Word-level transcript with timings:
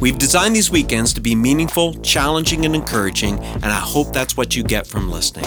We've 0.00 0.18
designed 0.18 0.56
these 0.56 0.70
weekends 0.70 1.12
to 1.14 1.20
be 1.20 1.34
meaningful, 1.34 1.94
challenging, 1.94 2.64
and 2.64 2.74
encouraging, 2.74 3.38
and 3.38 3.66
I 3.66 3.80
hope 3.80 4.12
that's 4.12 4.36
what 4.36 4.56
you 4.56 4.62
get 4.62 4.86
from 4.86 5.10
listening. 5.10 5.46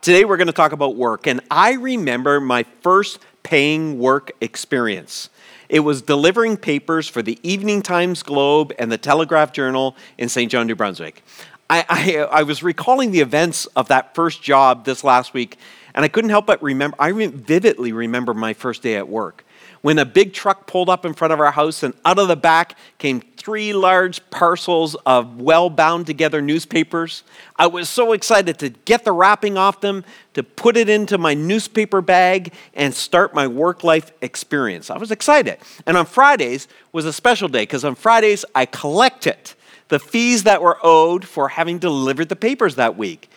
Today, 0.00 0.24
we're 0.24 0.36
going 0.36 0.46
to 0.46 0.52
talk 0.52 0.72
about 0.72 0.96
work, 0.96 1.26
and 1.26 1.40
I 1.50 1.72
remember 1.72 2.40
my 2.40 2.64
first 2.80 3.18
paying 3.42 3.98
work 3.98 4.32
experience. 4.40 5.30
It 5.68 5.80
was 5.80 6.02
delivering 6.02 6.56
papers 6.56 7.08
for 7.08 7.22
the 7.22 7.38
Evening 7.42 7.82
Times 7.82 8.22
Globe 8.22 8.72
and 8.78 8.90
the 8.90 8.98
Telegraph 8.98 9.52
Journal 9.52 9.96
in 10.16 10.28
St. 10.28 10.50
John, 10.50 10.66
New 10.66 10.76
Brunswick. 10.76 11.24
I, 11.68 11.84
I, 11.88 12.16
I, 12.40 12.42
was 12.44 12.62
recalling 12.62 13.10
the 13.10 13.20
events 13.20 13.66
of 13.74 13.88
that 13.88 14.14
first 14.14 14.42
job 14.42 14.84
this 14.84 15.02
last 15.02 15.34
week, 15.34 15.58
and 15.94 16.04
I 16.04 16.08
couldn't 16.08 16.30
help 16.30 16.46
but 16.46 16.62
remember, 16.62 16.96
I 17.00 17.10
vividly 17.10 17.92
remember 17.92 18.32
my 18.34 18.52
first 18.52 18.82
day 18.82 18.94
at 18.94 19.08
work 19.08 19.44
when 19.82 19.98
a 19.98 20.04
big 20.04 20.32
truck 20.32 20.66
pulled 20.66 20.88
up 20.88 21.04
in 21.04 21.14
front 21.14 21.32
of 21.32 21.40
our 21.40 21.50
house, 21.50 21.82
and 21.82 21.94
out 22.04 22.18
of 22.18 22.28
the 22.28 22.36
back 22.36 22.76
came 22.98 23.20
three 23.36 23.72
large 23.72 24.28
parcels 24.30 24.96
of 25.06 25.40
well 25.40 25.70
bound 25.70 26.06
together 26.06 26.42
newspapers. 26.42 27.22
I 27.56 27.66
was 27.66 27.88
so 27.88 28.12
excited 28.12 28.58
to 28.58 28.70
get 28.70 29.04
the 29.04 29.12
wrapping 29.12 29.56
off 29.56 29.80
them, 29.80 30.04
to 30.34 30.42
put 30.42 30.76
it 30.76 30.88
into 30.88 31.18
my 31.18 31.34
newspaper 31.34 32.00
bag, 32.00 32.52
and 32.74 32.94
start 32.94 33.34
my 33.34 33.46
work 33.46 33.84
life 33.84 34.12
experience. 34.20 34.90
I 34.90 34.98
was 34.98 35.10
excited. 35.10 35.58
And 35.86 35.96
on 35.96 36.06
Fridays 36.06 36.68
was 36.92 37.04
a 37.04 37.12
special 37.12 37.48
day 37.48 37.62
because 37.62 37.84
on 37.84 37.94
Fridays 37.94 38.44
I 38.54 38.66
collected 38.66 39.52
the 39.88 39.98
fees 39.98 40.42
that 40.42 40.62
were 40.62 40.78
owed 40.82 41.24
for 41.24 41.48
having 41.48 41.78
delivered 41.78 42.28
the 42.28 42.36
papers 42.36 42.74
that 42.74 42.96
week 42.96 43.30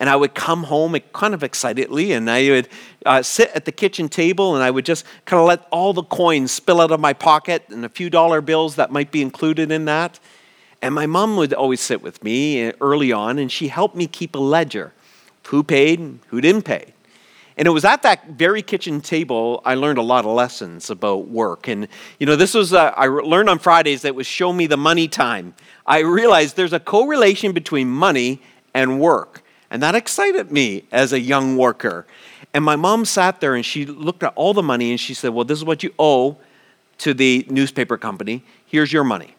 and 0.00 0.08
I 0.08 0.16
would 0.16 0.34
come 0.34 0.64
home 0.64 0.98
kind 1.12 1.34
of 1.34 1.42
excitedly, 1.42 2.12
and 2.12 2.30
I 2.30 2.50
would 2.50 2.68
uh, 3.06 3.22
sit 3.22 3.50
at 3.54 3.64
the 3.64 3.72
kitchen 3.72 4.08
table, 4.08 4.54
and 4.54 4.64
I 4.64 4.70
would 4.70 4.84
just 4.84 5.04
kind 5.24 5.40
of 5.40 5.46
let 5.46 5.66
all 5.70 5.92
the 5.92 6.02
coins 6.02 6.52
spill 6.52 6.80
out 6.80 6.90
of 6.90 7.00
my 7.00 7.12
pocket 7.12 7.64
and 7.68 7.84
a 7.84 7.88
few 7.88 8.10
dollar 8.10 8.40
bills 8.40 8.76
that 8.76 8.90
might 8.90 9.10
be 9.10 9.22
included 9.22 9.70
in 9.70 9.84
that. 9.86 10.18
And 10.80 10.94
my 10.94 11.06
mom 11.06 11.36
would 11.36 11.54
always 11.54 11.80
sit 11.80 12.02
with 12.02 12.22
me 12.24 12.66
uh, 12.66 12.72
early 12.80 13.12
on, 13.12 13.38
and 13.38 13.50
she 13.50 13.68
helped 13.68 13.94
me 13.94 14.06
keep 14.06 14.34
a 14.34 14.38
ledger 14.38 14.92
who 15.46 15.62
paid 15.62 15.98
and 15.98 16.20
who 16.28 16.40
didn't 16.40 16.62
pay. 16.62 16.94
And 17.56 17.68
it 17.68 17.70
was 17.70 17.84
at 17.84 18.02
that 18.02 18.30
very 18.30 18.62
kitchen 18.62 19.00
table 19.00 19.60
I 19.64 19.74
learned 19.74 19.98
a 19.98 20.02
lot 20.02 20.24
of 20.24 20.30
lessons 20.32 20.88
about 20.88 21.28
work. 21.28 21.68
And, 21.68 21.86
you 22.18 22.26
know, 22.26 22.34
this 22.34 22.54
was, 22.54 22.72
uh, 22.72 22.92
I 22.96 23.06
learned 23.06 23.50
on 23.50 23.58
Fridays 23.58 24.02
that 24.02 24.14
was 24.14 24.26
show 24.26 24.52
me 24.52 24.66
the 24.66 24.76
money 24.76 25.06
time. 25.06 25.54
I 25.86 25.98
realized 25.98 26.56
there's 26.56 26.72
a 26.72 26.80
correlation 26.80 27.52
between 27.52 27.90
money 27.90 28.40
and 28.72 28.98
work. 28.98 29.41
And 29.72 29.82
that 29.82 29.94
excited 29.94 30.52
me 30.52 30.84
as 30.92 31.14
a 31.14 31.18
young 31.18 31.56
worker. 31.56 32.06
And 32.52 32.62
my 32.62 32.76
mom 32.76 33.06
sat 33.06 33.40
there 33.40 33.54
and 33.54 33.64
she 33.64 33.86
looked 33.86 34.22
at 34.22 34.34
all 34.36 34.52
the 34.52 34.62
money 34.62 34.90
and 34.90 35.00
she 35.00 35.14
said, 35.14 35.30
Well, 35.30 35.46
this 35.46 35.56
is 35.56 35.64
what 35.64 35.82
you 35.82 35.94
owe 35.98 36.36
to 36.98 37.14
the 37.14 37.46
newspaper 37.48 37.96
company. 37.96 38.44
Here's 38.66 38.92
your 38.92 39.02
money. 39.02 39.34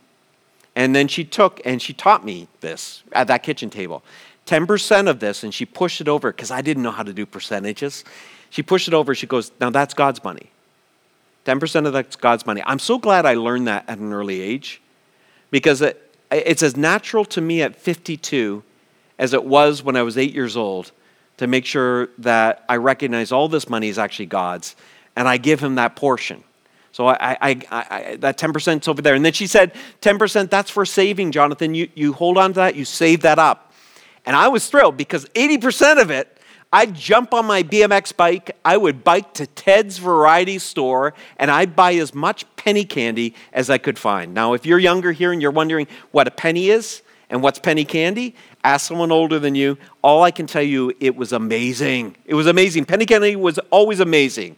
And 0.76 0.96
then 0.96 1.08
she 1.08 1.24
took 1.24 1.62
and 1.64 1.80
she 1.80 1.94
taught 1.94 2.26
me 2.26 2.48
this 2.62 3.04
at 3.12 3.28
that 3.28 3.44
kitchen 3.44 3.70
table 3.70 4.04
10% 4.48 5.08
of 5.08 5.20
this, 5.20 5.44
and 5.44 5.54
she 5.54 5.66
pushed 5.66 6.02
it 6.02 6.08
over 6.08 6.32
because 6.32 6.50
I 6.50 6.62
didn't 6.62 6.82
know 6.82 6.92
how 6.92 7.04
to 7.04 7.14
do 7.14 7.28
percentages. 7.28 8.04
She 8.50 8.64
pushed 8.64 8.88
it 8.88 8.96
over. 8.96 9.14
She 9.14 9.28
goes, 9.28 9.52
Now 9.62 9.70
that's 9.70 9.94
God's 9.94 10.24
money. 10.24 10.50
10% 11.46 11.86
of 11.86 11.94
that's 11.94 12.16
God's 12.16 12.48
money. 12.48 12.64
I'm 12.66 12.80
so 12.80 12.98
glad 12.98 13.28
I 13.28 13.36
learned 13.36 13.68
that 13.68 13.86
at 13.88 14.00
an 14.00 14.12
early 14.12 14.42
age 14.42 14.82
because 15.52 15.84
it, 15.84 16.18
it's 16.32 16.64
as 16.64 16.76
natural 16.76 17.24
to 17.26 17.40
me 17.40 17.62
at 17.62 17.76
52 17.76 18.64
as 19.18 19.34
it 19.34 19.44
was 19.44 19.84
when 19.84 19.96
I 19.96 20.04
was 20.04 20.18
eight 20.18 20.34
years 20.34 20.58
old 20.58 20.92
to 21.38 21.48
make 21.48 21.66
sure 21.66 22.10
that 22.20 22.64
I 22.70 22.78
recognize 22.78 23.32
all 23.32 23.48
this 23.48 23.70
money 23.70 23.90
is 23.90 23.98
actually 23.98 24.28
God's 24.28 24.76
and 25.16 25.28
I 25.28 25.38
give 25.38 25.60
him 25.60 25.76
that 25.76 25.96
portion. 25.96 26.44
So 26.92 27.08
I, 27.08 27.38
I, 27.42 27.62
I, 27.72 28.16
that 28.18 28.38
10% 28.38 28.82
is 28.82 28.88
over 28.88 29.02
there. 29.02 29.16
And 29.16 29.26
then 29.26 29.34
she 29.34 29.48
said, 29.48 29.74
10%, 30.02 30.50
that's 30.50 30.70
for 30.70 30.86
saving, 30.86 31.32
Jonathan. 31.32 31.74
You, 31.74 31.90
you 31.96 32.14
hold 32.14 32.38
on 32.38 32.52
to 32.52 32.56
that, 32.56 32.76
you 32.76 32.86
save 32.86 33.22
that 33.22 33.40
up. 33.40 33.74
And 34.26 34.36
I 34.36 34.48
was 34.48 34.68
thrilled 34.68 34.96
because 34.96 35.26
80% 35.30 36.02
of 36.02 36.12
it, 36.12 36.38
I'd 36.72 36.96
jump 36.96 37.34
on 37.34 37.46
my 37.46 37.62
BMX 37.62 38.16
bike, 38.16 38.58
I 38.64 38.78
would 38.78 39.04
bike 39.04 39.34
to 39.36 39.46
Ted's 39.46 39.98
Variety 40.00 40.58
Store, 40.58 41.14
and 41.38 41.52
I'd 41.52 41.76
buy 41.76 41.94
as 41.96 42.16
much 42.16 42.46
penny 42.56 42.86
candy 42.86 43.36
as 43.52 43.70
I 43.70 43.78
could 43.78 44.00
find. 44.00 44.34
Now, 44.34 44.54
if 44.54 44.66
you're 44.66 44.80
younger 44.80 45.12
here 45.12 45.32
and 45.32 45.42
you're 45.42 45.52
wondering 45.52 45.88
what 46.12 46.28
a 46.28 46.32
penny 46.32 46.70
is 46.70 47.04
and 47.34 47.42
what's 47.42 47.60
penny 47.60 47.84
candy, 47.84 48.36
Ask 48.64 48.88
someone 48.88 49.12
older 49.12 49.40
than 49.40 49.56
you. 49.56 49.78
All 50.02 50.24
I 50.24 50.32
can 50.32 50.48
tell 50.48 50.62
you, 50.62 50.94
it 51.02 51.16
was 51.18 51.34
amazing. 51.34 52.16
It 52.26 52.34
was 52.34 52.48
amazing. 52.48 52.86
Penny 52.86 53.06
candy 53.06 53.36
was 53.36 53.60
always 53.72 54.00
amazing. 54.00 54.56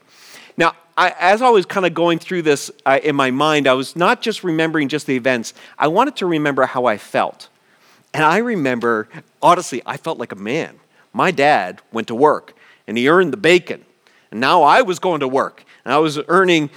Now, 0.58 0.74
I, 0.96 1.16
as 1.20 1.42
I 1.42 1.50
was 1.50 1.66
kind 1.66 1.88
of 1.88 1.96
going 1.96 2.20
through 2.20 2.44
this 2.44 2.70
uh, 2.86 3.00
in 3.04 3.16
my 3.16 3.32
mind, 3.32 3.68
I 3.68 3.74
was 3.74 3.96
not 3.96 4.22
just 4.22 4.44
remembering 4.44 4.90
just 4.90 5.08
the 5.08 5.16
events, 5.16 5.56
I 5.80 5.88
wanted 5.88 6.16
to 6.18 6.28
remember 6.28 6.66
how 6.68 6.86
I 6.86 6.98
felt. 6.98 7.50
And 8.14 8.24
I 8.24 8.38
remember, 8.38 9.10
honestly, 9.42 9.82
I 9.86 9.98
felt 9.98 10.20
like 10.20 10.32
a 10.32 10.38
man. 10.38 10.80
My 11.14 11.32
dad 11.32 11.82
went 11.92 12.08
to 12.10 12.16
work 12.16 12.54
and 12.88 12.96
he 12.98 13.10
earned 13.10 13.34
the 13.34 13.38
bacon. 13.38 13.84
And 14.30 14.40
now 14.40 14.62
I 14.62 14.84
was 14.84 15.00
going 15.00 15.22
to 15.22 15.28
work 15.28 15.64
and 15.84 15.94
I 15.94 15.98
was 15.98 16.20
earning 16.28 16.70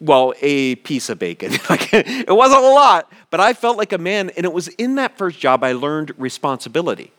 well, 0.00 0.32
a 0.40 0.76
piece 0.76 1.08
of 1.08 1.18
bacon. 1.18 1.50
it 1.92 2.34
wasn't 2.34 2.62
a 2.62 2.68
lot, 2.68 3.12
but 3.30 3.40
I 3.40 3.52
felt 3.52 3.76
like 3.76 3.92
a 3.92 3.98
man. 3.98 4.30
And 4.36 4.44
it 4.44 4.52
was 4.52 4.68
in 4.68 4.96
that 4.96 5.18
first 5.18 5.38
job 5.38 5.62
I 5.62 5.72
learned 5.72 6.12
responsibility. 6.18 7.12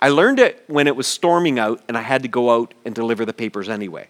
I 0.00 0.08
learned 0.08 0.38
it 0.38 0.64
when 0.66 0.86
it 0.86 0.96
was 0.96 1.06
storming 1.06 1.58
out 1.58 1.82
and 1.88 1.96
I 1.96 2.02
had 2.02 2.22
to 2.22 2.28
go 2.28 2.50
out 2.50 2.72
and 2.84 2.94
deliver 2.94 3.24
the 3.24 3.32
papers 3.32 3.68
anyway. 3.68 4.08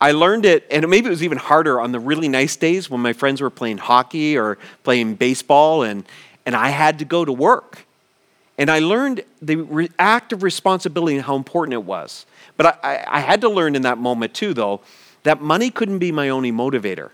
I 0.00 0.12
learned 0.12 0.46
it, 0.46 0.66
and 0.70 0.88
maybe 0.88 1.08
it 1.08 1.10
was 1.10 1.22
even 1.22 1.36
harder 1.36 1.78
on 1.78 1.92
the 1.92 2.00
really 2.00 2.28
nice 2.28 2.56
days 2.56 2.88
when 2.88 3.02
my 3.02 3.12
friends 3.12 3.42
were 3.42 3.50
playing 3.50 3.76
hockey 3.76 4.38
or 4.38 4.56
playing 4.82 5.16
baseball, 5.16 5.82
and, 5.82 6.06
and 6.46 6.56
I 6.56 6.70
had 6.70 7.00
to 7.00 7.04
go 7.04 7.22
to 7.22 7.32
work. 7.32 7.84
And 8.56 8.70
I 8.70 8.78
learned 8.78 9.24
the 9.42 9.56
re- 9.56 9.90
act 9.98 10.32
of 10.32 10.42
responsibility 10.42 11.16
and 11.16 11.24
how 11.24 11.36
important 11.36 11.74
it 11.74 11.84
was. 11.84 12.24
But 12.56 12.82
I, 12.82 13.04
I 13.06 13.20
had 13.20 13.42
to 13.42 13.50
learn 13.50 13.76
in 13.76 13.82
that 13.82 13.98
moment, 13.98 14.32
too, 14.32 14.54
though, 14.54 14.80
that 15.24 15.42
money 15.42 15.70
couldn't 15.70 15.98
be 15.98 16.12
my 16.12 16.30
only 16.30 16.50
motivator. 16.50 17.10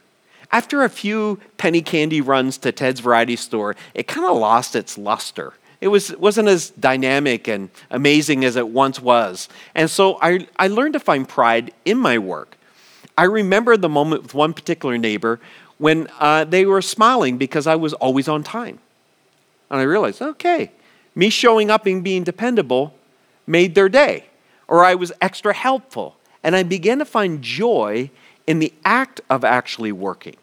After 0.53 0.85
a 0.85 0.89
few 0.89 1.41
penny 1.57 1.83
candy 1.83 2.21
runs 2.21 2.59
to 2.59 2.73
Ted's 2.73 3.01
Variety 3.01 3.37
Store, 3.37 3.75
it 3.95 4.07
kind 4.07 4.27
of 4.27 4.37
lost 4.37 4.77
its 4.77 4.97
luster. 4.97 5.55
It 5.81 5.89
was, 5.89 6.17
wasn't 6.17 6.49
as 6.49 6.71
dynamic 6.71 7.49
and 7.49 7.69
amazing 7.91 8.45
as 8.45 8.57
it 8.57 8.69
once 8.69 9.01
was. 9.01 9.49
And 9.75 9.91
so 9.91 10.19
I, 10.23 10.47
I 10.57 10.69
learned 10.69 10.95
to 10.95 11.01
find 11.01 11.29
pride 11.29 11.73
in 11.85 11.99
my 11.99 12.19
work. 12.19 12.57
I 13.19 13.25
remember 13.25 13.77
the 13.77 13.89
moment 13.89 14.23
with 14.23 14.35
one 14.35 14.53
particular 14.53 14.99
neighbor 14.99 15.41
when 15.79 16.09
uh, 16.19 16.45
they 16.45 16.65
were 16.65 16.83
smiling 16.83 17.39
because 17.39 17.67
I 17.67 17.77
was 17.77 17.93
always 17.95 18.29
on 18.29 18.43
time. 18.43 18.79
And 19.71 19.81
I 19.81 19.83
realized, 19.83 20.23
okay, 20.23 20.71
me 21.15 21.29
showing 21.31 21.71
up 21.71 21.87
and 21.87 22.03
being 22.03 22.25
dependable 22.25 22.95
made 23.47 23.75
their 23.75 23.89
day, 23.89 24.27
or 24.69 24.85
I 24.85 24.95
was 24.95 25.13
extra 25.21 25.53
helpful. 25.53 26.17
And 26.43 26.55
I 26.55 26.63
began 26.63 26.99
to 27.01 27.05
find 27.05 27.43
joy 27.43 28.11
in 28.47 28.59
the 28.59 28.73
act 28.85 29.21
of 29.29 29.45
actually 29.45 29.93
working. 29.93 30.37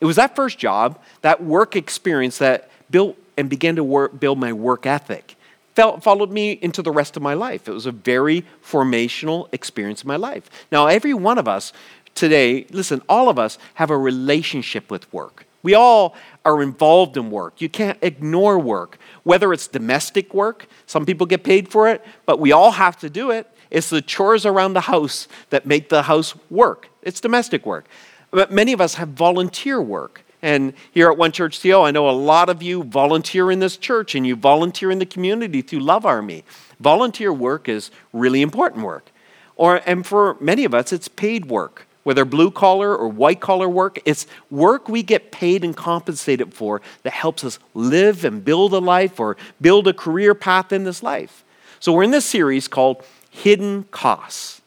It 0.00 0.06
was 0.06 0.16
that 0.16 0.34
first 0.34 0.58
job, 0.58 0.98
that 1.22 1.42
work 1.42 1.76
experience 1.76 2.38
that 2.38 2.70
built 2.90 3.16
and 3.36 3.48
began 3.48 3.76
to 3.76 3.84
work, 3.84 4.18
build 4.18 4.38
my 4.38 4.52
work 4.52 4.86
ethic. 4.86 5.36
Felt, 5.74 6.02
followed 6.02 6.30
me 6.30 6.52
into 6.52 6.82
the 6.82 6.90
rest 6.90 7.16
of 7.16 7.22
my 7.22 7.34
life. 7.34 7.68
It 7.68 7.72
was 7.72 7.86
a 7.86 7.92
very 7.92 8.44
formational 8.64 9.48
experience 9.52 10.02
in 10.02 10.08
my 10.08 10.16
life. 10.16 10.50
Now, 10.72 10.88
every 10.88 11.14
one 11.14 11.38
of 11.38 11.46
us 11.46 11.72
today, 12.14 12.66
listen, 12.70 13.02
all 13.08 13.28
of 13.28 13.38
us 13.38 13.56
have 13.74 13.90
a 13.90 13.96
relationship 13.96 14.90
with 14.90 15.10
work. 15.12 15.46
We 15.62 15.74
all 15.74 16.16
are 16.44 16.62
involved 16.62 17.16
in 17.16 17.30
work. 17.30 17.60
You 17.60 17.68
can't 17.68 17.98
ignore 18.02 18.58
work, 18.58 18.98
whether 19.22 19.52
it's 19.52 19.68
domestic 19.68 20.32
work, 20.34 20.66
some 20.86 21.06
people 21.06 21.26
get 21.26 21.44
paid 21.44 21.68
for 21.68 21.88
it, 21.88 22.04
but 22.26 22.40
we 22.40 22.52
all 22.52 22.72
have 22.72 22.98
to 23.00 23.10
do 23.10 23.30
it. 23.30 23.46
It's 23.70 23.90
the 23.90 24.02
chores 24.02 24.44
around 24.44 24.74
the 24.74 24.82
house 24.82 25.28
that 25.50 25.66
make 25.66 25.88
the 25.88 26.02
house 26.02 26.34
work. 26.50 26.88
It's 27.02 27.20
domestic 27.20 27.64
work. 27.64 27.86
But 28.30 28.50
many 28.50 28.72
of 28.72 28.80
us 28.80 28.94
have 28.94 29.10
volunteer 29.10 29.80
work. 29.80 30.24
And 30.42 30.72
here 30.92 31.10
at 31.10 31.18
One 31.18 31.32
Church 31.32 31.60
TO, 31.60 31.82
I 31.82 31.90
know 31.90 32.08
a 32.08 32.12
lot 32.12 32.48
of 32.48 32.62
you 32.62 32.82
volunteer 32.82 33.50
in 33.50 33.58
this 33.58 33.76
church 33.76 34.14
and 34.14 34.26
you 34.26 34.36
volunteer 34.36 34.90
in 34.90 34.98
the 34.98 35.06
community 35.06 35.60
through 35.60 35.80
Love 35.80 36.06
Army. 36.06 36.44
Volunteer 36.80 37.32
work 37.32 37.68
is 37.68 37.90
really 38.12 38.40
important 38.40 38.84
work. 38.84 39.10
Or, 39.56 39.82
and 39.84 40.06
for 40.06 40.36
many 40.40 40.64
of 40.64 40.72
us, 40.72 40.92
it's 40.92 41.08
paid 41.08 41.46
work 41.46 41.86
whether 42.02 42.24
blue 42.24 42.50
collar 42.50 42.96
or 42.96 43.08
white 43.08 43.40
collar 43.40 43.68
work. 43.68 44.00
It's 44.04 44.26
work 44.50 44.88
we 44.88 45.02
get 45.02 45.30
paid 45.30 45.64
and 45.64 45.76
compensated 45.76 46.54
for 46.54 46.80
that 47.02 47.12
helps 47.12 47.44
us 47.44 47.58
live 47.74 48.24
and 48.24 48.44
build 48.44 48.72
a 48.72 48.78
life 48.78 49.20
or 49.20 49.36
build 49.60 49.86
a 49.86 49.92
career 49.92 50.34
path 50.34 50.72
in 50.72 50.84
this 50.84 51.02
life. 51.02 51.44
So 51.78 51.92
we're 51.92 52.02
in 52.02 52.10
this 52.10 52.26
series 52.26 52.68
called 52.68 53.04
Hidden 53.30 53.84
Costs. 53.84 54.60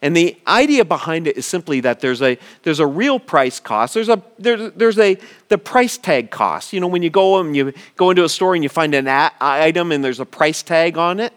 And 0.00 0.16
the 0.16 0.36
idea 0.46 0.84
behind 0.84 1.26
it 1.26 1.36
is 1.36 1.44
simply 1.44 1.80
that 1.80 2.00
there's 2.00 2.22
a, 2.22 2.38
there's 2.62 2.78
a 2.78 2.86
real 2.86 3.18
price 3.18 3.58
cost. 3.58 3.94
There's 3.94 4.08
a, 4.08 4.22
there's, 4.38 4.72
there's 4.74 4.98
a, 4.98 5.18
the 5.48 5.58
price 5.58 5.98
tag 5.98 6.30
cost. 6.30 6.72
You 6.72 6.78
know, 6.78 6.86
when 6.86 7.02
you 7.02 7.10
go 7.10 7.40
and 7.40 7.56
you 7.56 7.72
go 7.96 8.10
into 8.10 8.22
a 8.22 8.28
store 8.28 8.54
and 8.54 8.62
you 8.62 8.68
find 8.68 8.94
an 8.94 9.08
a- 9.08 9.32
item 9.40 9.90
and 9.90 10.04
there's 10.04 10.20
a 10.20 10.26
price 10.26 10.62
tag 10.62 10.96
on 10.96 11.18
it. 11.18 11.32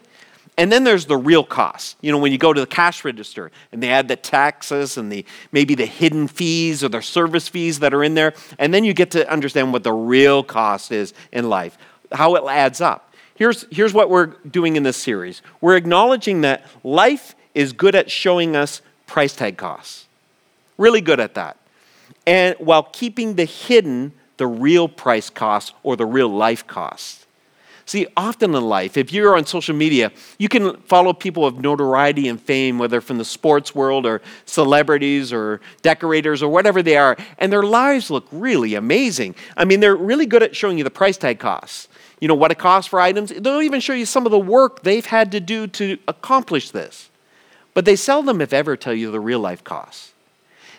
And 0.58 0.72
then 0.72 0.84
there's 0.84 1.08
the 1.08 1.18
real 1.18 1.44
cost. 1.44 1.98
You 2.02 2.12
know, 2.12 2.20
when 2.20 2.32
you 2.32 2.38
go 2.38 2.54
to 2.54 2.62
the 2.62 2.68
cash 2.68 3.04
register 3.04 3.52
and 3.72 3.82
they 3.82 3.90
add 3.90 4.08
the 4.08 4.16
taxes 4.16 4.98
and 4.98 5.12
the 5.12 5.26
maybe 5.52 5.74
the 5.74 5.86
hidden 5.86 6.28
fees 6.28 6.84
or 6.84 6.90
the 6.90 7.02
service 7.02 7.48
fees 7.48 7.80
that 7.80 7.96
are 7.96 8.04
in 8.04 8.14
there, 8.14 8.34
and 8.60 8.72
then 8.72 8.84
you 8.84 8.94
get 8.94 9.12
to 9.12 9.28
understand 9.32 9.74
what 9.74 9.84
the 9.84 9.94
real 9.94 10.44
cost 10.44 10.92
is 10.92 11.14
in 11.32 11.50
life, 11.50 11.80
how 12.12 12.36
it 12.36 12.44
adds 12.48 12.80
up. 12.80 13.11
Here's, 13.36 13.66
here's 13.72 13.94
what 13.94 14.10
we're 14.10 14.28
doing 14.50 14.76
in 14.76 14.84
this 14.84 14.98
series. 14.98 15.42
We're 15.62 15.78
acknowledging 15.78 16.42
that 16.42 16.66
life 16.84 17.36
is 17.56 17.74
good 17.74 17.96
at 17.96 18.12
showing 18.12 18.56
us 18.56 18.82
price 19.08 19.36
tag 19.36 19.58
costs. 19.58 20.08
Really 20.78 21.02
good 21.02 21.20
at 21.20 21.36
that. 21.36 21.58
And 22.28 22.56
while 22.60 22.84
keeping 22.84 23.36
the 23.36 23.46
hidden 23.46 24.14
the 24.42 24.48
real 24.48 24.88
price 24.88 25.30
costs 25.30 25.72
or 25.84 25.96
the 25.96 26.06
real 26.08 26.28
life 26.28 26.66
costs. 26.66 27.28
See, 27.86 28.08
often 28.18 28.56
in 28.56 28.64
life, 28.64 28.98
if 28.98 29.14
you're 29.14 29.38
on 29.38 29.46
social 29.46 29.76
media, 29.76 30.12
you 30.40 30.50
can 30.50 30.78
follow 30.78 31.14
people 31.14 31.46
of 31.46 31.60
notoriety 31.60 32.28
and 32.28 32.42
fame, 32.42 32.80
whether 32.80 33.02
from 33.02 33.20
the 33.20 33.26
sports 33.26 33.76
world 33.76 34.04
or 34.04 34.20
celebrities 34.46 35.32
or 35.32 35.62
decorators 35.84 36.42
or 36.42 36.50
whatever 36.50 36.82
they 36.82 36.98
are, 36.98 37.18
and 37.38 37.54
their 37.54 37.62
lives 37.62 38.10
look 38.10 38.28
really 38.32 38.74
amazing. 38.74 39.36
I 39.56 39.66
mean, 39.66 39.80
they're 39.80 39.96
really 39.96 40.26
good 40.26 40.42
at 40.42 40.56
showing 40.56 40.80
you 40.80 40.84
the 40.84 40.90
price 40.90 41.18
tag 41.18 41.38
costs. 41.38 41.88
You 42.22 42.30
know, 42.30 42.36
what 42.36 42.52
it 42.52 42.60
costs 42.60 42.88
for 42.88 43.02
items. 43.02 43.32
They'll 43.36 43.62
even 43.62 43.82
show 43.82 43.94
you 43.94 44.06
some 44.06 44.26
of 44.26 44.32
the 44.32 44.40
work 44.40 44.84
they've 44.84 45.06
had 45.06 45.34
to 45.34 45.42
do 45.42 45.68
to 45.68 45.98
accomplish 46.08 46.72
this. 46.72 47.10
But 47.74 47.84
they 47.84 47.98
seldom, 47.98 48.40
if 48.40 48.54
ever, 48.54 48.78
tell 48.78 48.94
you 48.94 49.12
the 49.12 49.20
real 49.20 49.40
life 49.40 49.64
costs. 49.64 50.14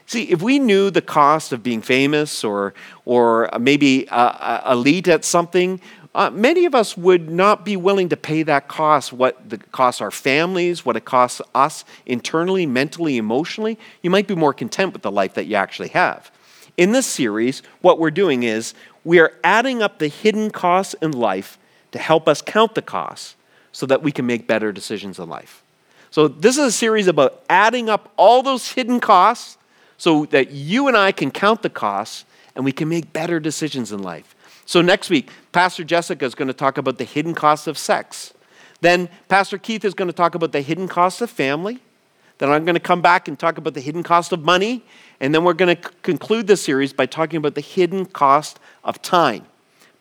See, 0.07 0.31
if 0.31 0.43
we 0.43 0.59
knew 0.59 0.91
the 0.91 1.03
cost 1.03 1.53
of 1.53 1.63
being 1.63 1.83
famous 1.83 2.45
or, 2.45 2.75
or 3.05 3.51
maybe 3.59 4.09
uh, 4.09 4.73
elite 4.73 5.09
at 5.09 5.25
something, 5.25 5.81
uh, 6.15 6.29
many 6.31 6.67
of 6.67 6.75
us 6.75 6.97
would 6.97 7.31
not 7.31 7.65
be 7.65 7.77
willing 7.77 8.11
to 8.11 8.17
pay 8.17 8.43
that 8.43 8.69
cost, 8.69 9.13
what 9.13 9.49
the 9.49 9.57
costs 9.57 10.01
our 10.01 10.11
families, 10.11 10.85
what 10.85 10.97
it 10.97 11.05
costs 11.05 11.41
us 11.55 11.85
internally, 12.05 12.67
mentally, 12.67 13.17
emotionally. 13.17 13.79
You 14.03 14.11
might 14.11 14.29
be 14.29 14.35
more 14.35 14.53
content 14.53 14.93
with 14.93 15.03
the 15.03 15.11
life 15.11 15.35
that 15.35 15.47
you 15.47 15.57
actually 15.57 15.89
have. 15.89 16.31
In 16.77 16.93
this 16.93 17.07
series, 17.07 17.63
what 17.81 17.99
we're 17.99 18.11
doing 18.11 18.43
is 18.43 18.75
we 19.05 19.19
are 19.19 19.33
adding 19.43 19.83
up 19.83 19.99
the 19.99 20.09
hidden 20.09 20.51
costs 20.51 20.95
in 20.95 21.13
life 21.13 21.59
to 21.93 21.99
help 21.99 22.29
us 22.29 22.43
count 22.43 22.75
the 22.75 22.83
costs 22.83 23.37
so 23.73 23.87
that 23.87 24.03
we 24.03 24.13
can 24.13 24.27
make 24.27 24.47
better 24.47 24.73
decisions 24.73 25.19
in 25.19 25.29
life. 25.29 25.63
So, 26.11 26.29
this 26.29 26.59
is 26.59 26.67
a 26.67 26.73
series 26.73 27.07
about 27.07 27.43
adding 27.49 27.89
up 27.89 28.13
all 28.17 28.43
those 28.43 28.73
hidden 28.73 29.01
costs 29.01 29.57
so 29.97 30.27
that 30.27 30.51
you 30.51 30.89
and 30.89 30.97
I 30.97 31.11
can 31.11 31.31
count 31.31 31.63
the 31.63 31.71
costs 31.71 32.25
and 32.55 32.65
we 32.65 32.73
can 32.73 32.89
make 32.89 33.13
better 33.13 33.41
decisions 33.41 33.93
in 33.93 34.03
life. 34.03 34.35
So, 34.67 34.83
next 34.83 35.09
week, 35.09 35.31
Pastor 35.53 35.85
Jessica 35.85 36.25
is 36.25 36.35
going 36.35 36.49
to 36.49 36.55
talk 36.55 36.77
about 36.77 36.99
the 36.99 37.05
hidden 37.05 37.35
costs 37.35 37.67
of 37.67 37.79
sex. 37.79 38.35
Then, 38.83 39.09
Pastor 39.29 39.59
Keith 39.59 39.85
is 39.85 39.95
going 39.95 40.09
to 40.09 40.13
talk 40.13 40.35
about 40.35 40.53
the 40.53 40.61
hidden 40.61 40.87
costs 40.87 41.23
of 41.23 41.31
family. 41.31 41.81
Then, 42.39 42.51
I'm 42.51 42.65
going 42.65 42.75
to 42.75 42.81
come 42.81 43.01
back 43.01 43.27
and 43.27 43.39
talk 43.39 43.57
about 43.57 43.73
the 43.73 43.81
hidden 43.81 44.03
cost 44.03 44.33
of 44.33 44.43
money. 44.43 44.85
And 45.23 45.33
then, 45.33 45.45
we're 45.45 45.55
going 45.55 45.77
to 45.77 45.83
c- 45.83 45.95
conclude 46.03 46.49
the 46.49 46.57
series 46.57 46.93
by 46.93 47.07
talking 47.07 47.37
about 47.37 47.55
the 47.55 47.61
hidden 47.61 48.07
cost 48.07 48.59
of 48.83 49.01
time. 49.01 49.47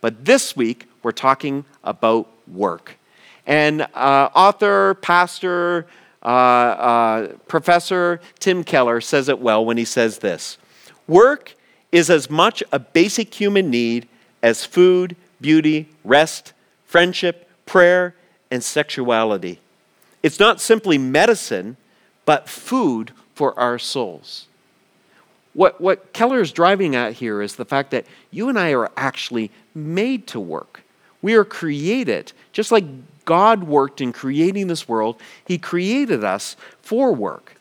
But 0.02 0.26
this 0.26 0.56
week, 0.56 0.90
we're 1.04 1.12
talking 1.12 1.64
about 1.84 2.28
work. 2.52 2.98
And 3.46 3.84
uh, 3.94 4.30
author, 4.34 4.96
pastor, 4.96 5.86
uh, 6.24 6.26
uh, 6.26 7.28
Professor 7.48 8.20
Tim 8.40 8.64
Keller 8.64 9.00
says 9.00 9.30
it 9.30 9.40
well 9.40 9.64
when 9.64 9.78
he 9.78 9.86
says 9.86 10.18
this 10.18 10.58
Work 11.08 11.56
is 11.92 12.10
as 12.10 12.30
much 12.30 12.64
a 12.72 12.80
basic 12.80 13.32
human 13.34 13.70
need 13.70 14.08
as 14.42 14.66
food, 14.66 15.16
beauty, 15.40 15.88
rest, 16.04 16.54
friendship, 16.86 17.48
prayer, 17.68 18.16
and 18.50 18.64
sexuality. 18.64 19.60
It's 20.24 20.40
not 20.40 20.60
simply 20.60 20.98
medicine, 20.98 21.78
but 22.26 22.50
food 22.50 23.12
for 23.36 23.58
our 23.60 23.78
souls. 23.78 24.48
What, 25.54 25.82
what 25.82 26.14
Keller 26.14 26.42
is 26.42 26.52
driving 26.52 26.96
at 26.96 27.14
here 27.14 27.42
is 27.42 27.56
the 27.56 27.66
fact 27.66 27.92
that 27.92 28.06
you 28.30 28.50
and 28.50 28.58
I 28.58 28.74
are 28.74 28.92
actually 28.96 29.52
made 29.76 30.28
to 30.28 30.40
work. 30.40 30.84
We 31.22 31.36
are 31.36 31.46
created, 31.46 32.32
just 32.54 32.72
like 32.72 32.86
God 33.26 33.66
worked 33.66 34.02
in 34.02 34.14
creating 34.14 34.68
this 34.68 34.88
world, 34.88 35.20
He 35.46 35.58
created 35.58 36.24
us 36.24 36.56
for 36.82 37.14
work. 37.14 37.56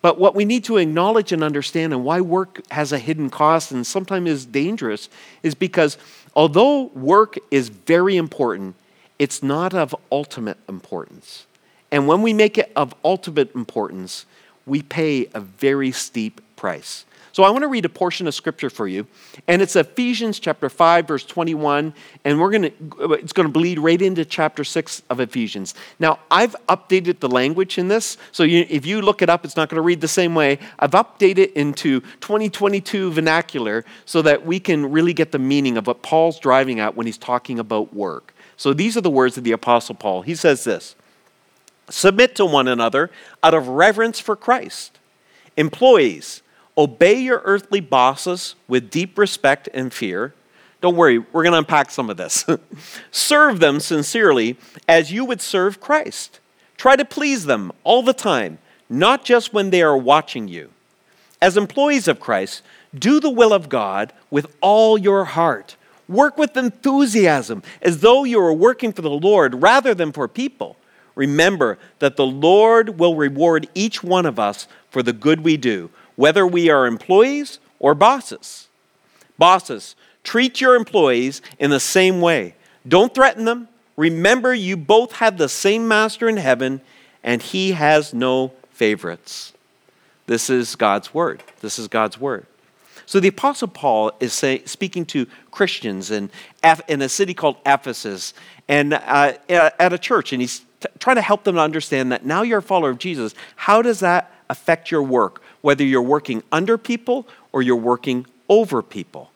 But 0.00 0.18
what 0.18 0.34
we 0.34 0.44
need 0.44 0.64
to 0.64 0.78
acknowledge 0.78 1.30
and 1.30 1.44
understand, 1.44 1.92
and 1.92 2.04
why 2.04 2.20
work 2.20 2.60
has 2.70 2.92
a 2.92 2.98
hidden 2.98 3.30
cost 3.30 3.70
and 3.70 3.86
sometimes 3.86 4.28
is 4.28 4.46
dangerous, 4.46 5.08
is 5.42 5.54
because 5.54 5.96
although 6.34 6.86
work 6.86 7.36
is 7.50 7.68
very 7.68 8.16
important, 8.16 8.74
it's 9.18 9.42
not 9.42 9.74
of 9.74 9.94
ultimate 10.10 10.58
importance. 10.68 11.46
And 11.92 12.08
when 12.08 12.22
we 12.22 12.32
make 12.32 12.58
it 12.58 12.72
of 12.74 12.94
ultimate 13.04 13.54
importance, 13.54 14.26
we 14.66 14.82
pay 14.82 15.28
a 15.34 15.40
very 15.40 15.92
steep 15.92 16.40
price. 16.56 17.04
So 17.32 17.44
I 17.44 17.50
want 17.50 17.62
to 17.62 17.68
read 17.68 17.86
a 17.86 17.88
portion 17.88 18.26
of 18.26 18.34
scripture 18.34 18.68
for 18.68 18.86
you, 18.86 19.06
and 19.48 19.62
it's 19.62 19.74
Ephesians 19.74 20.38
chapter 20.38 20.68
5 20.68 21.08
verse 21.08 21.24
21, 21.24 21.94
and 22.24 22.38
we're 22.38 22.50
going 22.50 22.62
to 22.62 23.12
it's 23.14 23.32
going 23.32 23.48
to 23.48 23.52
bleed 23.52 23.78
right 23.78 24.00
into 24.00 24.26
chapter 24.26 24.64
6 24.64 25.02
of 25.08 25.18
Ephesians. 25.18 25.74
Now, 25.98 26.18
I've 26.30 26.54
updated 26.68 27.20
the 27.20 27.30
language 27.30 27.78
in 27.78 27.88
this, 27.88 28.18
so 28.32 28.42
you, 28.42 28.66
if 28.68 28.84
you 28.84 29.00
look 29.00 29.22
it 29.22 29.30
up 29.30 29.46
it's 29.46 29.56
not 29.56 29.70
going 29.70 29.76
to 29.76 29.82
read 29.82 30.02
the 30.02 30.08
same 30.08 30.34
way. 30.34 30.58
I've 30.78 30.90
updated 30.90 31.38
it 31.38 31.52
into 31.54 32.00
2022 32.20 33.12
vernacular 33.12 33.86
so 34.04 34.20
that 34.20 34.44
we 34.44 34.60
can 34.60 34.92
really 34.92 35.14
get 35.14 35.32
the 35.32 35.38
meaning 35.38 35.78
of 35.78 35.86
what 35.86 36.02
Paul's 36.02 36.38
driving 36.38 36.80
at 36.80 36.96
when 36.96 37.06
he's 37.06 37.18
talking 37.18 37.58
about 37.58 37.94
work. 37.94 38.34
So 38.58 38.74
these 38.74 38.94
are 38.98 39.00
the 39.00 39.10
words 39.10 39.38
of 39.38 39.44
the 39.44 39.52
apostle 39.52 39.94
Paul. 39.94 40.20
He 40.20 40.34
says 40.34 40.64
this: 40.64 40.96
Submit 41.88 42.36
to 42.36 42.44
one 42.44 42.68
another 42.68 43.10
out 43.42 43.54
of 43.54 43.68
reverence 43.68 44.20
for 44.20 44.36
Christ. 44.36 44.98
Employees 45.56 46.41
Obey 46.76 47.20
your 47.20 47.42
earthly 47.44 47.80
bosses 47.80 48.54
with 48.66 48.90
deep 48.90 49.18
respect 49.18 49.68
and 49.74 49.92
fear. 49.92 50.34
Don't 50.80 50.96
worry, 50.96 51.18
we're 51.18 51.42
going 51.42 51.52
to 51.52 51.58
unpack 51.58 51.90
some 51.90 52.10
of 52.10 52.16
this. 52.16 52.44
serve 53.10 53.60
them 53.60 53.78
sincerely 53.78 54.56
as 54.88 55.12
you 55.12 55.24
would 55.24 55.40
serve 55.40 55.80
Christ. 55.80 56.40
Try 56.76 56.96
to 56.96 57.04
please 57.04 57.44
them 57.44 57.72
all 57.84 58.02
the 58.02 58.14
time, 58.14 58.58
not 58.88 59.24
just 59.24 59.52
when 59.52 59.70
they 59.70 59.82
are 59.82 59.96
watching 59.96 60.48
you. 60.48 60.70
As 61.40 61.56
employees 61.56 62.08
of 62.08 62.20
Christ, 62.20 62.62
do 62.94 63.20
the 63.20 63.30
will 63.30 63.52
of 63.52 63.68
God 63.68 64.12
with 64.30 64.46
all 64.60 64.96
your 64.96 65.24
heart. 65.24 65.76
Work 66.08 66.36
with 66.36 66.56
enthusiasm 66.56 67.62
as 67.80 68.00
though 68.00 68.24
you 68.24 68.40
were 68.40 68.52
working 68.52 68.92
for 68.92 69.02
the 69.02 69.10
Lord 69.10 69.62
rather 69.62 69.94
than 69.94 70.10
for 70.10 70.26
people. 70.26 70.76
Remember 71.14 71.78
that 71.98 72.16
the 72.16 72.26
Lord 72.26 72.98
will 72.98 73.14
reward 73.14 73.68
each 73.74 74.02
one 74.02 74.26
of 74.26 74.38
us 74.38 74.66
for 74.90 75.02
the 75.02 75.12
good 75.12 75.42
we 75.42 75.56
do 75.56 75.90
whether 76.16 76.46
we 76.46 76.70
are 76.70 76.86
employees 76.86 77.58
or 77.78 77.94
bosses. 77.94 78.68
Bosses, 79.38 79.96
treat 80.22 80.60
your 80.60 80.74
employees 80.76 81.42
in 81.58 81.70
the 81.70 81.80
same 81.80 82.20
way. 82.20 82.54
Don't 82.86 83.14
threaten 83.14 83.44
them. 83.44 83.68
Remember, 83.96 84.54
you 84.54 84.76
both 84.76 85.12
have 85.12 85.36
the 85.36 85.48
same 85.48 85.86
master 85.86 86.28
in 86.28 86.36
heaven, 86.36 86.80
and 87.22 87.42
he 87.42 87.72
has 87.72 88.14
no 88.14 88.52
favorites. 88.70 89.52
This 90.26 90.48
is 90.48 90.76
God's 90.76 91.12
word. 91.12 91.42
This 91.60 91.78
is 91.78 91.88
God's 91.88 92.18
word. 92.18 92.46
So 93.04 93.20
the 93.20 93.28
Apostle 93.28 93.68
Paul 93.68 94.12
is 94.20 94.32
say, 94.32 94.62
speaking 94.64 95.04
to 95.06 95.26
Christians 95.50 96.10
in, 96.10 96.30
in 96.88 97.02
a 97.02 97.08
city 97.08 97.34
called 97.34 97.56
Ephesus 97.66 98.32
and 98.68 98.94
uh, 98.94 99.34
at 99.48 99.92
a 99.92 99.98
church, 99.98 100.32
and 100.32 100.40
he's 100.40 100.60
t- 100.80 100.88
trying 100.98 101.16
to 101.16 101.22
help 101.22 101.44
them 101.44 101.56
to 101.56 101.60
understand 101.60 102.12
that 102.12 102.24
now 102.24 102.42
you're 102.42 102.60
a 102.60 102.62
follower 102.62 102.90
of 102.90 102.98
Jesus. 102.98 103.34
How 103.56 103.82
does 103.82 104.00
that 104.00 104.32
affect 104.52 104.90
your 104.90 105.02
work? 105.02 105.42
whether 105.62 105.84
you're 105.84 106.02
working 106.02 106.42
under 106.52 106.76
people 106.76 107.26
or 107.52 107.62
you're 107.62 107.74
working 107.74 108.26
over 108.48 108.82
people. 108.82 109.30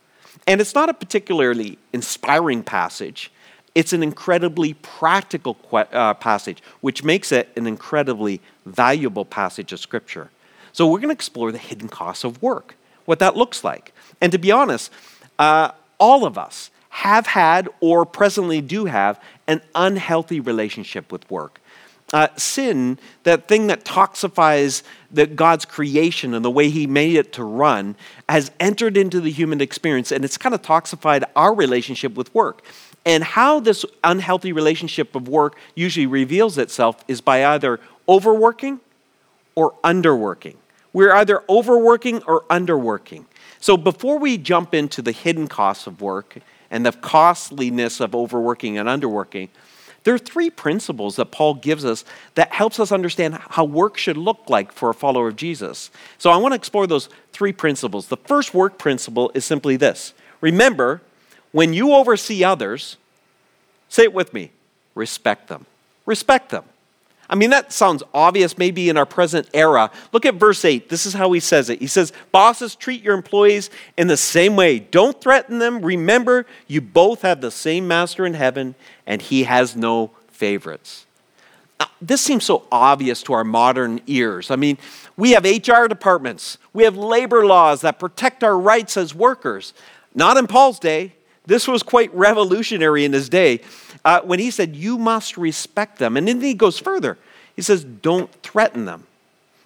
And 0.46 0.60
it's 0.60 0.74
not 0.74 0.88
a 0.90 0.94
particularly 0.94 1.78
inspiring 1.92 2.62
passage. 2.62 3.32
It's 3.74 3.92
an 3.92 4.02
incredibly 4.02 4.74
practical 4.74 5.56
uh, 5.72 6.14
passage, 6.14 6.62
which 6.80 7.02
makes 7.02 7.32
it 7.32 7.48
an 7.56 7.66
incredibly 7.66 8.40
valuable 8.66 9.24
passage 9.24 9.72
of 9.72 9.80
Scripture. 9.80 10.30
So, 10.72 10.86
we're 10.86 10.98
going 10.98 11.08
to 11.08 11.14
explore 11.14 11.52
the 11.52 11.58
hidden 11.58 11.88
costs 11.88 12.22
of 12.22 12.42
work, 12.42 12.76
what 13.06 13.18
that 13.20 13.34
looks 13.34 13.64
like. 13.64 13.94
And 14.20 14.30
to 14.32 14.38
be 14.38 14.52
honest, 14.52 14.92
uh, 15.38 15.70
all 15.98 16.26
of 16.26 16.36
us 16.36 16.70
have 16.90 17.26
had 17.26 17.68
or 17.80 18.04
presently 18.04 18.60
do 18.60 18.86
have 18.86 19.20
an 19.46 19.62
unhealthy 19.74 20.40
relationship 20.40 21.10
with 21.10 21.30
work. 21.30 21.60
Uh, 22.12 22.28
sin, 22.36 22.98
that 23.24 23.48
thing 23.48 23.66
that 23.66 23.84
toxifies 23.84 24.82
the, 25.10 25.26
God's 25.26 25.64
creation 25.64 26.34
and 26.34 26.44
the 26.44 26.50
way 26.50 26.70
He 26.70 26.86
made 26.86 27.16
it 27.16 27.32
to 27.32 27.42
run, 27.42 27.96
has 28.28 28.52
entered 28.60 28.96
into 28.96 29.20
the 29.20 29.30
human 29.30 29.60
experience 29.60 30.12
and 30.12 30.24
it's 30.24 30.38
kind 30.38 30.54
of 30.54 30.62
toxified 30.62 31.24
our 31.34 31.52
relationship 31.52 32.14
with 32.14 32.32
work. 32.32 32.64
And 33.04 33.24
how 33.24 33.60
this 33.60 33.84
unhealthy 34.04 34.52
relationship 34.52 35.14
of 35.14 35.28
work 35.28 35.56
usually 35.74 36.06
reveals 36.06 36.58
itself 36.58 37.04
is 37.08 37.20
by 37.20 37.44
either 37.44 37.80
overworking 38.08 38.80
or 39.56 39.72
underworking. 39.82 40.56
We're 40.92 41.12
either 41.12 41.42
overworking 41.48 42.22
or 42.24 42.42
underworking. 42.50 43.26
So 43.60 43.76
before 43.76 44.18
we 44.18 44.38
jump 44.38 44.74
into 44.74 45.02
the 45.02 45.12
hidden 45.12 45.48
costs 45.48 45.86
of 45.86 46.00
work 46.00 46.38
and 46.70 46.86
the 46.86 46.92
costliness 46.92 48.00
of 48.00 48.14
overworking 48.14 48.78
and 48.78 48.88
underworking, 48.88 49.48
there 50.06 50.14
are 50.14 50.18
three 50.18 50.50
principles 50.50 51.16
that 51.16 51.32
Paul 51.32 51.54
gives 51.54 51.84
us 51.84 52.04
that 52.36 52.52
helps 52.52 52.78
us 52.78 52.92
understand 52.92 53.34
how 53.34 53.64
work 53.64 53.96
should 53.96 54.16
look 54.16 54.48
like 54.48 54.70
for 54.70 54.88
a 54.88 54.94
follower 54.94 55.26
of 55.26 55.34
Jesus. 55.34 55.90
So 56.16 56.30
I 56.30 56.36
want 56.36 56.52
to 56.52 56.56
explore 56.56 56.86
those 56.86 57.08
three 57.32 57.52
principles. 57.52 58.06
The 58.06 58.16
first 58.16 58.54
work 58.54 58.78
principle 58.78 59.32
is 59.34 59.44
simply 59.44 59.76
this. 59.76 60.14
Remember, 60.40 61.02
when 61.50 61.72
you 61.72 61.92
oversee 61.92 62.44
others, 62.44 62.98
say 63.88 64.04
it 64.04 64.14
with 64.14 64.32
me, 64.32 64.52
respect 64.94 65.48
them. 65.48 65.66
Respect 66.04 66.50
them. 66.50 66.62
I 67.28 67.34
mean, 67.34 67.50
that 67.50 67.72
sounds 67.72 68.02
obvious 68.14 68.56
maybe 68.56 68.88
in 68.88 68.96
our 68.96 69.06
present 69.06 69.48
era. 69.52 69.90
Look 70.12 70.24
at 70.24 70.34
verse 70.34 70.64
8. 70.64 70.88
This 70.88 71.06
is 71.06 71.14
how 71.14 71.32
he 71.32 71.40
says 71.40 71.68
it. 71.70 71.80
He 71.80 71.86
says, 71.86 72.12
Bosses, 72.30 72.76
treat 72.76 73.02
your 73.02 73.14
employees 73.14 73.70
in 73.96 74.06
the 74.06 74.16
same 74.16 74.54
way. 74.56 74.78
Don't 74.78 75.20
threaten 75.20 75.58
them. 75.58 75.82
Remember, 75.82 76.46
you 76.66 76.80
both 76.80 77.22
have 77.22 77.40
the 77.40 77.50
same 77.50 77.88
master 77.88 78.24
in 78.24 78.34
heaven, 78.34 78.74
and 79.06 79.20
he 79.20 79.44
has 79.44 79.74
no 79.74 80.12
favorites. 80.28 81.06
Now, 81.80 81.88
this 82.00 82.20
seems 82.20 82.44
so 82.44 82.66
obvious 82.70 83.22
to 83.24 83.32
our 83.32 83.44
modern 83.44 84.00
ears. 84.06 84.50
I 84.50 84.56
mean, 84.56 84.78
we 85.16 85.32
have 85.32 85.44
HR 85.44 85.86
departments, 85.88 86.58
we 86.72 86.84
have 86.84 86.96
labor 86.96 87.44
laws 87.44 87.80
that 87.82 87.98
protect 87.98 88.44
our 88.44 88.58
rights 88.58 88.96
as 88.96 89.14
workers. 89.14 89.74
Not 90.14 90.36
in 90.36 90.46
Paul's 90.46 90.78
day. 90.78 91.12
This 91.44 91.68
was 91.68 91.82
quite 91.82 92.12
revolutionary 92.12 93.04
in 93.04 93.12
his 93.12 93.28
day 93.28 93.60
uh, 94.06 94.20
when 94.22 94.38
he 94.38 94.52
said, 94.52 94.76
You 94.76 94.96
must 94.96 95.36
respect 95.36 95.98
them. 95.98 96.16
And 96.16 96.26
then 96.28 96.40
he 96.40 96.54
goes 96.54 96.78
further. 96.78 97.18
He 97.56 97.60
says, 97.60 97.82
Don't 97.82 98.32
threaten 98.42 98.84
them. 98.84 99.04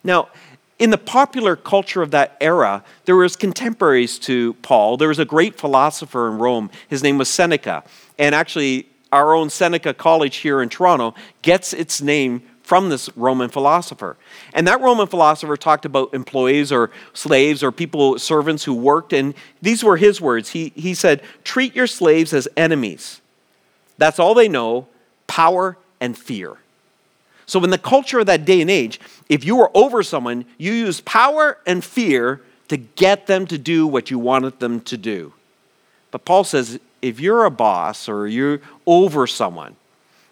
Now, 0.03 0.31
in 0.79 0.89
the 0.89 0.99
popular 0.99 1.57
culture 1.57 2.01
of 2.01 2.11
that 2.13 2.39
era, 2.41 2.83
there 3.05 3.17
was 3.17 3.37
contemporaries 3.37 4.19
to 4.21 4.55
Paul. 4.55 4.97
There 4.97 5.09
was 5.09 5.19
a 5.19 5.27
great 5.27 5.61
philosopher 5.61 6.27
in 6.27 6.39
Rome. 6.39 6.71
His 6.89 7.03
name 7.03 7.19
was 7.19 7.29
Seneca. 7.29 7.85
And 8.19 8.35
actually, 8.35 8.87
our 9.13 9.35
own 9.35 9.51
Seneca 9.51 9.93
College 9.93 10.37
here 10.37 10.63
in 10.63 10.71
Toronto 10.71 11.15
gets 11.43 11.75
its 11.75 12.01
name 12.01 12.41
from 12.63 12.89
this 12.89 13.11
Roman 13.17 13.51
philosopher. 13.51 14.17
And 14.55 14.67
that 14.67 14.81
Roman 14.81 15.07
philosopher 15.07 15.59
talked 15.59 15.85
about 15.85 16.15
employees 16.15 16.73
or 16.73 16.91
slaves 17.13 17.63
or 17.63 17.73
people, 17.73 18.19
servants 18.19 18.65
who 18.65 18.73
worked. 18.73 19.13
And 19.13 19.35
these 19.61 19.85
were 19.85 19.99
his 19.99 20.19
words. 20.19 20.51
He, 20.51 20.73
he 20.75 20.95
said, 20.95 21.21
Treat 21.45 21.77
your 21.77 21.89
slaves 21.89 22.33
as 22.33 22.49
enemies 22.57 23.20
that's 24.01 24.19
all 24.19 24.35
they 24.35 24.49
know 24.49 24.89
power 25.27 25.77
and 26.01 26.17
fear. 26.17 26.57
So, 27.47 27.63
in 27.63 27.71
the 27.71 27.79
culture 27.79 28.21
of 28.21 28.27
that 28.27 28.45
day 28.45 28.61
and 28.61 28.71
age, 28.71 28.99
if 29.29 29.45
you 29.45 29.57
were 29.57 29.71
over 29.75 30.03
someone, 30.03 30.45
you 30.57 30.73
used 30.73 31.05
power 31.05 31.59
and 31.67 31.85
fear 31.85 32.41
to 32.69 32.77
get 32.77 33.27
them 33.27 33.47
to 33.49 33.59
do 33.59 33.87
what 33.87 34.11
you 34.11 34.19
wanted 34.19 34.59
them 34.59 34.81
to 34.83 34.97
do. 34.97 35.35
But 36.11 36.25
Paul 36.25 36.45
says 36.45 36.81
if 37.03 37.21
you're 37.21 37.45
a 37.45 37.51
boss 37.51 38.09
or 38.09 38.27
you're 38.27 38.61
over 38.87 39.27
someone, 39.27 39.77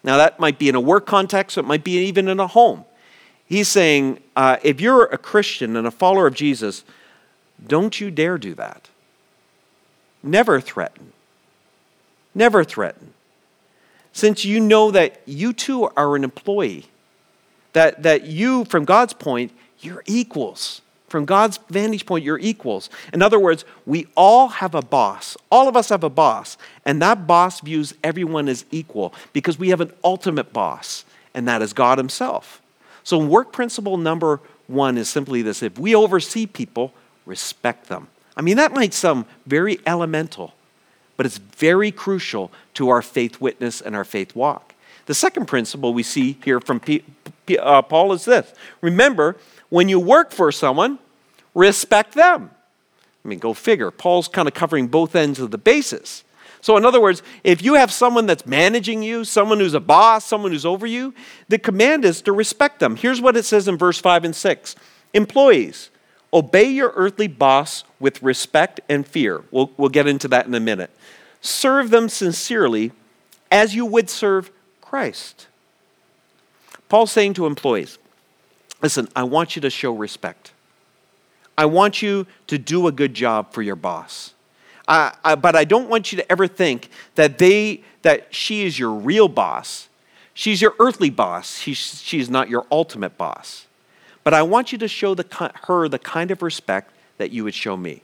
now 0.03 0.17
that 0.17 0.41
might 0.41 0.59
be 0.59 0.69
in 0.69 0.75
a 0.75 0.81
work 0.81 1.07
context, 1.07 1.59
it 1.59 1.65
might 1.65 1.85
be 1.85 1.99
even 2.07 2.29
in 2.29 2.41
a 2.41 2.47
home. 2.47 2.85
He's 3.45 3.69
saying 3.69 4.21
uh, 4.37 4.57
if 4.63 4.81
you're 4.81 5.05
a 5.05 5.19
Christian 5.19 5.77
and 5.77 5.87
a 5.87 5.91
follower 5.91 6.27
of 6.27 6.35
Jesus, 6.35 6.85
don't 7.67 8.01
you 8.01 8.11
dare 8.11 8.39
do 8.39 8.55
that. 8.55 8.89
Never 10.23 10.61
threaten. 10.61 11.13
Never 12.35 12.65
threaten 12.65 13.15
since 14.19 14.45
you 14.45 14.61
know 14.61 14.91
that 14.91 15.21
you 15.27 15.53
too 15.53 15.85
are 15.97 16.17
an 16.17 16.25
employee, 16.25 16.87
that, 17.73 18.03
that 18.03 18.25
you, 18.25 18.65
from 18.65 18.85
God's 18.85 19.13
point, 19.13 19.53
you're 19.81 20.03
equals. 20.07 20.81
From 21.09 21.25
God's 21.25 21.59
vantage 21.71 22.05
point, 22.05 22.25
you're 22.25 22.39
equals. 22.39 22.91
In 23.13 23.23
other 23.23 23.39
words, 23.39 23.65
we 23.87 24.07
all 24.15 24.49
have 24.49 24.75
a 24.75 24.83
boss. 24.83 25.37
All 25.51 25.69
of 25.69 25.77
us 25.77 25.89
have 25.89 26.05
a 26.05 26.11
boss. 26.11 26.59
And 26.85 27.01
that 27.01 27.27
boss 27.27 27.61
views 27.61 27.95
everyone 28.05 28.49
as 28.49 28.65
equal 28.71 29.15
because 29.33 29.59
we 29.59 29.71
have 29.71 29.81
an 29.81 29.93
ultimate 30.05 30.53
boss, 30.53 31.05
and 31.33 31.49
that 31.49 31.63
is 31.63 31.73
God 31.73 31.97
Himself. 31.97 32.61
So, 33.05 33.17
work 33.17 33.53
principle 33.53 33.97
number 33.97 34.41
one 34.67 34.99
is 34.99 35.09
simply 35.09 35.41
this 35.41 35.63
if 35.63 35.79
we 35.79 35.95
oversee 35.95 36.47
people, 36.47 36.93
respect 37.25 37.89
them. 37.89 38.09
I 38.37 38.43
mean, 38.43 38.57
that 38.57 38.73
might 38.73 38.93
sound 38.93 39.25
very 39.47 39.81
elemental, 39.87 40.55
but 41.19 41.27
it's 41.27 41.37
very 41.37 41.91
crucial 41.91 42.51
to 42.75 42.89
our 42.89 43.03
faith 43.03 43.41
witness 43.43 43.83
and 43.83 43.95
our 43.95 44.05
faith 44.05 44.35
walk. 44.35 44.75
The 45.05 45.15
second 45.15 45.47
principle 45.47 45.93
we 45.93 46.03
see 46.03 46.39
here 46.45 46.61
from 46.61 46.81
P- 46.81 47.05
P- 47.45 47.59
uh, 47.59 47.83
Paul 47.83 48.15
is 48.15 48.25
this 48.25 48.55
remember, 48.81 49.37
when 49.69 49.91
you 49.91 50.01
work 50.01 50.31
for 50.31 50.51
someone, 50.51 50.99
respect 51.55 52.15
them. 52.15 52.51
I 53.25 53.29
mean, 53.29 53.41
go 53.41 53.53
figure. 53.53 53.91
Paul's 53.91 54.29
kind 54.29 54.49
of 54.49 54.55
covering 54.55 54.87
both 54.87 55.17
ends 55.17 55.41
of 55.41 55.51
the 55.51 55.59
basis. 55.59 56.25
So, 56.61 56.77
in 56.77 56.85
other 56.85 57.01
words, 57.01 57.23
if 57.45 57.63
you 57.63 57.75
have 57.75 57.93
someone 57.93 58.27
that's 58.27 58.47
managing 58.47 59.03
you, 59.03 59.25
someone 59.25 59.59
who's 59.59 59.75
a 59.75 59.81
boss, 59.81 60.25
someone 60.25 60.53
who's 60.53 60.67
over 60.67 60.87
you, 60.87 61.15
the 61.49 61.59
command 61.59 62.05
is 62.05 62.23
to 62.23 62.33
respect 62.33 62.79
them. 62.79 62.97
Here's 62.97 63.21
what 63.21 63.37
it 63.37 63.45
says 63.45 63.69
in 63.69 63.77
verse 63.77 63.99
5 64.01 64.25
and 64.25 64.37
6 64.37 64.77
Employees, 65.15 65.91
obey 66.33 66.65
your 66.65 66.93
earthly 66.95 67.29
boss 67.29 67.85
with 67.99 68.23
respect 68.23 68.81
and 68.89 69.07
fear. 69.07 69.43
We'll, 69.51 69.71
we'll 69.77 69.89
get 69.89 70.07
into 70.07 70.29
that 70.29 70.47
in 70.47 70.55
a 70.55 70.61
minute. 70.61 70.91
Serve 71.41 71.91
them 71.91 72.09
sincerely 72.09 72.93
as 73.51 73.75
you 73.75 73.87
would 73.87 74.11
serve 74.11 74.51
Christ. 74.81 75.47
Paul's 76.89 77.13
saying 77.13 77.35
to 77.35 77.47
employees, 77.47 77.99
listen, 78.83 79.09
I 79.15 79.23
want 79.25 79.57
you 79.57 79.63
to 79.63 79.71
show 79.71 79.93
respect. 79.93 80.53
I 81.57 81.67
want 81.67 82.03
you 82.03 82.27
to 82.47 82.59
do 82.59 82.87
a 82.87 82.93
good 82.93 83.15
job 83.15 83.53
for 83.53 83.63
your 83.63 83.77
boss. 83.77 84.35
Uh, 84.87 85.11
I, 85.25 85.35
but 85.35 85.55
I 85.55 85.65
don't 85.65 85.89
want 85.89 86.13
you 86.13 86.17
to 86.17 86.33
ever 86.33 86.47
think 86.47 86.89
that 87.15 87.39
they 87.39 87.83
that 88.03 88.33
she 88.33 88.65
is 88.65 88.79
your 88.79 88.91
real 88.91 89.29
boss. 89.29 89.89
She's 90.35 90.63
your 90.63 90.75
earthly 90.79 91.11
boss. 91.11 91.59
She's, 91.59 92.01
she's 92.01 92.31
not 92.31 92.49
your 92.49 92.65
ultimate 92.71 93.19
boss. 93.19 93.67
But 94.29 94.35
I 94.35 94.43
want 94.43 94.73
you 94.73 94.79
to 94.81 94.89
show 94.89 95.15
the, 95.15 95.25
her 95.69 95.89
the 95.89 95.99
kind 95.99 96.31
of 96.31 96.43
respect 96.43 96.93
that 97.17 97.31
you 97.31 97.45
would 97.45 97.55
show 97.55 97.79
me. 97.79 98.03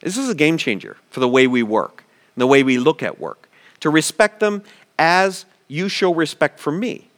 This 0.00 0.16
is 0.16 0.30
a 0.30 0.34
game 0.34 0.56
changer 0.56 0.96
for 1.10 1.20
the 1.20 1.28
way 1.28 1.46
we 1.46 1.62
work 1.62 2.04
and 2.34 2.40
the 2.40 2.46
way 2.46 2.62
we 2.62 2.78
look 2.78 3.02
at 3.02 3.20
work, 3.20 3.46
to 3.80 3.90
respect 3.90 4.40
them 4.40 4.62
as 4.98 5.44
you 5.68 5.90
show 5.90 6.14
respect 6.14 6.58
for 6.58 6.72
me. 6.72 7.08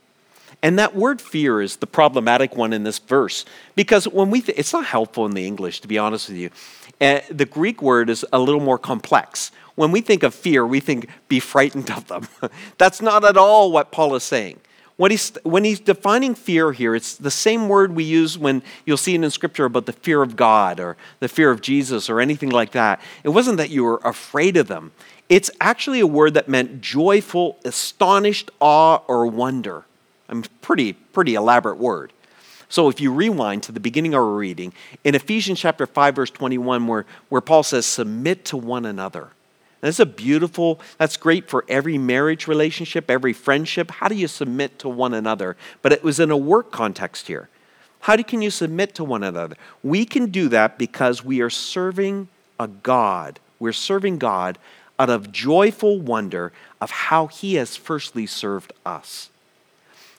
And 0.65 0.81
that 0.81 0.97
word 0.97 1.21
fear 1.21 1.63
is 1.63 1.77
the 1.77 1.87
problematic 1.87 2.57
one 2.57 2.73
in 2.73 2.83
this 2.83 2.99
verse 2.99 3.45
because 3.77 4.09
when 4.09 4.33
we, 4.33 4.41
th- 4.41 4.59
it's 4.59 4.73
not 4.73 4.87
helpful 4.87 5.25
in 5.25 5.35
the 5.35 5.47
English, 5.47 5.81
to 5.83 5.87
be 5.87 5.97
honest 5.97 6.29
with 6.29 6.39
you. 6.39 6.51
Uh, 7.01 7.21
the 7.31 7.47
Greek 7.47 7.81
word 7.81 8.11
is 8.11 8.27
a 8.33 8.41
little 8.41 8.61
more 8.61 8.79
complex. 8.79 9.53
When 9.77 9.93
we 9.93 10.01
think 10.01 10.25
of 10.25 10.35
fear, 10.35 10.67
we 10.67 10.81
think 10.81 11.09
be 11.29 11.39
frightened 11.39 11.93
of 11.93 12.09
them. 12.09 12.27
That's 12.79 13.01
not 13.01 13.25
at 13.25 13.37
all 13.37 13.71
what 13.71 13.93
Paul 13.93 14.17
is 14.17 14.25
saying. 14.25 14.59
When 14.99 15.13
he's, 15.13 15.31
when 15.45 15.63
he's 15.63 15.79
defining 15.79 16.35
fear 16.35 16.73
here, 16.73 16.97
it's 16.97 17.15
the 17.15 17.31
same 17.31 17.69
word 17.69 17.95
we 17.95 18.03
use 18.03 18.37
when 18.37 18.65
you'll 18.85 18.97
see 18.97 19.15
it 19.15 19.23
in 19.23 19.31
Scripture 19.31 19.65
about 19.65 19.87
the 19.87 19.93
fear 19.93 20.23
of 20.23 20.35
God 20.35 20.81
or 20.81 20.97
the 21.21 21.29
fear 21.29 21.53
of 21.53 21.61
Jesus 21.61 22.11
or 22.11 22.21
anything 22.21 22.51
like 22.51 22.73
that. 22.73 23.01
It 23.23 23.29
wasn't 23.29 23.59
that 23.59 23.71
you 23.71 23.85
were 23.85 24.01
afraid 24.05 24.57
of 24.57 24.67
them, 24.67 24.91
it's 25.29 25.53
actually 25.61 26.01
a 26.01 26.07
word 26.07 26.35
that 26.35 26.49
meant 26.49 26.81
joyful, 26.81 27.59
astonished 27.65 28.51
awe, 28.61 29.03
or 29.07 29.27
wonder. 29.27 29.85
I 30.29 30.35
mean, 30.35 30.45
pretty, 30.63 30.95
pretty 30.95 31.37
elaborate 31.37 31.79
word. 31.79 32.13
So 32.69 32.89
if 32.89 33.01
you 33.01 33.13
rewind 33.13 33.63
to 33.65 33.73
the 33.73 33.81
beginning 33.81 34.15
of 34.15 34.21
our 34.23 34.31
reading, 34.31 34.73
in 35.05 35.15
Ephesians 35.15 35.61
chapter 35.61 35.87
5, 35.87 36.17
verse 36.17 36.31
21, 36.31 36.87
where, 36.89 37.07
where 37.29 37.41
Paul 37.41 37.63
says, 37.63 37.87
submit 37.87 38.45
to 38.47 38.57
one 38.57 38.85
another. 38.85 39.29
That's 39.81 40.01
a 40.01 40.07
beautiful, 40.07 40.81
that's 40.99 41.17
great 41.17 41.49
for 41.49 41.65
every 41.69 41.99
marriage 41.99 42.49
relationship, 42.49 43.11
every 43.11 43.33
friendship. 43.33 43.91
How 43.91 44.09
do 44.09 44.17
you 44.17 44.27
submit 44.27 44.79
to 44.81 44.89
one 44.89 45.15
another? 45.15 45.57
But 45.83 45.93
it 45.93 46.03
was 46.03 46.19
in 46.19 46.31
a 46.31 46.37
work 46.37 46.73
context 46.73 47.29
here. 47.29 47.49
How 48.01 48.17
do, 48.17 48.25
can 48.25 48.43
you 48.43 48.51
submit 48.51 48.95
to 48.97 49.05
one 49.05 49.23
another? 49.23 49.57
We 49.83 50.05
can 50.05 50.31
do 50.31 50.49
that 50.49 50.79
because 50.79 51.25
we 51.25 51.41
are 51.41 51.51
serving 51.51 52.29
a 52.59 52.69
God. 52.69 53.39
We're 53.59 53.73
serving 53.73 54.19
God 54.19 54.59
out 54.99 55.11
of 55.11 55.31
joyful 55.31 56.01
wonder 56.01 56.53
of 56.81 56.91
how 56.91 57.29
He 57.29 57.55
has 57.55 57.77
firstly 57.77 58.27
served 58.27 58.73
us. 58.85 59.31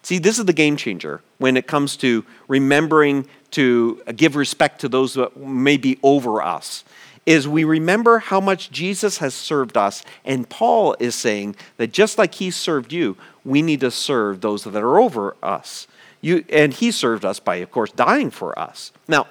See, 0.03 0.19
this 0.19 0.39
is 0.39 0.45
the 0.45 0.53
game 0.53 0.77
changer 0.77 1.21
when 1.37 1.57
it 1.57 1.67
comes 1.67 1.97
to 1.97 2.25
remembering 2.47 3.27
to 3.51 4.01
give 4.15 4.35
respect 4.35 4.81
to 4.81 4.89
those 4.89 5.15
that 5.15 5.35
may 5.37 5.77
be 5.77 5.99
over 6.01 6.41
us 6.41 6.85
is 7.29 7.48
we 7.48 7.63
remember 7.63 8.17
how 8.17 8.41
much 8.41 8.71
Jesus 8.71 9.19
has 9.19 9.36
served 9.36 9.77
us. 9.77 10.03
And 10.25 10.50
Paul 10.50 10.95
is 11.00 11.13
saying 11.13 11.57
that 11.77 11.91
just 11.91 12.17
like 12.17 12.33
he 12.33 12.50
served 12.50 12.91
you, 12.91 13.17
we 13.45 13.62
need 13.62 13.81
to 13.81 13.91
serve 13.91 14.41
those 14.41 14.63
that 14.63 14.75
are 14.75 15.00
over 15.00 15.36
us. 15.43 15.86
You, 16.21 16.43
and 16.50 16.74
he 16.74 16.89
served 16.89 17.24
us 17.24 17.39
by, 17.39 17.57
of 17.57 17.69
course, 17.69 17.91
dying 17.91 18.31
for 18.31 18.57
us. 18.57 18.91
Now, 19.07 19.27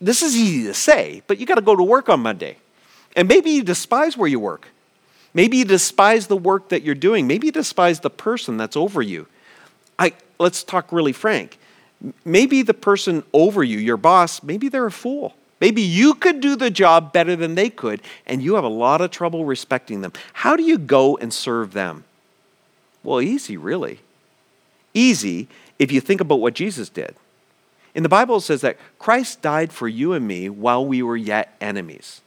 this 0.00 0.22
is 0.22 0.36
easy 0.36 0.62
to 0.68 0.72
say, 0.72 1.22
but 1.26 1.40
you 1.40 1.46
got 1.46 1.56
to 1.56 1.62
go 1.62 1.74
to 1.74 1.82
work 1.82 2.08
on 2.08 2.20
Monday. 2.20 2.58
And 3.16 3.26
maybe 3.26 3.50
you 3.50 3.64
despise 3.64 4.16
where 4.16 4.28
you 4.28 4.38
work. 4.38 4.68
Maybe 5.34 5.56
you 5.56 5.64
despise 5.64 6.28
the 6.28 6.36
work 6.36 6.68
that 6.68 6.82
you're 6.84 6.94
doing. 6.94 7.26
Maybe 7.26 7.48
you 7.48 7.52
despise 7.52 7.98
the 7.98 8.10
person 8.10 8.56
that's 8.56 8.76
over 8.76 9.02
you. 9.02 9.26
I, 9.98 10.12
let's 10.38 10.62
talk 10.62 10.92
really 10.92 11.12
frank. 11.12 11.58
Maybe 12.24 12.62
the 12.62 12.72
person 12.72 13.24
over 13.32 13.64
you, 13.64 13.78
your 13.78 13.96
boss, 13.96 14.44
maybe 14.44 14.68
they're 14.68 14.86
a 14.86 14.92
fool. 14.92 15.34
Maybe 15.60 15.82
you 15.82 16.14
could 16.14 16.40
do 16.40 16.56
the 16.56 16.70
job 16.70 17.12
better 17.12 17.36
than 17.36 17.54
they 17.54 17.68
could, 17.68 18.00
and 18.26 18.42
you 18.42 18.54
have 18.54 18.64
a 18.64 18.68
lot 18.68 19.00
of 19.00 19.10
trouble 19.10 19.44
respecting 19.44 20.00
them. 20.00 20.12
How 20.32 20.56
do 20.56 20.62
you 20.62 20.78
go 20.78 21.16
and 21.18 21.32
serve 21.32 21.74
them? 21.74 22.04
Well, 23.02 23.20
easy, 23.20 23.56
really. 23.56 24.00
Easy 24.94 25.48
if 25.78 25.92
you 25.92 26.00
think 26.00 26.20
about 26.20 26.40
what 26.40 26.54
Jesus 26.54 26.88
did. 26.88 27.14
In 27.94 28.02
the 28.02 28.08
Bible, 28.08 28.36
it 28.36 28.42
says 28.42 28.60
that 28.62 28.78
Christ 28.98 29.42
died 29.42 29.72
for 29.72 29.88
you 29.88 30.12
and 30.12 30.26
me 30.26 30.48
while 30.48 30.84
we 30.84 31.02
were 31.02 31.16
yet 31.16 31.54
enemies. 31.60 32.20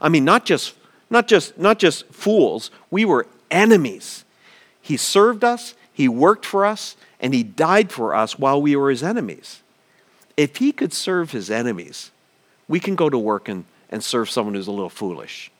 I 0.00 0.08
mean, 0.08 0.24
not 0.24 0.44
just, 0.44 0.74
not 1.10 1.26
just, 1.28 1.58
not 1.58 1.78
just 1.78 2.06
fools, 2.06 2.70
we 2.90 3.04
were 3.04 3.26
enemies. 3.50 4.24
He 4.80 4.96
served 4.96 5.44
us, 5.44 5.74
He 5.92 6.08
worked 6.08 6.46
for 6.46 6.64
us, 6.64 6.96
and 7.20 7.34
He 7.34 7.42
died 7.42 7.90
for 7.90 8.14
us 8.14 8.38
while 8.38 8.62
we 8.62 8.76
were 8.76 8.90
His 8.90 9.02
enemies. 9.02 9.62
If 10.36 10.56
He 10.56 10.72
could 10.72 10.92
serve 10.92 11.32
His 11.32 11.50
enemies, 11.50 12.12
we 12.68 12.80
can 12.80 12.94
go 12.94 13.08
to 13.08 13.18
work 13.18 13.48
and, 13.48 13.64
and 13.90 14.02
serve 14.04 14.30
someone 14.30 14.54
who's 14.54 14.66
a 14.66 14.72
little 14.72 14.90
foolish. 14.90 15.50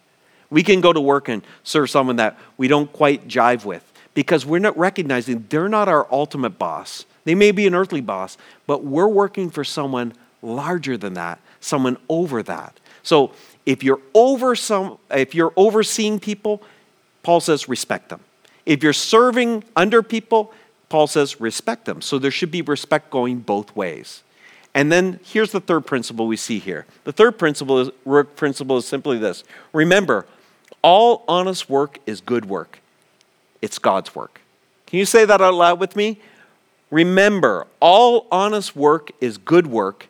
We 0.50 0.62
can 0.62 0.80
go 0.80 0.92
to 0.92 1.00
work 1.00 1.28
and 1.28 1.42
serve 1.62 1.90
someone 1.90 2.16
that 2.16 2.38
we 2.56 2.68
don't 2.68 2.92
quite 2.92 3.28
jive 3.28 3.64
with 3.64 3.84
because 4.14 4.46
we're 4.46 4.58
not 4.58 4.76
recognizing 4.78 5.46
they're 5.48 5.68
not 5.68 5.88
our 5.88 6.06
ultimate 6.10 6.58
boss. 6.58 7.04
They 7.24 7.34
may 7.34 7.52
be 7.52 7.66
an 7.66 7.74
earthly 7.74 8.00
boss, 8.00 8.38
but 8.66 8.84
we're 8.84 9.08
working 9.08 9.50
for 9.50 9.64
someone 9.64 10.14
larger 10.42 10.96
than 10.96 11.14
that, 11.14 11.40
someone 11.60 11.98
over 12.08 12.42
that. 12.44 12.78
So 13.02 13.32
if 13.66 13.82
you're 13.82 14.00
over 14.14 14.54
some 14.54 14.98
if 15.10 15.34
you're 15.34 15.52
overseeing 15.56 16.20
people, 16.20 16.62
Paul 17.22 17.40
says 17.40 17.68
respect 17.68 18.08
them. 18.08 18.20
If 18.64 18.82
you're 18.82 18.92
serving 18.92 19.64
under 19.76 20.02
people, 20.02 20.52
Paul 20.88 21.06
says 21.06 21.40
respect 21.40 21.84
them. 21.84 22.00
So 22.00 22.18
there 22.18 22.30
should 22.30 22.50
be 22.50 22.62
respect 22.62 23.10
going 23.10 23.40
both 23.40 23.74
ways. 23.76 24.22
And 24.74 24.92
then 24.92 25.18
here's 25.24 25.52
the 25.52 25.60
third 25.60 25.86
principle 25.86 26.26
we 26.26 26.36
see 26.36 26.58
here. 26.58 26.86
The 27.04 27.12
third 27.12 27.38
principle 27.38 27.78
is 27.80 27.90
work 28.04 28.36
principle 28.36 28.76
is 28.76 28.86
simply 28.86 29.18
this. 29.18 29.44
Remember, 29.72 30.26
all 30.82 31.24
honest 31.26 31.68
work 31.68 31.98
is 32.06 32.20
good 32.20 32.44
work. 32.44 32.80
It's 33.60 33.78
God's 33.78 34.14
work. 34.14 34.40
Can 34.86 34.98
you 34.98 35.04
say 35.04 35.24
that 35.24 35.40
out 35.40 35.54
loud 35.54 35.80
with 35.80 35.96
me? 35.96 36.20
Remember, 36.90 37.66
all 37.80 38.26
honest 38.30 38.76
work 38.76 39.10
is 39.20 39.36
good 39.36 39.66
work. 39.66 40.06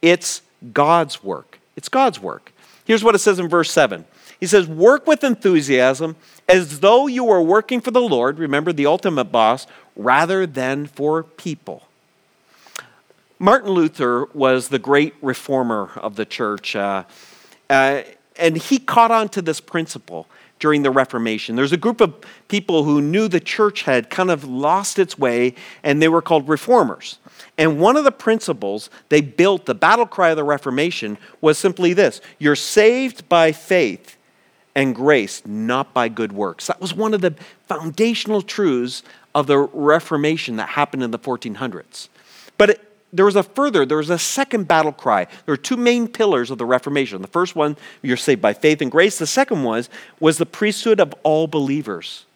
It's 0.00 0.42
God's 0.72 1.22
work. 1.22 1.58
It's 1.76 1.88
God's 1.88 2.20
work. 2.20 2.52
Here's 2.84 3.02
what 3.02 3.14
it 3.14 3.18
says 3.18 3.38
in 3.38 3.48
verse 3.48 3.70
7. 3.70 4.04
He 4.40 4.46
says, 4.46 4.66
Work 4.66 5.06
with 5.06 5.24
enthusiasm 5.24 6.16
as 6.48 6.80
though 6.80 7.06
you 7.06 7.24
were 7.24 7.42
working 7.42 7.80
for 7.80 7.90
the 7.90 8.00
Lord, 8.00 8.38
remember 8.38 8.72
the 8.72 8.86
ultimate 8.86 9.24
boss, 9.24 9.66
rather 9.96 10.46
than 10.46 10.86
for 10.86 11.22
people. 11.22 11.82
Martin 13.44 13.72
Luther 13.72 14.24
was 14.32 14.68
the 14.68 14.78
great 14.78 15.12
reformer 15.20 15.90
of 15.96 16.16
the 16.16 16.24
church, 16.24 16.74
uh, 16.74 17.04
uh, 17.68 18.00
and 18.38 18.56
he 18.56 18.78
caught 18.78 19.10
on 19.10 19.28
to 19.28 19.42
this 19.42 19.60
principle 19.60 20.26
during 20.58 20.80
the 20.80 20.90
Reformation. 20.90 21.54
There's 21.54 21.70
a 21.70 21.76
group 21.76 22.00
of 22.00 22.14
people 22.48 22.84
who 22.84 23.02
knew 23.02 23.28
the 23.28 23.40
church 23.40 23.82
had 23.82 24.08
kind 24.08 24.30
of 24.30 24.44
lost 24.44 24.98
its 24.98 25.18
way, 25.18 25.56
and 25.82 26.00
they 26.00 26.08
were 26.08 26.22
called 26.22 26.48
reformers. 26.48 27.18
And 27.58 27.78
one 27.78 27.98
of 27.98 28.04
the 28.04 28.12
principles 28.12 28.88
they 29.10 29.20
built, 29.20 29.66
the 29.66 29.74
battle 29.74 30.06
cry 30.06 30.30
of 30.30 30.36
the 30.36 30.42
Reformation, 30.42 31.18
was 31.42 31.58
simply 31.58 31.92
this 31.92 32.22
You're 32.38 32.56
saved 32.56 33.28
by 33.28 33.52
faith 33.52 34.16
and 34.74 34.94
grace, 34.94 35.42
not 35.44 35.92
by 35.92 36.08
good 36.08 36.32
works. 36.32 36.68
That 36.68 36.80
was 36.80 36.94
one 36.94 37.12
of 37.12 37.20
the 37.20 37.34
foundational 37.68 38.40
truths 38.40 39.02
of 39.34 39.48
the 39.48 39.58
Reformation 39.58 40.56
that 40.56 40.70
happened 40.70 41.02
in 41.02 41.10
the 41.10 41.18
1400s. 41.18 42.08
But 42.56 42.70
it, 42.70 42.93
there 43.14 43.24
was 43.24 43.36
a 43.36 43.44
further, 43.44 43.86
there 43.86 43.98
was 43.98 44.10
a 44.10 44.18
second 44.18 44.66
battle 44.66 44.92
cry. 44.92 45.24
There 45.24 45.52
were 45.52 45.56
two 45.56 45.76
main 45.76 46.08
pillars 46.08 46.50
of 46.50 46.58
the 46.58 46.66
Reformation. 46.66 47.22
The 47.22 47.28
first 47.28 47.54
one, 47.54 47.76
you're 48.02 48.16
saved 48.16 48.42
by 48.42 48.52
faith 48.52 48.82
and 48.82 48.90
grace. 48.90 49.18
The 49.18 49.26
second 49.26 49.62
was, 49.62 49.88
was 50.18 50.38
the 50.38 50.46
priesthood 50.46 50.98
of 50.98 51.14
all 51.22 51.46
believers. 51.46 52.26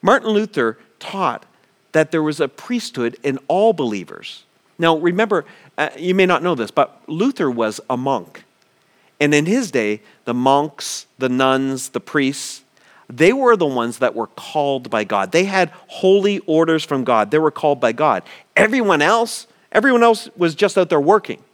Martin 0.00 0.30
Luther 0.30 0.78
taught 0.98 1.44
that 1.92 2.12
there 2.12 2.22
was 2.22 2.40
a 2.40 2.48
priesthood 2.48 3.18
in 3.22 3.38
all 3.46 3.74
believers. 3.74 4.44
Now, 4.78 4.96
remember, 4.96 5.44
uh, 5.76 5.90
you 5.98 6.14
may 6.14 6.26
not 6.26 6.42
know 6.42 6.54
this, 6.54 6.70
but 6.70 7.02
Luther 7.06 7.50
was 7.50 7.80
a 7.90 7.96
monk. 7.96 8.44
And 9.20 9.34
in 9.34 9.44
his 9.44 9.70
day, 9.70 10.00
the 10.24 10.34
monks, 10.34 11.06
the 11.18 11.28
nuns, 11.28 11.90
the 11.90 12.00
priests, 12.00 12.62
they 13.08 13.32
were 13.32 13.56
the 13.56 13.66
ones 13.66 13.98
that 13.98 14.14
were 14.14 14.26
called 14.26 14.88
by 14.90 15.04
God. 15.04 15.32
They 15.32 15.44
had 15.44 15.70
holy 15.88 16.38
orders 16.40 16.84
from 16.84 17.04
God. 17.04 17.30
They 17.30 17.38
were 17.38 17.50
called 17.50 17.80
by 17.80 17.92
God. 17.92 18.22
Everyone 18.56 19.00
else, 19.02 19.46
Everyone 19.76 20.02
else 20.02 20.30
was 20.38 20.54
just 20.54 20.78
out 20.78 20.88
there 20.88 20.98
working. 20.98 21.44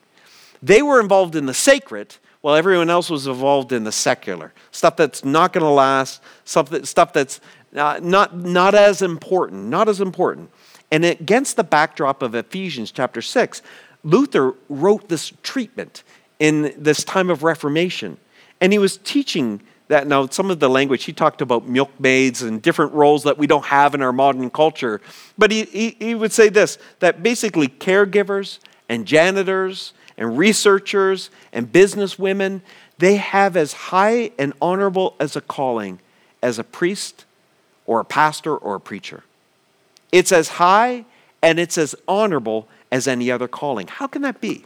They 0.63 0.81
were 0.81 1.01
involved 1.01 1.35
in 1.35 1.47
the 1.47 1.55
sacred, 1.55 2.15
while 2.41 2.55
everyone 2.55 2.89
else 2.89 3.11
was 3.11 3.27
involved 3.27 3.73
in 3.73 3.83
the 3.83 3.91
secular. 3.91 4.53
Stuff 4.71 4.95
that's 4.95 5.25
not 5.25 5.53
going 5.53 5.65
to 5.65 5.69
last, 5.69 6.23
stuff, 6.45 6.71
that, 6.71 6.87
stuff 6.87 7.13
that's 7.13 7.41
uh, 7.75 7.99
not, 8.01 8.37
not 8.37 8.77
as 8.77 9.03
important, 9.03 9.65
not 9.65 9.89
as 9.89 10.01
important. 10.01 10.51
And 10.93 11.05
against 11.05 11.57
the 11.57 11.65
backdrop 11.65 12.23
of 12.23 12.37
Ephesians 12.37 12.93
chapter 12.93 13.21
6, 13.21 13.61
Luther 14.05 14.55
wrote 14.69 15.09
this 15.09 15.33
treatment 15.43 16.05
in 16.39 16.73
this 16.79 17.03
time 17.03 17.29
of 17.29 17.43
Reformation. 17.43 18.19
And 18.61 18.73
he 18.73 18.79
was 18.79 18.99
teaching 18.99 19.61
that 19.89 20.07
now 20.07 20.27
some 20.27 20.51
of 20.51 20.61
the 20.61 20.71
language 20.71 21.05
he 21.05 21.13
talked 21.13 21.43
about 21.43 21.69
milkmaids 21.69 22.43
and 22.43 22.63
different 22.63 22.93
roles 22.93 23.25
that 23.25 23.39
we 23.39 23.47
don't 23.47 23.67
have 23.67 23.95
in 23.95 24.03
our 24.03 24.13
modern 24.13 24.51
culture. 24.51 25.01
But 25.37 25.51
he, 25.51 25.65
he, 25.65 25.97
he 25.99 26.15
would 26.15 26.33
say 26.33 26.49
this 26.49 26.79
that 27.01 27.23
basically 27.23 27.69
caregivers 27.69 28.59
and 28.89 29.07
janitors 29.07 29.93
and 30.17 30.39
researchers 30.39 31.31
and 31.53 31.71
businesswomen 31.71 32.61
they 32.99 33.17
have 33.17 33.57
as 33.57 33.73
high 33.73 34.31
and 34.39 34.53
honorable 34.61 35.17
as 35.19 35.35
a 35.35 35.41
calling 35.41 35.99
as 36.43 36.59
a 36.59 36.65
priest 36.65 37.25
or 37.87 38.01
a 38.01 38.05
pastor 38.05 38.57
or 38.57 38.77
a 38.77 38.81
preacher. 38.81 39.25
It's 40.13 40.31
as 40.31 40.49
high 40.49 41.05
and 41.43 41.59
it's 41.59 41.77
as 41.77 41.95
honorable 42.07 42.69
as 42.93 43.09
any 43.09 43.31
other 43.31 43.49
calling. 43.49 43.89
How 43.89 44.07
can 44.07 44.23
that 44.23 44.41
be? 44.41 44.65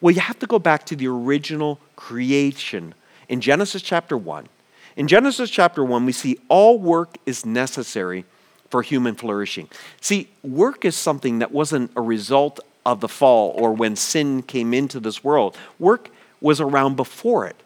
Well 0.00 0.14
you 0.14 0.20
have 0.20 0.38
to 0.38 0.46
go 0.46 0.58
back 0.58 0.86
to 0.86 0.96
the 0.96 1.08
original 1.08 1.78
creation 1.96 2.94
in 3.28 3.40
Genesis 3.40 3.82
chapter 3.82 4.16
1. 4.16 4.48
In 4.96 5.06
Genesis 5.06 5.50
chapter 5.50 5.84
1, 5.84 6.04
we 6.06 6.12
see 6.12 6.38
all 6.48 6.78
work 6.78 7.18
is 7.24 7.46
necessary 7.46 8.24
for 8.70 8.82
human 8.82 9.14
flourishing. 9.14 9.68
See, 10.00 10.28
work 10.42 10.84
is 10.84 10.96
something 10.96 11.38
that 11.38 11.52
wasn't 11.52 11.90
a 11.96 12.00
result 12.00 12.60
of 12.84 13.00
the 13.00 13.08
fall 13.08 13.50
or 13.56 13.72
when 13.72 13.96
sin 13.96 14.42
came 14.42 14.74
into 14.74 14.98
this 15.00 15.22
world. 15.22 15.56
Work 15.78 16.10
was 16.40 16.60
around 16.60 16.96
before 16.96 17.46
it. 17.46 17.56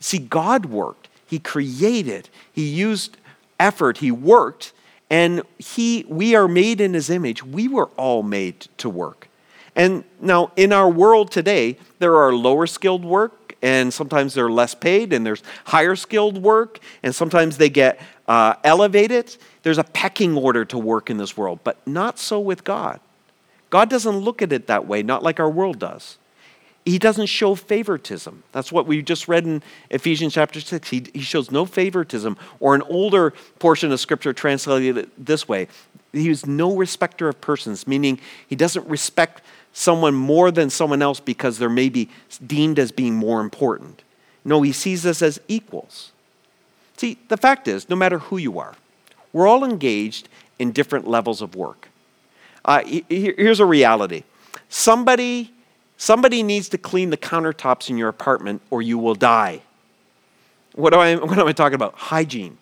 See, 0.00 0.18
God 0.18 0.66
worked, 0.66 1.08
He 1.26 1.38
created, 1.38 2.28
He 2.52 2.66
used 2.66 3.16
effort, 3.60 3.98
He 3.98 4.10
worked, 4.10 4.72
and 5.08 5.42
He 5.58 6.04
we 6.08 6.34
are 6.34 6.48
made 6.48 6.80
in 6.80 6.94
His 6.94 7.10
image. 7.10 7.44
We 7.44 7.68
were 7.68 7.90
all 7.96 8.22
made 8.22 8.66
to 8.78 8.88
work. 8.88 9.28
And 9.74 10.04
now 10.20 10.52
in 10.56 10.72
our 10.72 10.88
world 10.88 11.30
today, 11.30 11.78
there 11.98 12.16
are 12.16 12.34
lower 12.34 12.66
skilled 12.66 13.04
work 13.04 13.41
and 13.62 13.94
sometimes 13.94 14.34
they're 14.34 14.50
less 14.50 14.74
paid, 14.74 15.12
and 15.12 15.24
there's 15.24 15.42
higher 15.66 15.94
skilled 15.94 16.42
work, 16.42 16.80
and 17.02 17.14
sometimes 17.14 17.56
they 17.56 17.70
get 17.70 18.00
uh, 18.26 18.54
elevated. 18.64 19.36
There's 19.62 19.78
a 19.78 19.84
pecking 19.84 20.36
order 20.36 20.64
to 20.66 20.78
work 20.78 21.08
in 21.08 21.16
this 21.16 21.36
world, 21.36 21.60
but 21.62 21.84
not 21.86 22.18
so 22.18 22.40
with 22.40 22.64
God. 22.64 23.00
God 23.70 23.88
doesn't 23.88 24.16
look 24.16 24.42
at 24.42 24.52
it 24.52 24.66
that 24.66 24.86
way, 24.86 25.02
not 25.02 25.22
like 25.22 25.40
our 25.40 25.48
world 25.48 25.78
does. 25.78 26.18
He 26.84 26.98
doesn't 26.98 27.26
show 27.26 27.54
favoritism. 27.54 28.42
That's 28.50 28.72
what 28.72 28.86
we 28.86 29.02
just 29.02 29.28
read 29.28 29.46
in 29.46 29.62
Ephesians 29.90 30.34
chapter 30.34 30.60
6. 30.60 30.90
He, 30.90 31.06
he 31.14 31.20
shows 31.20 31.52
no 31.52 31.64
favoritism, 31.64 32.36
or 32.58 32.74
an 32.74 32.82
older 32.82 33.32
portion 33.60 33.92
of 33.92 34.00
Scripture 34.00 34.32
translated 34.32 34.98
it 34.98 35.24
this 35.24 35.46
way 35.46 35.68
He 36.12 36.28
is 36.28 36.44
no 36.44 36.74
respecter 36.76 37.28
of 37.28 37.40
persons, 37.40 37.86
meaning 37.86 38.18
he 38.48 38.56
doesn't 38.56 38.86
respect 38.88 39.42
someone 39.72 40.14
more 40.14 40.50
than 40.50 40.70
someone 40.70 41.02
else 41.02 41.20
because 41.20 41.58
they're 41.58 41.68
maybe 41.68 42.08
deemed 42.46 42.78
as 42.78 42.92
being 42.92 43.14
more 43.14 43.40
important. 43.40 44.02
No, 44.44 44.62
he 44.62 44.72
sees 44.72 45.06
us 45.06 45.22
as 45.22 45.40
equals. 45.48 46.12
See, 46.96 47.18
the 47.28 47.36
fact 47.36 47.68
is, 47.68 47.88
no 47.88 47.96
matter 47.96 48.18
who 48.18 48.36
you 48.36 48.58
are, 48.58 48.74
we're 49.32 49.46
all 49.46 49.64
engaged 49.64 50.28
in 50.58 50.72
different 50.72 51.08
levels 51.08 51.40
of 51.40 51.56
work. 51.56 51.88
Uh, 52.64 52.82
here's 53.08 53.60
a 53.60 53.66
reality 53.66 54.22
somebody, 54.68 55.52
somebody 55.96 56.42
needs 56.42 56.68
to 56.68 56.78
clean 56.78 57.10
the 57.10 57.16
countertops 57.16 57.90
in 57.90 57.96
your 57.96 58.08
apartment 58.08 58.62
or 58.70 58.82
you 58.82 58.98
will 58.98 59.14
die. 59.14 59.62
What, 60.74 60.94
I, 60.94 61.16
what 61.24 61.38
am 61.38 61.46
I 61.46 61.52
talking 61.52 61.74
about? 61.74 61.94
Hygiene. 61.94 62.58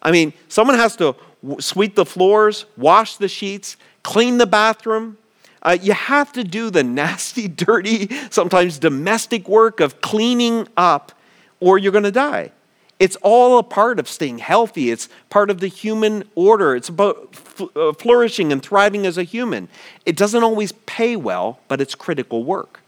I 0.00 0.10
mean, 0.12 0.32
someone 0.48 0.76
has 0.76 0.94
to 0.96 1.16
sweep 1.58 1.96
the 1.96 2.06
floors, 2.06 2.66
wash 2.76 3.16
the 3.16 3.28
sheets, 3.28 3.76
clean 4.02 4.38
the 4.38 4.46
bathroom. 4.46 5.18
Uh, 5.68 5.76
you 5.82 5.92
have 5.92 6.32
to 6.32 6.42
do 6.42 6.70
the 6.70 6.82
nasty, 6.82 7.46
dirty, 7.66 8.08
sometimes 8.30 8.78
domestic 8.78 9.46
work 9.46 9.80
of 9.80 10.00
cleaning 10.00 10.66
up, 10.78 11.12
or 11.60 11.76
you're 11.76 11.92
going 11.92 12.04
to 12.04 12.10
die. 12.10 12.50
It's 12.98 13.16
all 13.16 13.58
a 13.58 13.62
part 13.62 14.00
of 14.00 14.08
staying 14.08 14.38
healthy. 14.38 14.90
It's 14.90 15.10
part 15.28 15.50
of 15.50 15.60
the 15.60 15.68
human 15.68 16.24
order. 16.34 16.74
It's 16.74 16.88
about 16.88 17.36
uh, 17.76 17.92
flourishing 17.92 18.50
and 18.50 18.62
thriving 18.62 19.04
as 19.06 19.18
a 19.18 19.24
human. 19.24 19.68
It 20.06 20.16
doesn't 20.16 20.42
always 20.42 20.72
pay 20.86 21.16
well, 21.16 21.60
but 21.68 21.82
it's 21.82 21.94
critical 21.94 22.44
work. 22.44 22.80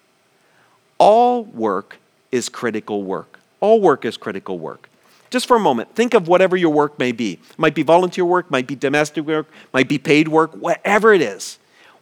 All 0.96 1.44
work 1.44 1.98
is 2.32 2.48
critical 2.48 3.02
work. 3.02 3.40
All 3.60 3.78
work 3.80 4.06
is 4.06 4.16
critical 4.16 4.58
work. 4.58 4.88
Just 5.28 5.46
for 5.46 5.56
a 5.58 5.60
moment, 5.60 5.94
think 5.94 6.14
of 6.14 6.28
whatever 6.28 6.56
your 6.56 6.72
work 6.72 6.98
may 6.98 7.12
be. 7.12 7.34
It 7.34 7.58
might 7.58 7.74
be 7.74 7.82
volunteer 7.82 8.24
work, 8.24 8.50
might 8.50 8.66
be 8.66 8.74
domestic 8.74 9.26
work, 9.26 9.48
might 9.74 9.88
be 9.88 9.98
paid 9.98 10.28
work, 10.28 10.52
whatever 10.54 11.12
it 11.12 11.20
is. 11.20 11.59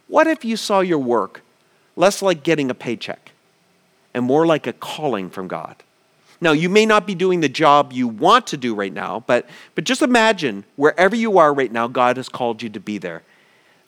What 0.09 0.27
if 0.27 0.43
you 0.43 0.57
saw 0.57 0.81
your 0.81 0.99
work 0.99 1.43
less 1.95 2.21
like 2.21 2.43
getting 2.43 2.69
a 2.69 2.73
paycheck 2.73 3.31
and 4.13 4.25
more 4.25 4.45
like 4.45 4.67
a 4.67 4.73
calling 4.73 5.29
from 5.29 5.47
God? 5.47 5.75
Now, 6.41 6.51
you 6.51 6.67
may 6.67 6.85
not 6.85 7.05
be 7.05 7.15
doing 7.15 7.41
the 7.41 7.49
job 7.49 7.93
you 7.93 8.07
want 8.07 8.47
to 8.47 8.57
do 8.57 8.73
right 8.73 8.93
now, 8.93 9.23
but, 9.27 9.47
but 9.75 9.83
just 9.83 10.01
imagine 10.01 10.63
wherever 10.77 11.15
you 11.15 11.37
are 11.37 11.53
right 11.53 11.71
now, 11.71 11.87
God 11.87 12.17
has 12.17 12.27
called 12.27 12.61
you 12.63 12.69
to 12.69 12.79
be 12.79 12.97
there. 12.97 13.21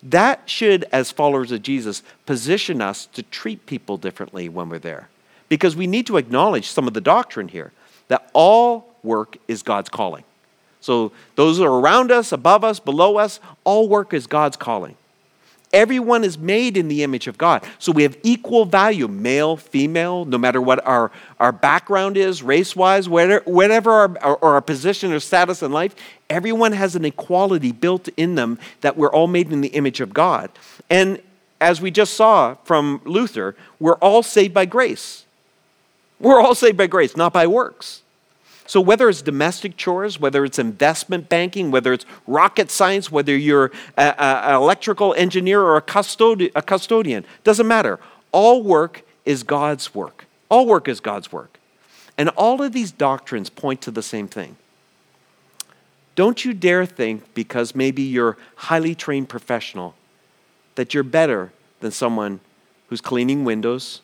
That 0.03 0.49
should, 0.49 0.85
as 0.91 1.11
followers 1.11 1.51
of 1.51 1.63
Jesus, 1.63 2.03
position 2.25 2.81
us 2.81 3.05
to 3.07 3.23
treat 3.23 3.65
people 3.65 3.97
differently 3.97 4.49
when 4.49 4.69
we're 4.69 4.79
there. 4.79 5.09
Because 5.49 5.75
we 5.75 5.87
need 5.87 6.07
to 6.07 6.17
acknowledge 6.17 6.69
some 6.69 6.87
of 6.87 6.93
the 6.93 7.01
doctrine 7.01 7.47
here 7.47 7.71
that 8.09 8.29
all 8.33 8.93
work 9.01 9.37
is 9.47 9.63
God's 9.63 9.89
calling. 9.89 10.23
So, 10.81 11.11
those 11.35 11.57
that 11.57 11.65
are 11.65 11.79
around 11.79 12.11
us, 12.11 12.31
above 12.31 12.63
us, 12.63 12.79
below 12.79 13.17
us, 13.17 13.39
all 13.63 13.87
work 13.87 14.13
is 14.13 14.27
God's 14.27 14.57
calling. 14.57 14.95
Everyone 15.73 16.23
is 16.23 16.37
made 16.37 16.75
in 16.75 16.89
the 16.89 17.03
image 17.03 17.27
of 17.27 17.37
God. 17.37 17.63
So 17.79 17.91
we 17.91 18.03
have 18.03 18.17
equal 18.23 18.65
value, 18.65 19.07
male, 19.07 19.55
female, 19.55 20.25
no 20.25 20.37
matter 20.37 20.61
what 20.61 20.85
our, 20.85 21.11
our 21.39 21.51
background 21.51 22.17
is, 22.17 22.43
race 22.43 22.75
wise, 22.75 23.07
whatever, 23.07 23.43
whatever 23.45 23.91
our, 23.91 24.37
or 24.41 24.53
our 24.55 24.61
position 24.61 25.13
or 25.13 25.19
status 25.19 25.63
in 25.63 25.71
life, 25.71 25.95
everyone 26.29 26.73
has 26.73 26.95
an 26.95 27.05
equality 27.05 27.71
built 27.71 28.09
in 28.17 28.35
them 28.35 28.59
that 28.81 28.97
we're 28.97 29.11
all 29.11 29.27
made 29.27 29.51
in 29.51 29.61
the 29.61 29.69
image 29.69 30.01
of 30.01 30.13
God. 30.13 30.51
And 30.89 31.21
as 31.61 31.79
we 31.79 31.91
just 31.91 32.15
saw 32.15 32.55
from 32.63 33.01
Luther, 33.05 33.55
we're 33.79 33.95
all 33.95 34.23
saved 34.23 34.53
by 34.53 34.65
grace. 34.65 35.25
We're 36.19 36.41
all 36.41 36.55
saved 36.55 36.77
by 36.77 36.87
grace, 36.87 37.15
not 37.15 37.31
by 37.31 37.47
works. 37.47 38.01
So, 38.67 38.79
whether 38.79 39.09
it's 39.09 39.21
domestic 39.21 39.75
chores, 39.75 40.19
whether 40.19 40.45
it's 40.45 40.59
investment 40.59 41.27
banking, 41.29 41.71
whether 41.71 41.93
it's 41.93 42.05
rocket 42.27 42.71
science, 42.71 43.11
whether 43.11 43.35
you're 43.35 43.71
an 43.97 44.53
electrical 44.55 45.13
engineer 45.15 45.61
or 45.61 45.77
a, 45.77 45.81
custodi- 45.81 46.51
a 46.55 46.61
custodian, 46.61 47.25
doesn't 47.43 47.67
matter. 47.67 47.99
All 48.31 48.63
work 48.63 49.03
is 49.25 49.43
God's 49.43 49.93
work. 49.93 50.25
All 50.49 50.65
work 50.65 50.87
is 50.87 50.99
God's 50.99 51.31
work. 51.31 51.59
And 52.17 52.29
all 52.29 52.61
of 52.61 52.71
these 52.71 52.91
doctrines 52.91 53.49
point 53.49 53.81
to 53.81 53.91
the 53.91 54.03
same 54.03 54.27
thing. 54.27 54.57
Don't 56.15 56.43
you 56.43 56.53
dare 56.53 56.85
think, 56.85 57.33
because 57.33 57.73
maybe 57.73 58.01
you're 58.01 58.37
highly 58.55 58.93
trained 58.95 59.29
professional, 59.29 59.95
that 60.75 60.93
you're 60.93 61.03
better 61.03 61.51
than 61.79 61.91
someone 61.91 62.41
who's 62.89 63.01
cleaning 63.01 63.43
windows, 63.43 64.01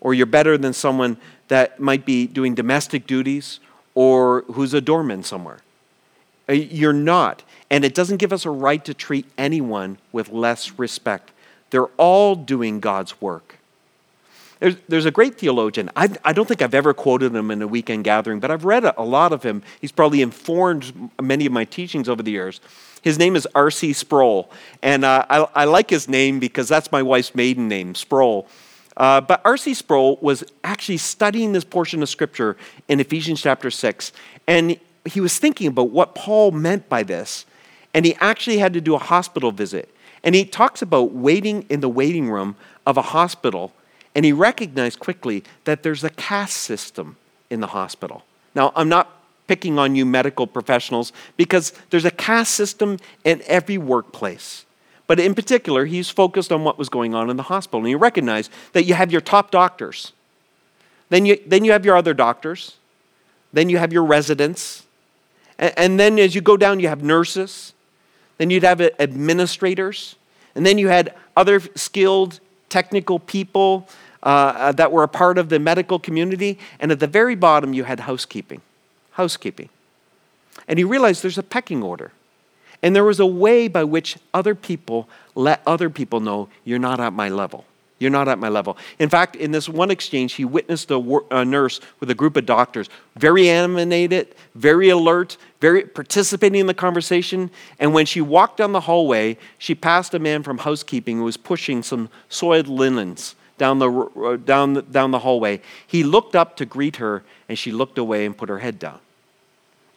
or 0.00 0.14
you're 0.14 0.26
better 0.26 0.56
than 0.56 0.72
someone 0.72 1.16
that 1.50 1.80
might 1.80 2.06
be 2.06 2.28
doing 2.28 2.54
domestic 2.54 3.08
duties 3.08 3.58
or 3.94 4.42
who's 4.52 4.72
a 4.72 4.80
doorman 4.80 5.24
somewhere. 5.24 5.58
Uh, 6.48 6.52
you're 6.52 6.92
not. 6.92 7.42
And 7.68 7.84
it 7.84 7.92
doesn't 7.92 8.18
give 8.18 8.32
us 8.32 8.46
a 8.46 8.50
right 8.50 8.84
to 8.84 8.94
treat 8.94 9.26
anyone 9.36 9.98
with 10.12 10.30
less 10.30 10.78
respect. 10.78 11.32
They're 11.70 11.90
all 11.96 12.36
doing 12.36 12.78
God's 12.78 13.20
work. 13.20 13.56
There's, 14.60 14.76
there's 14.88 15.06
a 15.06 15.10
great 15.10 15.38
theologian. 15.38 15.90
I, 15.96 16.10
I 16.24 16.32
don't 16.32 16.46
think 16.46 16.62
I've 16.62 16.74
ever 16.74 16.94
quoted 16.94 17.34
him 17.34 17.50
in 17.50 17.62
a 17.62 17.66
weekend 17.66 18.04
gathering, 18.04 18.38
but 18.38 18.52
I've 18.52 18.64
read 18.64 18.84
a, 18.84 19.02
lot 19.02 19.32
of 19.32 19.42
him. 19.42 19.62
He's 19.80 19.90
probably 19.90 20.22
informed 20.22 21.10
many 21.20 21.46
of 21.46 21.52
my 21.52 21.64
teachings 21.64 22.08
over 22.08 22.22
the 22.22 22.30
years. 22.30 22.60
His 23.02 23.18
name 23.18 23.34
is 23.34 23.48
R.C. 23.56 23.92
Sproul. 23.94 24.50
And 24.82 25.04
uh, 25.04 25.26
I, 25.28 25.48
I 25.54 25.64
like 25.64 25.90
his 25.90 26.08
name 26.08 26.38
because 26.38 26.68
that's 26.68 26.92
my 26.92 27.02
wife's 27.02 27.34
maiden 27.34 27.66
name, 27.66 27.96
Sproul. 27.96 28.46
Uh, 29.00 29.18
but 29.18 29.40
R.C. 29.46 29.72
Sproul 29.72 30.18
was 30.20 30.44
actually 30.62 30.98
studying 30.98 31.52
this 31.52 31.64
portion 31.64 32.02
of 32.02 32.08
Scripture 32.10 32.58
in 32.86 33.00
Ephesians 33.00 33.40
chapter 33.40 33.70
6, 33.70 34.12
and 34.46 34.78
he 35.06 35.22
was 35.22 35.38
thinking 35.38 35.68
about 35.68 35.88
what 35.88 36.14
Paul 36.14 36.50
meant 36.50 36.86
by 36.90 37.02
this. 37.02 37.46
And 37.94 38.04
he 38.04 38.14
actually 38.16 38.58
had 38.58 38.74
to 38.74 38.80
do 38.82 38.94
a 38.94 38.98
hospital 38.98 39.52
visit. 39.52 39.88
And 40.22 40.34
he 40.34 40.44
talks 40.44 40.82
about 40.82 41.12
waiting 41.12 41.64
in 41.70 41.80
the 41.80 41.88
waiting 41.88 42.30
room 42.30 42.56
of 42.86 42.98
a 42.98 43.02
hospital, 43.02 43.72
and 44.14 44.26
he 44.26 44.32
recognized 44.32 45.00
quickly 45.00 45.44
that 45.64 45.82
there's 45.82 46.04
a 46.04 46.10
caste 46.10 46.58
system 46.58 47.16
in 47.48 47.60
the 47.60 47.68
hospital. 47.68 48.22
Now, 48.54 48.70
I'm 48.76 48.90
not 48.90 49.10
picking 49.46 49.78
on 49.78 49.96
you 49.96 50.04
medical 50.04 50.46
professionals 50.46 51.10
because 51.38 51.72
there's 51.88 52.04
a 52.04 52.10
caste 52.10 52.54
system 52.54 52.98
in 53.24 53.40
every 53.46 53.78
workplace. 53.78 54.66
But 55.10 55.18
in 55.18 55.34
particular, 55.34 55.86
he's 55.86 56.08
focused 56.08 56.52
on 56.52 56.62
what 56.62 56.78
was 56.78 56.88
going 56.88 57.16
on 57.16 57.30
in 57.30 57.36
the 57.36 57.42
hospital. 57.42 57.80
And 57.80 57.88
he 57.88 57.96
recognized 57.96 58.48
that 58.74 58.84
you 58.84 58.94
have 58.94 59.10
your 59.10 59.20
top 59.20 59.50
doctors, 59.50 60.12
then 61.08 61.26
you, 61.26 61.36
then 61.44 61.64
you 61.64 61.72
have 61.72 61.84
your 61.84 61.96
other 61.96 62.14
doctors, 62.14 62.76
then 63.52 63.68
you 63.68 63.78
have 63.78 63.92
your 63.92 64.04
residents, 64.04 64.86
and, 65.58 65.74
and 65.76 65.98
then 65.98 66.16
as 66.20 66.36
you 66.36 66.40
go 66.40 66.56
down, 66.56 66.78
you 66.78 66.86
have 66.86 67.02
nurses, 67.02 67.72
then 68.38 68.50
you'd 68.50 68.62
have 68.62 68.80
administrators, 68.80 70.14
and 70.54 70.64
then 70.64 70.78
you 70.78 70.86
had 70.86 71.12
other 71.36 71.58
skilled 71.74 72.38
technical 72.68 73.18
people 73.18 73.88
uh, 74.22 74.26
uh, 74.26 74.72
that 74.74 74.92
were 74.92 75.02
a 75.02 75.08
part 75.08 75.38
of 75.38 75.48
the 75.48 75.58
medical 75.58 75.98
community. 75.98 76.56
And 76.78 76.92
at 76.92 77.00
the 77.00 77.08
very 77.08 77.34
bottom, 77.34 77.74
you 77.74 77.82
had 77.82 77.98
housekeeping. 77.98 78.60
Housekeeping. 79.14 79.70
And 80.68 80.78
he 80.78 80.84
realized 80.84 81.24
there's 81.24 81.36
a 81.36 81.42
pecking 81.42 81.82
order. 81.82 82.12
And 82.82 82.96
there 82.96 83.04
was 83.04 83.20
a 83.20 83.26
way 83.26 83.68
by 83.68 83.84
which 83.84 84.16
other 84.32 84.54
people 84.54 85.08
let 85.34 85.62
other 85.66 85.90
people 85.90 86.20
know 86.20 86.48
you're 86.64 86.78
not 86.78 87.00
at 87.00 87.12
my 87.12 87.28
level. 87.28 87.64
You're 87.98 88.10
not 88.10 88.28
at 88.28 88.38
my 88.38 88.48
level. 88.48 88.78
In 88.98 89.10
fact, 89.10 89.36
in 89.36 89.50
this 89.50 89.68
one 89.68 89.90
exchange, 89.90 90.32
he 90.32 90.44
witnessed 90.46 90.90
a, 90.90 91.20
a, 91.30 91.44
nurse 91.44 91.80
with 92.00 92.10
a 92.10 92.14
group 92.14 92.34
of 92.38 92.46
doctors, 92.46 92.88
very 93.14 93.50
animated, 93.50 94.34
very 94.54 94.88
alert, 94.88 95.36
very 95.60 95.82
participating 95.82 96.60
in 96.60 96.66
the 96.66 96.72
conversation. 96.72 97.50
And 97.78 97.92
when 97.92 98.06
she 98.06 98.22
walked 98.22 98.56
down 98.56 98.72
the 98.72 98.80
hallway, 98.80 99.36
she 99.58 99.74
passed 99.74 100.14
a 100.14 100.18
man 100.18 100.42
from 100.42 100.58
housekeeping 100.58 101.18
who 101.18 101.24
was 101.24 101.36
pushing 101.36 101.82
some 101.82 102.08
soiled 102.30 102.68
linens 102.68 103.34
down 103.58 103.78
the, 103.78 104.40
down, 104.46 104.72
the, 104.72 104.82
down 104.82 105.10
the 105.10 105.18
hallway. 105.18 105.60
He 105.86 106.02
looked 106.02 106.34
up 106.34 106.56
to 106.56 106.64
greet 106.64 106.96
her, 106.96 107.22
and 107.50 107.58
she 107.58 107.70
looked 107.70 107.98
away 107.98 108.24
and 108.24 108.34
put 108.34 108.48
her 108.48 108.60
head 108.60 108.78
down. 108.78 108.98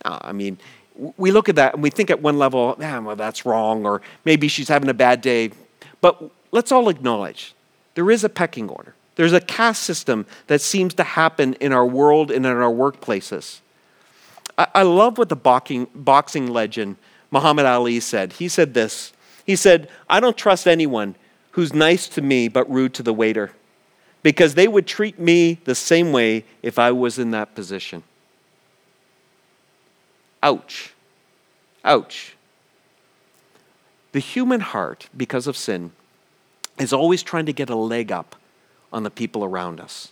I 0.03 0.33
mean, 0.33 0.57
we 0.95 1.31
look 1.31 1.49
at 1.49 1.55
that 1.55 1.73
and 1.73 1.83
we 1.83 1.89
think 1.89 2.09
at 2.09 2.21
one 2.21 2.37
level, 2.37 2.77
ah, 2.81 2.99
well, 2.99 3.15
that's 3.15 3.45
wrong, 3.45 3.85
or 3.85 4.01
maybe 4.25 4.47
she's 4.47 4.67
having 4.67 4.89
a 4.89 4.93
bad 4.93 5.21
day. 5.21 5.51
But 6.01 6.21
let's 6.51 6.71
all 6.71 6.89
acknowledge 6.89 7.53
there 7.95 8.09
is 8.11 8.23
a 8.23 8.29
pecking 8.29 8.69
order. 8.69 8.95
There's 9.15 9.33
a 9.33 9.41
caste 9.41 9.83
system 9.83 10.25
that 10.47 10.61
seems 10.61 10.93
to 10.95 11.03
happen 11.03 11.53
in 11.55 11.71
our 11.71 11.85
world 11.85 12.31
and 12.31 12.45
in 12.45 12.51
our 12.51 12.71
workplaces. 12.71 13.59
I, 14.57 14.67
I 14.75 14.81
love 14.83 15.17
what 15.17 15.29
the 15.29 15.35
boxing, 15.35 15.87
boxing 15.93 16.47
legend 16.47 16.97
Muhammad 17.31 17.65
Ali 17.65 17.99
said. 17.99 18.33
He 18.33 18.47
said 18.47 18.73
this 18.73 19.13
He 19.45 19.55
said, 19.55 19.89
I 20.09 20.19
don't 20.19 20.37
trust 20.37 20.67
anyone 20.67 21.15
who's 21.51 21.73
nice 21.73 22.07
to 22.09 22.21
me 22.21 22.47
but 22.47 22.69
rude 22.69 22.93
to 22.95 23.03
the 23.03 23.13
waiter 23.13 23.51
because 24.23 24.55
they 24.55 24.67
would 24.67 24.87
treat 24.87 25.19
me 25.19 25.59
the 25.65 25.75
same 25.75 26.11
way 26.11 26.45
if 26.61 26.79
I 26.79 26.91
was 26.91 27.19
in 27.19 27.31
that 27.31 27.53
position. 27.53 28.03
Ouch. 30.43 30.93
Ouch. 31.83 32.35
The 34.11 34.19
human 34.19 34.59
heart, 34.59 35.09
because 35.17 35.47
of 35.47 35.57
sin, 35.57 35.91
is 36.77 36.93
always 36.93 37.23
trying 37.23 37.47
to 37.47 37.53
get 37.53 37.69
a 37.69 37.75
leg 37.75 38.11
up 38.11 38.35
on 38.91 39.03
the 39.03 39.09
people 39.09 39.43
around 39.43 39.79
us. 39.79 40.09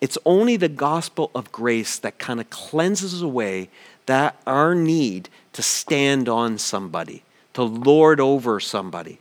It's 0.00 0.16
only 0.24 0.56
the 0.56 0.68
gospel 0.68 1.30
of 1.34 1.52
grace 1.52 1.98
that 1.98 2.18
kind 2.18 2.40
of 2.40 2.48
cleanses 2.48 3.20
away 3.22 3.68
that 4.06 4.36
our 4.46 4.74
need 4.74 5.28
to 5.52 5.62
stand 5.62 6.28
on 6.28 6.58
somebody, 6.58 7.22
to 7.54 7.62
lord 7.62 8.20
over 8.20 8.60
somebody. 8.60 9.18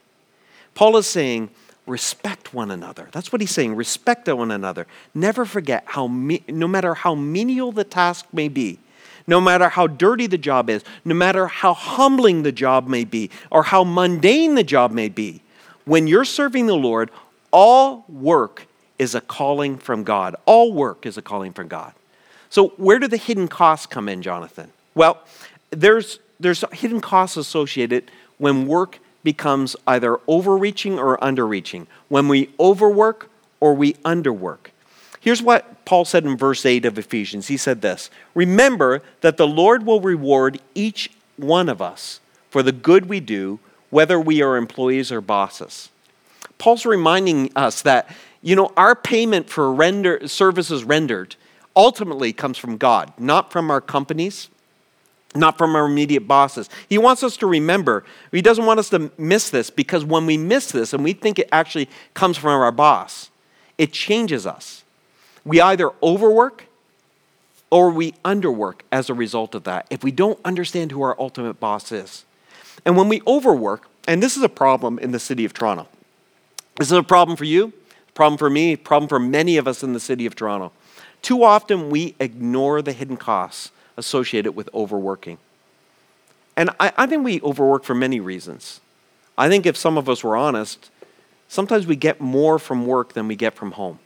Paul 0.76 0.98
is 0.98 1.08
saying, 1.08 1.50
respect 1.86 2.54
one 2.54 2.72
another. 2.72 3.10
That's 3.12 3.32
what 3.32 3.42
he's 3.42 3.52
saying, 3.52 3.76
respect 3.76 4.28
one 4.28 4.52
another. 4.52 4.88
Never 5.14 5.46
forget 5.46 5.84
how, 5.88 6.08
no 6.08 6.68
matter 6.68 6.94
how 6.94 7.16
menial 7.16 7.72
the 7.72 7.84
task 7.84 8.26
may 8.32 8.48
be, 8.48 8.80
no 9.28 9.40
matter 9.40 9.70
how 9.70 9.88
dirty 9.88 10.28
the 10.28 10.38
job 10.38 10.70
is, 10.70 10.84
no 11.06 11.16
matter 11.16 11.48
how 11.48 11.74
humbling 11.74 12.44
the 12.44 12.52
job 12.52 12.88
may 12.88 13.04
be, 13.04 13.30
or 13.52 13.64
how 13.64 13.84
mundane 13.84 14.56
the 14.56 14.64
job 14.64 14.92
may 14.92 15.10
be, 15.10 15.42
when 15.86 16.08
you're 16.08 16.26
serving 16.26 16.68
the 16.68 16.76
Lord, 16.76 17.12
all 17.52 18.06
work 18.08 18.68
is 19.00 19.16
a 19.16 19.22
calling 19.22 19.78
from 19.78 20.04
God. 20.04 20.36
All 20.46 20.74
work 20.74 21.06
is 21.06 21.18
a 21.18 21.22
calling 21.22 21.54
from 21.54 21.68
God. 21.68 21.94
So, 22.50 22.70
where 22.78 23.00
do 23.00 23.08
the 23.08 23.18
hidden 23.18 23.48
costs 23.48 23.86
come 23.86 24.08
in, 24.08 24.22
Jonathan? 24.22 24.72
Well, 24.96 25.20
there's, 25.72 26.20
there's 26.40 26.64
hidden 26.72 27.02
costs 27.02 27.36
associated 27.36 28.12
when 28.38 28.68
work 28.68 29.00
becomes 29.24 29.76
either 29.88 30.20
overreaching 30.28 31.00
or 31.00 31.18
underreaching, 31.18 31.88
when 32.10 32.28
we 32.28 32.50
overwork 32.60 33.30
or 33.60 33.74
we 33.74 33.94
underwork. 34.06 34.68
Here's 35.24 35.42
what 35.42 35.86
Paul 35.86 36.04
said 36.04 36.26
in 36.26 36.36
verse 36.36 36.66
8 36.66 36.84
of 36.84 36.98
Ephesians. 36.98 37.48
He 37.48 37.56
said 37.56 37.82
this 37.82 38.10
Remember 38.36 39.02
that 39.22 39.38
the 39.38 39.48
Lord 39.48 39.86
will 39.86 40.02
reward 40.02 40.60
each 40.76 41.12
one 41.38 41.70
of 41.70 41.82
us 41.82 42.20
for 42.50 42.62
the 42.62 42.74
good 42.74 43.06
we 43.06 43.22
do, 43.22 43.60
whether 43.90 44.20
we 44.20 44.42
are 44.42 44.58
employees 44.58 45.14
or 45.14 45.22
bosses. 45.22 45.90
Paul's 46.58 46.86
reminding 46.86 47.52
us 47.56 47.82
that, 47.84 48.14
you 48.42 48.54
know, 48.54 48.74
our 48.76 48.96
payment 48.96 49.50
for 49.50 49.74
render, 49.74 50.28
services 50.28 50.84
rendered 50.84 51.38
ultimately 51.74 52.34
comes 52.34 52.58
from 52.58 52.76
God, 52.76 53.14
not 53.18 53.50
from 53.50 53.72
our 53.72 53.80
companies, 53.80 54.50
not 55.36 55.58
from 55.58 55.74
our 55.74 55.86
immediate 55.86 56.28
bosses. 56.28 56.70
He 56.90 56.98
wants 56.98 57.24
us 57.24 57.38
to 57.38 57.48
remember, 57.48 58.04
he 58.34 58.42
doesn't 58.42 58.66
want 58.66 58.82
us 58.82 58.90
to 58.90 59.10
miss 59.18 59.50
this 59.50 59.70
because 59.70 60.04
when 60.04 60.26
we 60.26 60.36
miss 60.36 60.70
this 60.74 60.94
and 60.94 61.02
we 61.02 61.14
think 61.14 61.40
it 61.40 61.48
actually 61.54 61.88
comes 62.14 62.38
from 62.38 62.50
our 62.62 62.74
boss, 62.74 63.30
it 63.78 63.94
changes 63.94 64.46
us. 64.46 64.83
We 65.46 65.62
either 65.62 65.92
overwork 66.02 66.66
or 67.70 67.90
we 67.90 68.12
underwork 68.24 68.82
as 68.92 69.10
a 69.10 69.14
result 69.14 69.56
of 69.56 69.64
that 69.64 69.88
if 69.90 70.04
we 70.04 70.12
don't 70.12 70.40
understand 70.46 70.92
who 70.92 71.02
our 71.02 71.20
ultimate 71.20 71.60
boss 71.60 71.92
is. 71.92 72.24
And 72.86 72.96
when 72.96 73.10
we 73.10 73.22
overwork, 73.26 73.88
and 74.08 74.22
this 74.22 74.38
is 74.38 74.44
a 74.44 74.50
problem 74.50 75.00
in 75.00 75.12
the 75.12 75.20
city 75.20 75.46
of 75.46 75.54
Toronto. 75.54 75.88
This 76.78 76.88
is 76.88 76.98
a 76.98 77.04
problem 77.04 77.38
for 77.38 77.46
you, 77.46 77.74
problem 78.14 78.38
for 78.38 78.50
me, 78.50 78.76
problem 78.76 79.08
for 79.08 79.20
many 79.20 79.58
of 79.58 79.68
us 79.68 79.84
in 79.84 79.94
the 79.94 80.00
city 80.00 80.26
of 80.26 80.36
Toronto. 80.36 80.72
Too 81.22 81.44
often 81.44 81.90
we 81.90 82.16
ignore 82.20 82.82
the 82.82 82.94
hidden 82.94 83.18
costs 83.18 83.72
associated 83.98 84.54
with 84.54 84.70
overworking. 84.74 85.38
And 86.56 86.70
I, 86.80 86.92
I, 86.98 87.06
think 87.08 87.24
we 87.24 87.42
overwork 87.42 87.84
for 87.84 87.96
many 87.96 88.20
reasons. 88.20 88.82
I 89.38 89.50
think 89.50 89.66
if 89.66 89.78
some 89.78 89.98
of 89.98 90.08
us 90.08 90.24
were 90.24 90.36
honest, 90.36 90.92
sometimes 91.48 91.88
we 91.88 91.96
get 91.96 92.22
more 92.22 92.60
from 92.60 92.86
work 92.86 93.14
than 93.14 93.28
we 93.28 93.36
get 93.36 93.56
from 93.56 93.72
home. 93.72 94.00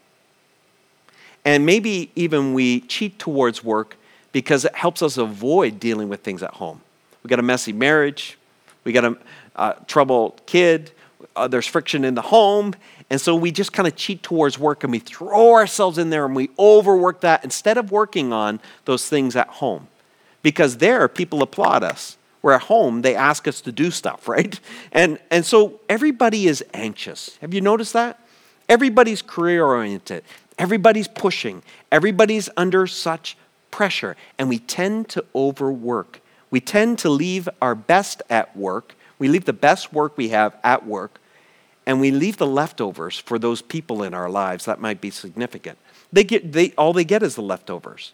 And 1.48 1.66
maybe 1.66 2.12
even 2.14 2.54
we 2.54 2.82
cheat 2.82 3.20
towards 3.20 3.64
work 3.64 3.96
because 4.34 4.66
it 4.66 4.76
helps 4.76 5.02
us 5.02 5.16
avoid 5.16 5.80
dealing 5.80 6.10
with 6.10 6.20
things 6.20 6.44
at 6.44 6.56
home. 6.56 6.82
We 7.24 7.30
got 7.30 7.40
a 7.40 7.42
messy 7.42 7.72
marriage, 7.72 8.38
we 8.84 8.92
got 8.92 9.06
a 9.06 9.18
uh, 9.56 9.74
troubled 9.88 10.46
kid, 10.46 10.92
uh, 11.38 11.48
there's 11.48 11.66
friction 11.66 12.04
in 12.04 12.16
the 12.16 12.22
home, 12.22 12.74
and 13.10 13.22
so 13.22 13.34
we 13.34 13.52
just 13.52 13.72
kind 13.72 13.88
of 13.88 13.96
cheat 13.96 14.24
towards 14.24 14.60
work 14.60 14.84
and 14.84 14.92
we 14.92 15.00
throw 15.00 15.54
ourselves 15.54 15.98
in 15.98 16.10
there 16.10 16.26
and 16.26 16.36
we 16.36 16.50
overwork 16.60 17.22
that 17.22 17.46
instead 17.46 17.78
of 17.78 17.94
working 17.94 18.34
on 18.34 18.60
those 18.84 19.08
things 19.08 19.38
at 19.38 19.48
home. 19.48 19.88
Because 20.44 20.76
there, 20.80 21.08
people 21.08 21.42
applaud 21.42 21.82
us. 21.82 22.18
Where 22.42 22.56
at 22.56 22.64
home, 22.64 23.04
they 23.04 23.16
ask 23.16 23.48
us 23.48 23.62
to 23.62 23.72
do 23.72 23.90
stuff, 23.90 24.28
right? 24.28 24.60
And, 24.92 25.18
and 25.32 25.46
so 25.46 25.80
everybody 25.88 26.48
is 26.48 26.62
anxious. 26.74 27.38
Have 27.38 27.54
you 27.54 27.62
noticed 27.62 27.94
that? 27.94 28.20
Everybody's 28.68 29.22
career 29.22 29.64
oriented, 29.64 30.26
everybody's 30.58 31.08
pushing, 31.08 31.64
everybody's 31.92 32.50
under 32.58 32.88
such 32.88 33.38
pressure, 33.72 34.16
and 34.38 34.50
we 34.50 34.60
tend 34.60 35.10
to 35.10 35.26
overwork. 35.36 36.22
We 36.50 36.62
tend 36.62 37.00
to 37.00 37.10
leave 37.10 37.50
our 37.62 37.76
best 37.76 38.22
at 38.30 38.56
work. 38.56 38.96
We 39.20 39.28
leave 39.28 39.46
the 39.46 39.54
best 39.54 39.92
work 39.92 40.18
we 40.18 40.30
have 40.30 40.56
at 40.64 40.86
work 40.86 41.20
and 41.88 42.02
we 42.02 42.12
leave 42.12 42.36
the 42.36 42.46
leftovers 42.46 43.18
for 43.18 43.40
those 43.40 43.62
people 43.62 44.04
in 44.04 44.14
our 44.14 44.30
lives 44.30 44.66
that 44.66 44.80
might 44.82 45.00
be 45.00 45.10
significant. 45.10 45.78
They 46.12 46.26
get, 46.26 46.52
they, 46.52 46.72
all 46.78 46.92
they 46.92 47.06
get 47.06 47.24
is 47.24 47.36
the 47.36 47.42
leftovers. 47.42 48.12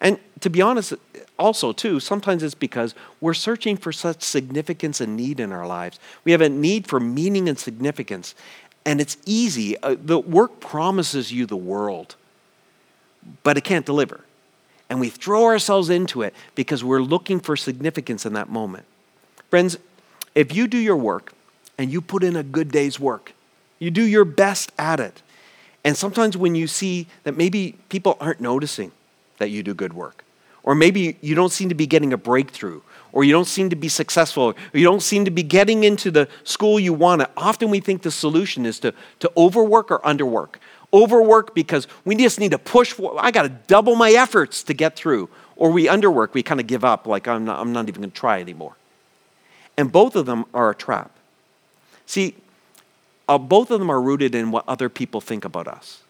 And 0.00 0.20
to 0.40 0.48
be 0.48 0.62
honest, 0.62 0.94
also, 1.36 1.72
too, 1.72 1.98
sometimes 1.98 2.44
it's 2.44 2.54
because 2.54 2.94
we're 3.20 3.34
searching 3.34 3.76
for 3.76 3.92
such 3.92 4.22
significance 4.22 5.00
and 5.00 5.16
need 5.16 5.40
in 5.40 5.50
our 5.50 5.66
lives. 5.66 5.98
We 6.22 6.30
have 6.32 6.40
a 6.40 6.48
need 6.48 6.86
for 6.86 7.00
meaning 7.00 7.48
and 7.48 7.58
significance. 7.58 8.36
And 8.86 9.00
it's 9.00 9.18
easy. 9.26 9.76
Uh, 9.82 9.96
the 10.02 10.18
work 10.18 10.60
promises 10.60 11.30
you 11.30 11.44
the 11.44 11.56
world, 11.56 12.16
but 13.42 13.58
it 13.58 13.64
can't 13.64 13.84
deliver. 13.84 14.20
And 14.88 15.00
we 15.00 15.10
throw 15.10 15.44
ourselves 15.44 15.90
into 15.90 16.22
it 16.22 16.32
because 16.54 16.82
we're 16.82 17.02
looking 17.02 17.40
for 17.40 17.56
significance 17.56 18.24
in 18.24 18.32
that 18.32 18.48
moment. 18.48 18.86
Friends, 19.50 19.76
if 20.34 20.54
you 20.54 20.66
do 20.66 20.78
your 20.78 20.96
work 20.96 21.32
and 21.78 21.92
you 21.92 22.00
put 22.00 22.22
in 22.22 22.36
a 22.36 22.42
good 22.42 22.70
day's 22.70 22.98
work. 22.98 23.32
You 23.78 23.90
do 23.90 24.02
your 24.02 24.24
best 24.24 24.72
at 24.78 25.00
it. 25.00 25.22
And 25.84 25.96
sometimes 25.96 26.36
when 26.36 26.54
you 26.54 26.66
see 26.66 27.06
that 27.24 27.36
maybe 27.36 27.76
people 27.88 28.16
aren't 28.20 28.40
noticing 28.40 28.92
that 29.38 29.50
you 29.50 29.62
do 29.62 29.74
good 29.74 29.92
work, 29.92 30.24
or 30.62 30.74
maybe 30.74 31.16
you 31.20 31.34
don't 31.34 31.52
seem 31.52 31.68
to 31.68 31.74
be 31.74 31.86
getting 31.86 32.12
a 32.12 32.16
breakthrough, 32.16 32.80
or 33.12 33.24
you 33.24 33.32
don't 33.32 33.46
seem 33.46 33.70
to 33.70 33.76
be 33.76 33.88
successful, 33.88 34.44
or 34.44 34.54
you 34.72 34.84
don't 34.84 35.02
seem 35.02 35.24
to 35.24 35.30
be 35.30 35.42
getting 35.42 35.84
into 35.84 36.10
the 36.10 36.28
school 36.44 36.78
you 36.78 36.92
want, 36.92 37.22
often 37.36 37.70
we 37.70 37.80
think 37.80 38.02
the 38.02 38.10
solution 38.10 38.66
is 38.66 38.78
to, 38.80 38.92
to 39.20 39.30
overwork 39.36 39.90
or 39.90 40.00
underwork. 40.00 40.56
Overwork 40.92 41.54
because 41.54 41.86
we 42.04 42.14
just 42.16 42.38
need 42.38 42.52
to 42.52 42.58
push, 42.58 42.94
I 43.18 43.30
got 43.30 43.42
to 43.42 43.48
double 43.48 43.96
my 43.96 44.10
efforts 44.10 44.62
to 44.64 44.74
get 44.74 44.96
through. 44.96 45.28
Or 45.56 45.70
we 45.70 45.86
underwork, 45.86 46.34
we 46.34 46.42
kind 46.42 46.60
of 46.60 46.66
give 46.66 46.84
up, 46.84 47.06
like 47.06 47.26
I'm 47.26 47.46
not, 47.46 47.58
I'm 47.58 47.72
not 47.72 47.88
even 47.88 48.02
going 48.02 48.10
to 48.10 48.16
try 48.16 48.40
anymore. 48.40 48.76
And 49.76 49.90
both 49.90 50.16
of 50.16 50.26
them 50.26 50.44
are 50.52 50.70
a 50.70 50.74
trap. 50.74 51.10
See, 52.06 52.36
uh, 53.28 53.38
both 53.38 53.70
of 53.70 53.80
them 53.80 53.90
are 53.90 54.00
rooted 54.00 54.34
in 54.34 54.50
what 54.50 54.64
other 54.68 54.88
people 54.88 55.20
think 55.20 55.44
about 55.44 55.66
us. 55.66 56.02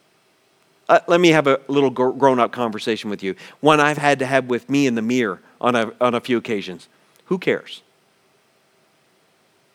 Uh, 0.88 1.01
let 1.09 1.20
me 1.20 1.31
have 1.31 1.46
a 1.46 1.61
little 1.68 1.90
grown 1.90 2.38
up 2.38 2.53
conversation 2.53 3.11
with 3.11 3.22
you. 3.22 3.35
One 3.61 3.81
I've 3.81 3.99
had 3.99 4.20
to 4.20 4.27
have 4.27 4.46
with 4.46 4.70
me 4.70 4.87
in 4.87 4.94
the 4.94 5.03
mirror 5.03 5.40
on 5.61 5.75
a, 5.75 5.92
on 6.01 6.14
a 6.14 6.20
few 6.20 6.37
occasions. 6.37 6.88
Who 7.27 7.38
cares? 7.38 7.83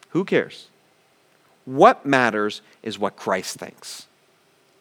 Who 0.09 0.23
cares? 0.23 0.67
What 1.65 2.05
matters 2.05 2.61
is 2.81 2.97
what 2.97 3.15
Christ 3.15 3.57
thinks. 3.57 4.07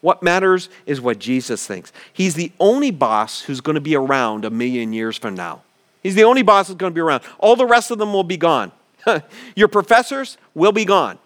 What 0.00 0.22
matters 0.22 0.68
is 0.86 1.00
what 1.00 1.18
Jesus 1.18 1.66
thinks. 1.66 1.92
He's 2.12 2.34
the 2.34 2.52
only 2.58 2.90
boss 2.90 3.42
who's 3.42 3.60
going 3.60 3.74
to 3.74 3.80
be 3.80 3.94
around 3.94 4.44
a 4.44 4.50
million 4.50 4.92
years 4.92 5.18
from 5.18 5.34
now. 5.34 5.62
He's 6.02 6.14
the 6.14 6.24
only 6.24 6.42
boss 6.42 6.68
that's 6.68 6.78
going 6.78 6.92
to 6.92 6.94
be 6.94 7.00
around. 7.00 7.22
All 7.38 7.56
the 7.56 7.66
rest 7.66 7.90
of 7.90 7.98
them 7.98 8.12
will 8.12 8.24
be 8.24 8.38
gone. 8.38 8.72
Your 9.54 9.68
professors 9.68 10.38
will 10.54 10.72
be 10.72 10.84
gone. 10.84 11.18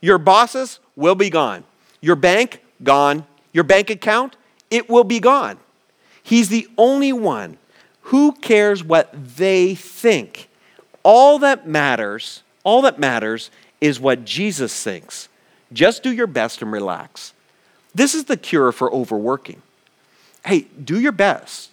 Your 0.00 0.18
bosses 0.18 0.80
will 0.96 1.14
be 1.14 1.28
gone. 1.28 1.64
Your 2.00 2.16
bank, 2.16 2.62
gone. 2.82 3.26
Your 3.52 3.64
bank 3.64 3.90
account, 3.90 4.36
it 4.72 4.88
will 4.88 5.04
be 5.04 5.20
gone. 5.20 5.58
He's 6.22 6.48
the 6.48 6.66
only 6.78 7.12
one. 7.12 7.58
Who 8.06 8.32
cares 8.32 8.82
what 8.82 9.10
they 9.36 9.74
think? 9.74 10.48
All 11.02 11.38
that 11.40 11.68
matters, 11.68 12.42
all 12.64 12.82
that 12.82 12.98
matters 12.98 13.50
is 13.80 14.00
what 14.00 14.24
Jesus 14.24 14.82
thinks. 14.82 15.28
Just 15.72 16.02
do 16.02 16.12
your 16.12 16.26
best 16.26 16.62
and 16.62 16.72
relax. 16.72 17.32
This 17.94 18.14
is 18.14 18.24
the 18.24 18.36
cure 18.36 18.72
for 18.72 18.92
overworking. 18.92 19.62
Hey, 20.44 20.66
do 20.82 20.98
your 21.00 21.12
best. 21.12 21.70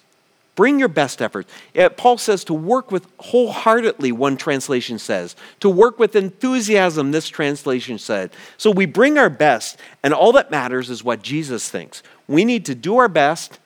Bring 0.55 0.77
your 0.77 0.89
best 0.89 1.21
efforts. 1.21 1.49
Eh, 1.73 1.87
Paul 1.87 2.17
says 2.17 2.43
to 2.43 2.53
work 2.53 2.91
with 2.91 3.07
wholeheartedly, 3.19 4.11
one 4.11 4.35
translation 4.35 4.99
says. 4.99 5.37
To 5.61 5.69
work 5.69 5.97
with 5.97 6.17
enthusiasm, 6.17 7.11
this 7.11 7.29
translation 7.29 7.97
said. 7.97 8.31
So 8.57 8.69
we 8.69 8.85
bring 8.85 9.17
our 9.17 9.29
best, 9.29 9.79
and 10.03 10.13
all 10.13 10.33
that 10.33 10.51
matters 10.51 10.89
is 10.89 11.01
what 11.01 11.21
Jesus 11.21 11.69
thinks. 11.69 12.03
We 12.29 12.45
need 12.45 12.63
to 12.65 12.75
do 12.75 12.97
our 12.97 13.09
best 13.09 13.59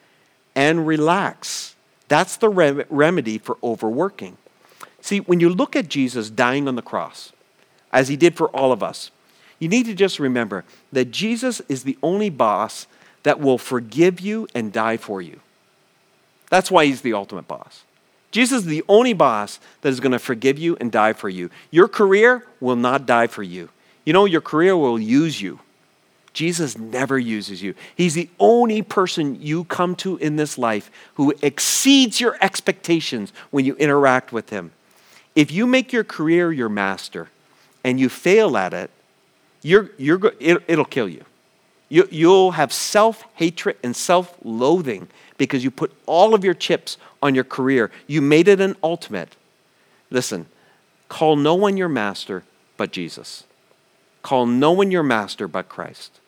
and 0.56 0.88
relax. 0.88 1.76
That's 2.08 2.38
the 2.38 2.47
rem- 2.47 2.86
remedy 2.89 3.38
for 3.38 3.58
overworking. 3.62 4.38
See, 5.02 5.19
when 5.19 5.41
you 5.41 5.49
look 5.49 5.76
at 5.76 5.89
Jesus 5.89 6.30
dying 6.30 6.67
on 6.69 6.76
the 6.76 6.82
cross, 6.82 7.34
as 7.91 8.08
he 8.08 8.15
did 8.15 8.38
for 8.38 8.47
all 8.47 8.71
of 8.71 8.82
us, 8.82 9.12
you 9.60 9.67
need 9.67 9.86
to 9.88 9.93
just 9.93 10.17
remember 10.17 10.63
that 10.93 11.12
Jesus 11.12 11.62
is 11.67 11.84
the 11.84 11.97
only 12.02 12.30
boss 12.30 12.88
that 13.23 13.39
will 13.39 13.58
forgive 13.58 14.21
you 14.21 14.47
and 14.56 14.71
die 14.71 14.97
for 14.97 15.21
you. 15.21 15.41
That's 16.49 16.71
why 16.71 16.86
he's 16.86 17.02
the 17.02 17.13
ultimate 17.13 17.47
boss. 17.47 17.84
Jesus 18.32 18.60
is 18.60 18.65
the 18.65 18.84
only 18.88 19.13
boss 19.13 19.60
that 19.82 19.89
is 19.89 19.99
going 19.99 20.13
to 20.13 20.19
forgive 20.19 20.58
you 20.58 20.78
and 20.80 20.91
die 20.91 21.13
for 21.13 21.28
you. 21.30 21.49
Your 21.69 21.89
career 21.89 22.47
will 22.62 22.76
not 22.78 23.06
die 23.06 23.28
for 23.28 23.43
you. 23.43 23.69
You 24.06 24.13
know, 24.13 24.26
your 24.26 24.41
career 24.41 24.76
will 24.78 24.99
use 24.99 25.41
you. 25.41 25.60
Jesus 26.34 26.78
never 26.78 27.17
uses 27.17 27.62
you. 27.62 27.76
He's 27.96 28.15
the 28.15 28.30
only 28.39 28.82
person 28.82 29.39
you 29.41 29.65
come 29.65 29.96
to 29.98 30.17
in 30.17 30.36
this 30.36 30.58
life 30.58 30.89
who 31.13 31.34
exceeds 31.43 32.19
your 32.19 32.38
expectations 32.41 33.32
when 33.52 33.65
you 33.65 33.76
interact 33.76 34.34
with 34.34 34.50
him. 34.50 34.72
If 35.36 35.52
you 35.52 35.67
make 35.67 35.93
your 35.93 36.04
career 36.04 36.52
your 36.52 36.69
master 36.69 37.30
and 37.84 38.00
you 38.00 38.10
fail 38.10 38.58
at 38.58 38.74
it, 38.74 38.89
you're, 39.62 39.91
you're, 39.98 40.34
it, 40.39 40.63
it'll 40.67 40.86
kill 40.86 41.08
you. 41.08 41.24
you 41.88 42.08
you'll 42.12 42.52
have 42.52 42.74
self 42.74 43.24
hatred 43.36 43.78
and 43.84 43.96
self 43.96 44.36
loathing 44.43 45.08
because 45.38 45.63
you 45.63 45.72
put 45.72 45.93
all 46.06 46.34
of 46.34 46.43
your 46.43 46.54
chips 46.54 46.98
on 47.22 47.36
your 47.36 47.43
career. 47.43 47.91
You 48.08 48.22
made 48.22 48.48
it 48.48 48.60
an 48.60 48.76
ultimate. 48.84 49.36
Listen, 50.10 50.48
call 51.10 51.36
no 51.36 51.56
one 51.56 51.78
your 51.78 51.89
master 51.89 52.43
but 52.76 52.91
Jesus. 52.91 53.43
Call 54.24 54.46
no 54.46 54.72
one 54.72 54.89
your 54.89 55.04
master 55.04 55.48
but 55.48 55.69
Christ. 55.69 56.19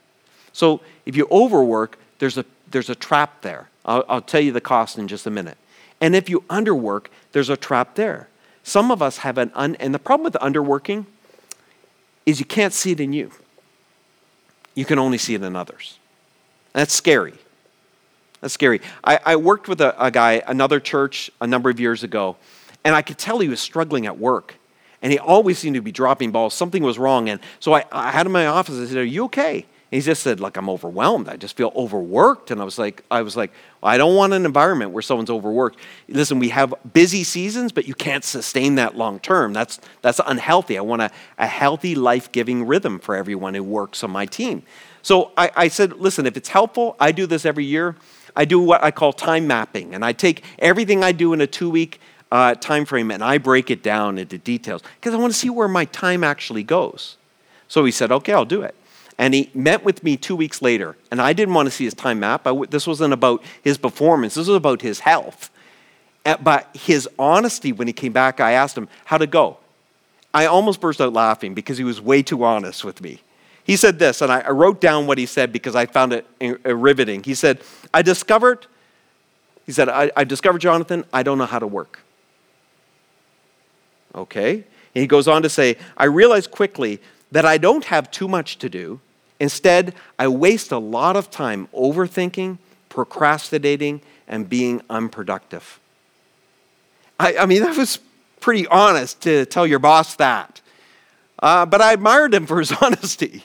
So 0.55 0.79
if 1.05 1.17
you 1.17 1.27
overwork, 1.29 1.99
there's 2.19 2.37
a, 2.37 2.45
there's 2.71 2.89
a 2.89 2.95
trap 2.95 3.41
there. 3.41 3.67
I'll, 3.83 4.05
I'll 4.07 4.21
tell 4.21 4.39
you 4.39 4.53
the 4.53 4.61
cost 4.61 4.97
in 4.97 5.09
just 5.09 5.27
a 5.27 5.29
minute. 5.29 5.57
And 5.99 6.15
if 6.15 6.29
you 6.29 6.41
underwork, 6.49 7.07
there's 7.33 7.49
a 7.49 7.57
trap 7.57 7.95
there. 7.95 8.29
Some 8.63 8.89
of 8.89 9.01
us 9.01 9.17
have 9.17 9.37
an 9.37 9.51
un, 9.53 9.75
and 9.81 9.93
the 9.93 9.99
problem 9.99 10.23
with 10.23 10.31
the 10.31 10.39
underworking 10.39 11.07
is 12.25 12.39
you 12.39 12.45
can't 12.45 12.73
see 12.73 12.93
it 12.93 13.01
in 13.01 13.11
you. 13.11 13.31
You 14.75 14.85
can 14.85 14.97
only 14.97 15.17
see 15.17 15.35
it 15.35 15.43
in 15.43 15.57
others. 15.57 15.99
That's 16.71 16.93
scary. 16.93 17.33
That's 18.39 18.53
scary. 18.53 18.79
I, 19.03 19.19
I 19.25 19.35
worked 19.35 19.67
with 19.67 19.81
a, 19.81 20.01
a 20.01 20.09
guy, 20.09 20.41
another 20.47 20.79
church, 20.79 21.29
a 21.41 21.47
number 21.47 21.69
of 21.69 21.81
years 21.81 22.01
ago, 22.01 22.37
and 22.85 22.95
I 22.95 23.01
could 23.01 23.17
tell 23.17 23.39
he 23.39 23.49
was 23.49 23.59
struggling 23.59 24.05
at 24.05 24.17
work. 24.17 24.55
And 25.01 25.11
he 25.11 25.19
always 25.19 25.59
seemed 25.59 25.75
to 25.75 25.81
be 25.81 25.91
dropping 25.91 26.31
balls. 26.31 26.53
Something 26.53 26.81
was 26.81 26.97
wrong. 26.97 27.27
And 27.27 27.41
so 27.59 27.73
I, 27.73 27.83
I 27.91 28.11
had 28.11 28.21
him 28.21 28.27
in 28.27 28.31
my 28.31 28.47
office. 28.47 28.75
I 28.75 28.85
said, 28.85 28.97
Are 28.97 29.03
you 29.03 29.25
okay? 29.25 29.65
He 29.95 30.01
just 30.01 30.21
said, 30.21 30.39
like, 30.39 30.57
I'm 30.57 30.69
overwhelmed. 30.69 31.29
I 31.29 31.37
just 31.37 31.55
feel 31.55 31.71
overworked. 31.75 32.51
And 32.51 32.61
I 32.61 32.65
was 32.65 32.77
like, 32.77 33.03
I 33.09 33.21
was 33.21 33.37
like, 33.37 33.51
I 33.81 33.97
don't 33.97 34.15
want 34.15 34.33
an 34.33 34.45
environment 34.45 34.91
where 34.91 35.01
someone's 35.01 35.29
overworked. 35.29 35.79
Listen, 36.09 36.37
we 36.37 36.49
have 36.49 36.73
busy 36.93 37.23
seasons, 37.23 37.71
but 37.71 37.87
you 37.87 37.93
can't 37.93 38.23
sustain 38.23 38.75
that 38.75 38.97
long 38.97 39.19
term. 39.19 39.53
That's 39.53 39.79
that's 40.01 40.19
unhealthy. 40.25 40.77
I 40.77 40.81
want 40.81 41.01
a, 41.01 41.11
a 41.37 41.47
healthy, 41.47 41.95
life-giving 41.95 42.67
rhythm 42.67 42.99
for 42.99 43.15
everyone 43.15 43.53
who 43.53 43.63
works 43.63 44.03
on 44.03 44.11
my 44.11 44.25
team. 44.25 44.63
So 45.01 45.31
I, 45.37 45.51
I 45.55 45.67
said, 45.69 45.93
listen, 45.93 46.25
if 46.25 46.35
it's 46.35 46.49
helpful, 46.49 46.95
I 46.99 47.11
do 47.11 47.25
this 47.25 47.45
every 47.45 47.65
year. 47.65 47.95
I 48.35 48.45
do 48.45 48.59
what 48.59 48.83
I 48.83 48.91
call 48.91 49.13
time 49.13 49.47
mapping, 49.47 49.95
and 49.95 50.03
I 50.03 50.11
take 50.11 50.43
everything 50.59 51.03
I 51.03 51.13
do 51.13 51.31
in 51.31 51.41
a 51.41 51.47
two-week 51.47 52.01
uh, 52.31 52.55
time 52.55 52.85
frame 52.85 53.11
and 53.11 53.23
I 53.23 53.37
break 53.37 53.71
it 53.71 53.81
down 53.81 54.17
into 54.17 54.37
details 54.37 54.81
because 54.99 55.13
I 55.13 55.17
want 55.17 55.31
to 55.31 55.39
see 55.39 55.49
where 55.49 55.67
my 55.69 55.85
time 55.85 56.23
actually 56.23 56.63
goes. 56.63 57.17
So 57.67 57.85
he 57.85 57.91
said, 57.91 58.11
okay, 58.11 58.33
I'll 58.33 58.45
do 58.45 58.61
it. 58.61 58.75
And 59.17 59.33
he 59.33 59.49
met 59.53 59.85
with 59.85 60.03
me 60.03 60.17
two 60.17 60.35
weeks 60.35 60.61
later, 60.61 60.97
and 61.09 61.21
I 61.21 61.33
didn't 61.33 61.53
want 61.53 61.67
to 61.67 61.71
see 61.71 61.85
his 61.85 61.93
time 61.93 62.19
map. 62.19 62.47
this 62.69 62.85
wasn't 62.85 63.13
about 63.13 63.43
his 63.63 63.77
performance, 63.77 64.35
this 64.35 64.47
was 64.47 64.57
about 64.57 64.81
his 64.81 64.99
health. 64.99 65.49
But 66.41 66.69
his 66.73 67.07
honesty 67.19 67.71
when 67.71 67.87
he 67.87 67.93
came 67.93 68.11
back, 68.11 68.39
I 68.39 68.53
asked 68.53 68.77
him, 68.77 68.89
How'd 69.05 69.21
it 69.21 69.31
go? 69.31 69.57
I 70.33 70.47
almost 70.47 70.81
burst 70.81 70.99
out 70.99 71.13
laughing 71.13 71.53
because 71.53 71.77
he 71.77 71.85
was 71.85 72.01
way 72.01 72.21
too 72.21 72.43
honest 72.43 72.83
with 72.83 73.01
me. 73.01 73.21
He 73.63 73.77
said 73.77 73.99
this, 73.99 74.21
and 74.21 74.31
I 74.31 74.49
wrote 74.49 74.81
down 74.81 75.07
what 75.07 75.17
he 75.17 75.25
said 75.25 75.51
because 75.51 75.75
I 75.75 75.85
found 75.85 76.13
it 76.13 76.27
uh, 76.41 76.75
riveting. 76.75 77.23
He 77.23 77.33
said, 77.33 77.61
I 77.93 78.01
discovered, 78.01 78.67
he 79.65 79.71
said, 79.71 79.89
I, 79.89 80.11
I 80.15 80.23
discovered, 80.23 80.59
Jonathan, 80.59 81.05
I 81.13 81.23
don't 81.23 81.37
know 81.37 81.45
how 81.45 81.57
to 81.57 81.65
work. 81.65 81.99
Okay? 84.13 84.53
And 84.53 85.01
he 85.01 85.07
goes 85.07 85.27
on 85.27 85.41
to 85.41 85.49
say, 85.49 85.77
I 85.97 86.05
realized 86.05 86.51
quickly 86.51 87.01
that 87.31 87.45
I 87.45 87.57
don't 87.57 87.85
have 87.85 88.11
too 88.11 88.27
much 88.27 88.57
to 88.59 88.69
do. 88.69 88.99
Instead, 89.39 89.93
I 90.17 90.27
waste 90.27 90.71
a 90.71 90.77
lot 90.77 91.15
of 91.15 91.29
time 91.29 91.67
overthinking, 91.73 92.57
procrastinating, 92.89 94.01
and 94.27 94.49
being 94.49 94.81
unproductive. 94.89 95.79
I, 97.19 97.37
I 97.37 97.45
mean, 97.45 97.61
that 97.63 97.77
was 97.77 97.99
pretty 98.39 98.67
honest 98.67 99.21
to 99.21 99.45
tell 99.45 99.65
your 99.65 99.79
boss 99.79 100.15
that. 100.15 100.61
Uh, 101.39 101.65
but 101.65 101.81
I 101.81 101.93
admired 101.93 102.33
him 102.33 102.45
for 102.45 102.59
his 102.59 102.71
honesty. 102.81 103.43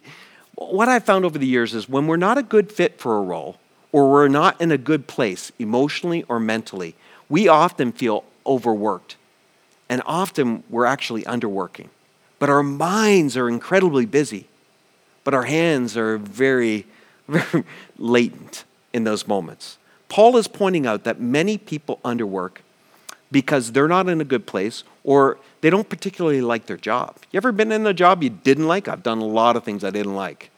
What 0.55 0.89
I've 0.89 1.05
found 1.05 1.25
over 1.25 1.39
the 1.39 1.47
years 1.47 1.75
is 1.75 1.89
when 1.89 2.07
we're 2.07 2.17
not 2.17 2.39
a 2.39 2.43
good 2.43 2.71
fit 2.71 3.01
for 3.01 3.17
a 3.17 3.23
role, 3.23 3.59
or 3.93 4.11
we're 4.11 4.29
not 4.29 4.61
in 4.61 4.71
a 4.71 4.79
good 4.79 5.07
place 5.07 5.51
emotionally 5.59 6.23
or 6.29 6.39
mentally, 6.39 6.95
we 7.29 7.49
often 7.49 7.93
feel 7.93 8.25
overworked. 8.47 9.17
And 9.89 10.03
often 10.07 10.63
we're 10.71 10.85
actually 10.85 11.23
underworking. 11.25 11.89
But 12.41 12.51
our 12.51 12.65
minds 12.65 13.37
are 13.37 13.49
incredibly 13.49 14.07
busy, 14.07 14.49
but 15.23 15.33
our 15.33 15.45
hands 15.45 15.97
are 15.97 16.19
very, 16.19 16.87
very 17.29 17.65
latent 17.97 18.65
in 18.93 19.05
those 19.05 19.29
moments. 19.29 19.79
Paul 20.09 20.37
is 20.37 20.49
pointing 20.49 20.87
out 20.87 21.05
that 21.05 21.21
many 21.21 21.57
people 21.57 22.01
underwork 22.05 22.57
because 23.31 23.71
they're 23.71 23.87
not 23.87 24.09
in 24.09 24.21
a 24.21 24.25
good 24.25 24.47
place 24.47 24.83
or 25.05 25.39
they 25.61 25.71
don't 25.71 25.89
particularly 25.89 26.41
like 26.41 26.67
their 26.67 26.77
job. 26.77 27.17
You 27.31 27.37
ever 27.37 27.53
been 27.53 27.71
in 27.71 27.87
a 27.87 27.95
job 27.95 28.23
you 28.25 28.31
didn't 28.31 28.67
like? 28.67 28.89
I've 28.89 29.05
done 29.05 29.19
a 29.19 29.27
lot 29.27 29.55
of 29.55 29.63
things 29.63 29.85
I 29.85 29.91
didn't 29.91 30.17
like. 30.17 30.51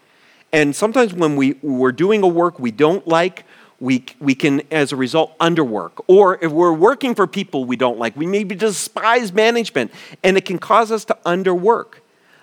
And 0.52 0.74
sometimes 0.74 1.12
when 1.12 1.36
we, 1.36 1.54
we're 1.62 1.92
doing 1.92 2.22
a 2.22 2.28
work 2.28 2.58
we 2.58 2.70
don't 2.70 3.06
like, 3.06 3.44
we, 3.82 4.04
we 4.20 4.36
can, 4.36 4.62
as 4.70 4.92
a 4.92 4.96
result, 4.96 5.36
underwork. 5.40 6.04
Or 6.06 6.38
if 6.40 6.52
we're 6.52 6.72
working 6.72 7.16
for 7.16 7.26
people 7.26 7.64
we 7.64 7.74
don't 7.74 7.98
like, 7.98 8.16
we 8.16 8.26
maybe 8.26 8.54
despise 8.54 9.32
management, 9.32 9.90
and 10.22 10.36
it 10.36 10.44
can 10.44 10.60
cause 10.60 10.92
us 10.92 11.04
to 11.06 11.18
underwork. 11.26 11.94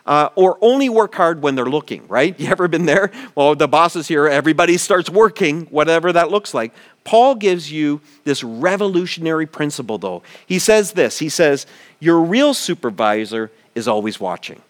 Uh, 0.06 0.30
or 0.36 0.58
only 0.60 0.90
work 0.90 1.16
hard 1.16 1.42
when 1.42 1.56
they're 1.56 1.66
looking, 1.66 2.06
right? 2.10 2.38
You 2.40 2.48
ever 2.50 2.68
been 2.68 2.86
there? 2.86 3.12
Well, 3.36 3.56
the 3.56 3.70
boss 3.70 3.96
is 3.96 4.08
here, 4.10 4.28
everybody 4.28 4.76
starts 4.78 5.10
working, 5.10 5.68
whatever 5.68 6.12
that 6.12 6.30
looks 6.30 6.54
like. 6.54 6.74
Paul 7.06 7.36
gives 7.36 7.72
you 7.72 8.02
this 8.26 8.44
revolutionary 8.44 9.46
principle, 9.46 9.98
though. 9.98 10.24
He 10.46 10.60
says 10.60 10.92
this 10.92 11.20
He 11.20 11.30
says, 11.30 11.66
Your 12.02 12.20
real 12.20 12.54
supervisor 12.54 13.50
is 13.76 13.88
always 13.88 14.20
watching. 14.20 14.62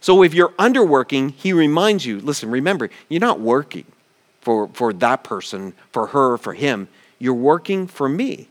So 0.00 0.22
if 0.22 0.32
you're 0.32 0.50
underworking, 0.50 1.32
he 1.32 1.52
reminds 1.52 2.06
you 2.06 2.20
listen, 2.20 2.50
remember, 2.50 2.88
you're 3.08 3.20
not 3.20 3.40
working 3.40 3.86
for, 4.42 4.68
for 4.68 4.92
that 4.92 5.24
person, 5.24 5.72
for 5.90 6.08
her, 6.08 6.36
for 6.36 6.52
him. 6.52 6.88
You're 7.18 7.32
working 7.32 7.86
for 7.86 8.08
me. 8.08 8.48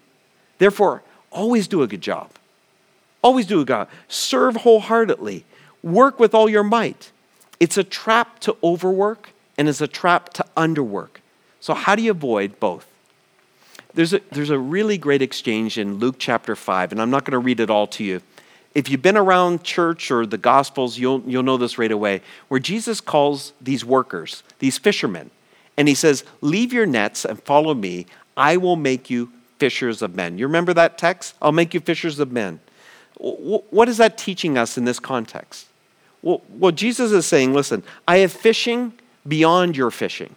Therefore, 0.57 1.03
always 1.31 1.67
do 1.67 1.83
a 1.83 1.87
good 1.87 2.01
job. 2.01 2.31
Always 3.21 3.45
do 3.45 3.57
a 3.57 3.59
good 3.59 3.67
job. 3.67 3.89
Serve 4.07 4.55
wholeheartedly. 4.57 5.45
Work 5.83 6.19
with 6.19 6.33
all 6.33 6.49
your 6.49 6.63
might. 6.63 7.11
It's 7.59 7.77
a 7.77 7.83
trap 7.83 8.39
to 8.39 8.57
overwork 8.63 9.31
and 9.57 9.69
it's 9.69 9.81
a 9.81 9.87
trap 9.87 10.29
to 10.33 10.45
underwork. 10.57 11.19
So, 11.59 11.73
how 11.73 11.95
do 11.95 12.01
you 12.01 12.11
avoid 12.11 12.59
both? 12.59 12.87
There's 13.93 14.13
a, 14.13 14.21
there's 14.31 14.49
a 14.49 14.57
really 14.57 14.97
great 14.97 15.21
exchange 15.21 15.77
in 15.77 15.95
Luke 15.95 16.15
chapter 16.17 16.55
5, 16.55 16.93
and 16.93 17.01
I'm 17.01 17.09
not 17.09 17.25
going 17.25 17.33
to 17.33 17.39
read 17.39 17.59
it 17.59 17.69
all 17.69 17.85
to 17.87 18.03
you. 18.03 18.21
If 18.73 18.89
you've 18.89 19.01
been 19.01 19.17
around 19.17 19.63
church 19.63 20.09
or 20.09 20.25
the 20.25 20.37
Gospels, 20.37 20.97
you'll, 20.97 21.21
you'll 21.27 21.43
know 21.43 21.57
this 21.57 21.77
right 21.77 21.91
away, 21.91 22.21
where 22.47 22.59
Jesus 22.59 23.01
calls 23.01 23.51
these 23.59 23.83
workers, 23.83 24.43
these 24.59 24.77
fishermen, 24.77 25.29
and 25.81 25.87
he 25.87 25.95
says, 25.95 26.23
Leave 26.41 26.71
your 26.71 26.85
nets 26.85 27.25
and 27.25 27.41
follow 27.41 27.73
me. 27.73 28.05
I 28.37 28.55
will 28.57 28.75
make 28.75 29.09
you 29.09 29.31
fishers 29.57 30.03
of 30.03 30.15
men. 30.15 30.37
You 30.37 30.45
remember 30.45 30.75
that 30.75 30.99
text? 30.99 31.33
I'll 31.41 31.51
make 31.51 31.73
you 31.73 31.79
fishers 31.79 32.19
of 32.19 32.31
men. 32.31 32.59
What 33.17 33.89
is 33.89 33.97
that 33.97 34.15
teaching 34.15 34.59
us 34.59 34.77
in 34.77 34.85
this 34.85 34.99
context? 34.99 35.65
Well, 36.21 36.71
Jesus 36.71 37.11
is 37.11 37.25
saying, 37.25 37.55
listen, 37.55 37.81
I 38.07 38.17
have 38.17 38.31
fishing 38.31 38.93
beyond 39.27 39.75
your 39.75 39.89
fishing. 39.89 40.35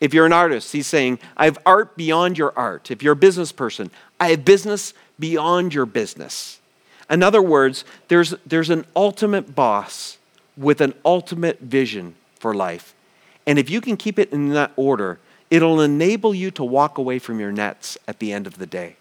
If 0.00 0.12
you're 0.12 0.26
an 0.26 0.32
artist, 0.32 0.72
he's 0.72 0.88
saying, 0.88 1.20
I 1.36 1.44
have 1.44 1.58
art 1.64 1.96
beyond 1.96 2.36
your 2.36 2.52
art. 2.58 2.90
If 2.90 3.04
you're 3.04 3.12
a 3.12 3.16
business 3.16 3.52
person, 3.52 3.92
I 4.18 4.30
have 4.30 4.44
business 4.44 4.92
beyond 5.20 5.72
your 5.72 5.86
business. 5.86 6.58
In 7.08 7.22
other 7.22 7.40
words, 7.40 7.84
there's, 8.08 8.34
there's 8.44 8.70
an 8.70 8.86
ultimate 8.96 9.54
boss 9.54 10.18
with 10.56 10.80
an 10.80 10.94
ultimate 11.04 11.60
vision 11.60 12.16
for 12.40 12.52
life. 12.52 12.92
And 13.46 13.58
if 13.58 13.70
you 13.70 13.80
can 13.80 13.96
keep 13.96 14.18
it 14.18 14.32
in 14.32 14.50
that 14.50 14.72
order, 14.76 15.18
it'll 15.50 15.80
enable 15.80 16.34
you 16.34 16.50
to 16.52 16.64
walk 16.64 16.98
away 16.98 17.18
from 17.18 17.38
your 17.38 17.52
nets 17.52 17.96
at 18.08 18.18
the 18.18 18.32
end 18.32 18.46
of 18.46 18.58
the 18.58 18.66
day. 18.66 18.96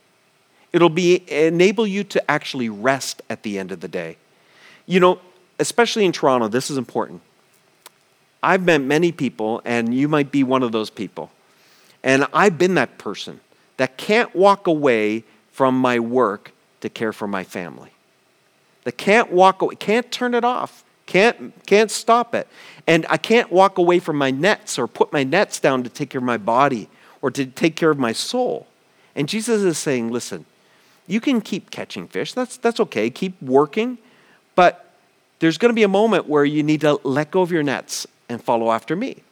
It'll 0.71 0.89
be, 0.89 1.23
enable 1.31 1.87
you 1.87 2.03
to 2.03 2.31
actually 2.31 2.69
rest 2.69 3.21
at 3.29 3.43
the 3.43 3.57
end 3.57 3.71
of 3.71 3.79
the 3.79 3.87
day. 3.87 4.17
You 4.85 4.99
know, 4.99 5.19
especially 5.57 6.05
in 6.05 6.11
Toronto, 6.11 6.47
this 6.47 6.69
is 6.69 6.77
important. 6.77 7.21
I've 8.43 8.63
met 8.63 8.81
many 8.81 9.11
people, 9.11 9.61
and 9.65 9.95
you 9.95 10.07
might 10.07 10.31
be 10.31 10.43
one 10.43 10.61
of 10.61 10.71
those 10.71 10.89
people. 10.89 11.31
And 12.03 12.27
I've 12.33 12.57
been 12.57 12.75
that 12.75 12.99
person 12.99 13.39
that 13.77 13.97
can't 13.97 14.35
walk 14.35 14.67
away 14.67 15.23
from 15.51 15.79
my 15.79 15.99
work 15.99 16.51
to 16.81 16.89
care 16.89 17.11
for 17.11 17.27
my 17.27 17.43
family. 17.43 17.91
That 18.83 18.97
can't 18.97 19.31
walk 19.31 19.63
away, 19.63 19.75
can't 19.75 20.11
turn 20.11 20.35
it 20.35 20.45
off, 20.45 20.83
can't, 21.05 21.53
can't 21.65 21.91
stop 21.91 22.33
it. 22.33 22.47
And 22.87 23.05
I 23.09 23.17
can't 23.17 23.51
walk 23.51 23.77
away 23.77 23.99
from 23.99 24.17
my 24.17 24.31
nets 24.31 24.77
or 24.77 24.87
put 24.87 25.11
my 25.11 25.23
nets 25.23 25.59
down 25.59 25.83
to 25.83 25.89
take 25.89 26.09
care 26.11 26.19
of 26.19 26.25
my 26.25 26.37
body 26.37 26.89
or 27.21 27.31
to 27.31 27.45
take 27.45 27.75
care 27.75 27.89
of 27.89 27.97
my 27.97 28.11
soul. 28.11 28.67
And 29.15 29.29
Jesus 29.29 29.61
is 29.61 29.77
saying, 29.77 30.11
listen, 30.11 30.45
you 31.07 31.21
can 31.21 31.41
keep 31.41 31.71
catching 31.71 32.07
fish. 32.07 32.33
That's, 32.33 32.57
that's 32.57 32.79
okay. 32.79 33.09
Keep 33.09 33.41
working. 33.41 33.97
But 34.55 34.91
there's 35.39 35.57
going 35.57 35.69
to 35.69 35.75
be 35.75 35.83
a 35.83 35.87
moment 35.87 36.27
where 36.27 36.45
you 36.45 36.63
need 36.63 36.81
to 36.81 36.99
let 37.03 37.31
go 37.31 37.41
of 37.41 37.51
your 37.51 37.63
nets 37.63 38.07
and 38.29 38.43
follow 38.43 38.71
after 38.71 38.95
me. 38.95 39.23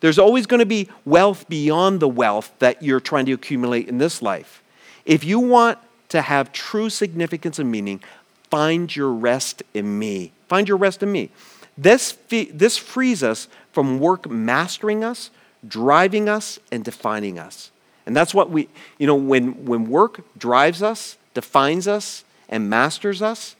There's 0.00 0.18
always 0.18 0.46
going 0.46 0.60
to 0.60 0.66
be 0.66 0.88
wealth 1.04 1.48
beyond 1.48 2.00
the 2.00 2.08
wealth 2.08 2.52
that 2.58 2.82
you're 2.82 3.00
trying 3.00 3.26
to 3.26 3.32
accumulate 3.32 3.88
in 3.88 3.98
this 3.98 4.22
life. 4.22 4.62
If 5.04 5.24
you 5.24 5.38
want 5.38 5.78
to 6.08 6.22
have 6.22 6.52
true 6.52 6.90
significance 6.90 7.58
and 7.58 7.70
meaning, 7.70 8.02
find 8.50 8.94
your 8.94 9.12
rest 9.12 9.62
in 9.74 9.98
me. 9.98 10.32
Find 10.50 10.66
your 10.66 10.78
rest 10.78 11.00
in 11.04 11.12
me. 11.12 11.30
This, 11.78 12.18
this 12.28 12.76
frees 12.76 13.22
us 13.22 13.46
from 13.70 14.00
work 14.00 14.28
mastering 14.28 15.04
us, 15.04 15.30
driving 15.66 16.28
us, 16.28 16.58
and 16.72 16.84
defining 16.84 17.38
us. 17.38 17.70
And 18.04 18.16
that's 18.16 18.34
what 18.34 18.50
we, 18.50 18.68
you 18.98 19.06
know, 19.06 19.14
when, 19.14 19.64
when 19.64 19.88
work 19.88 20.22
drives 20.36 20.82
us, 20.82 21.16
defines 21.34 21.86
us, 21.86 22.24
and 22.48 22.68
masters 22.68 23.22
us, 23.22 23.54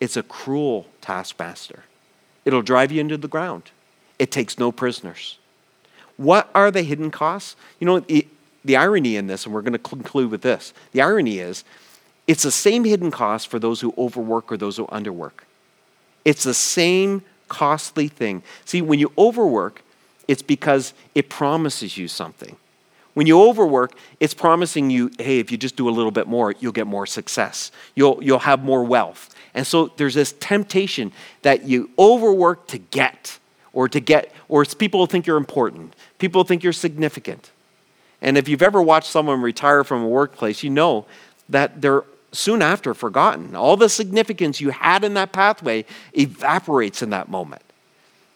it's 0.00 0.16
a 0.16 0.24
cruel 0.24 0.86
taskmaster. 1.00 1.84
It'll 2.44 2.62
drive 2.62 2.90
you 2.90 3.00
into 3.00 3.16
the 3.16 3.28
ground. 3.28 3.70
It 4.18 4.32
takes 4.32 4.58
no 4.58 4.72
prisoners. 4.72 5.38
What 6.16 6.50
are 6.56 6.72
the 6.72 6.82
hidden 6.82 7.12
costs? 7.12 7.54
You 7.78 7.86
know, 7.86 8.00
the 8.00 8.76
irony 8.76 9.14
in 9.14 9.28
this, 9.28 9.44
and 9.44 9.54
we're 9.54 9.62
going 9.62 9.74
to 9.74 9.78
conclude 9.78 10.32
with 10.32 10.42
this 10.42 10.74
the 10.90 11.02
irony 11.02 11.38
is 11.38 11.62
it's 12.26 12.42
the 12.42 12.50
same 12.50 12.82
hidden 12.82 13.12
cost 13.12 13.46
for 13.46 13.60
those 13.60 13.80
who 13.80 13.94
overwork 13.96 14.50
or 14.50 14.56
those 14.56 14.76
who 14.76 14.86
underwork. 14.88 15.44
It's 16.24 16.44
the 16.44 16.54
same 16.54 17.22
costly 17.48 18.08
thing. 18.08 18.42
See, 18.64 18.82
when 18.82 18.98
you 18.98 19.12
overwork, 19.18 19.82
it's 20.28 20.42
because 20.42 20.94
it 21.14 21.28
promises 21.28 21.96
you 21.96 22.08
something. 22.08 22.56
When 23.14 23.26
you 23.26 23.42
overwork, 23.42 23.92
it's 24.20 24.34
promising 24.34 24.88
you, 24.90 25.10
hey, 25.18 25.40
if 25.40 25.50
you 25.50 25.58
just 25.58 25.76
do 25.76 25.88
a 25.88 25.90
little 25.90 26.12
bit 26.12 26.28
more, 26.28 26.54
you'll 26.60 26.72
get 26.72 26.86
more 26.86 27.06
success. 27.06 27.72
You'll, 27.96 28.22
you'll 28.22 28.38
have 28.38 28.62
more 28.62 28.84
wealth. 28.84 29.34
And 29.52 29.66
so 29.66 29.90
there's 29.96 30.14
this 30.14 30.32
temptation 30.38 31.10
that 31.42 31.64
you 31.64 31.90
overwork 31.98 32.68
to 32.68 32.78
get, 32.78 33.40
or 33.72 33.88
to 33.88 33.98
get, 33.98 34.32
or 34.48 34.64
people 34.64 35.06
think 35.06 35.26
you're 35.26 35.36
important. 35.36 35.96
People 36.18 36.44
think 36.44 36.62
you're 36.62 36.72
significant. 36.72 37.50
And 38.22 38.38
if 38.38 38.48
you've 38.48 38.62
ever 38.62 38.80
watched 38.80 39.10
someone 39.10 39.42
retire 39.42 39.82
from 39.82 40.02
a 40.02 40.08
workplace, 40.08 40.62
you 40.62 40.70
know 40.70 41.06
that 41.48 41.80
they're 41.80 42.04
soon 42.32 42.62
after 42.62 42.94
forgotten. 42.94 43.56
All 43.56 43.76
the 43.76 43.88
significance 43.88 44.60
you 44.60 44.70
had 44.70 45.04
in 45.04 45.14
that 45.14 45.32
pathway 45.32 45.84
evaporates 46.12 47.02
in 47.02 47.10
that 47.10 47.28
moment. 47.28 47.62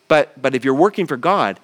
But, 0.09 0.41
but 0.41 0.55
if 0.55 0.65
you're 0.65 0.75
working 0.75 1.07
for 1.07 1.17
God, 1.17 1.61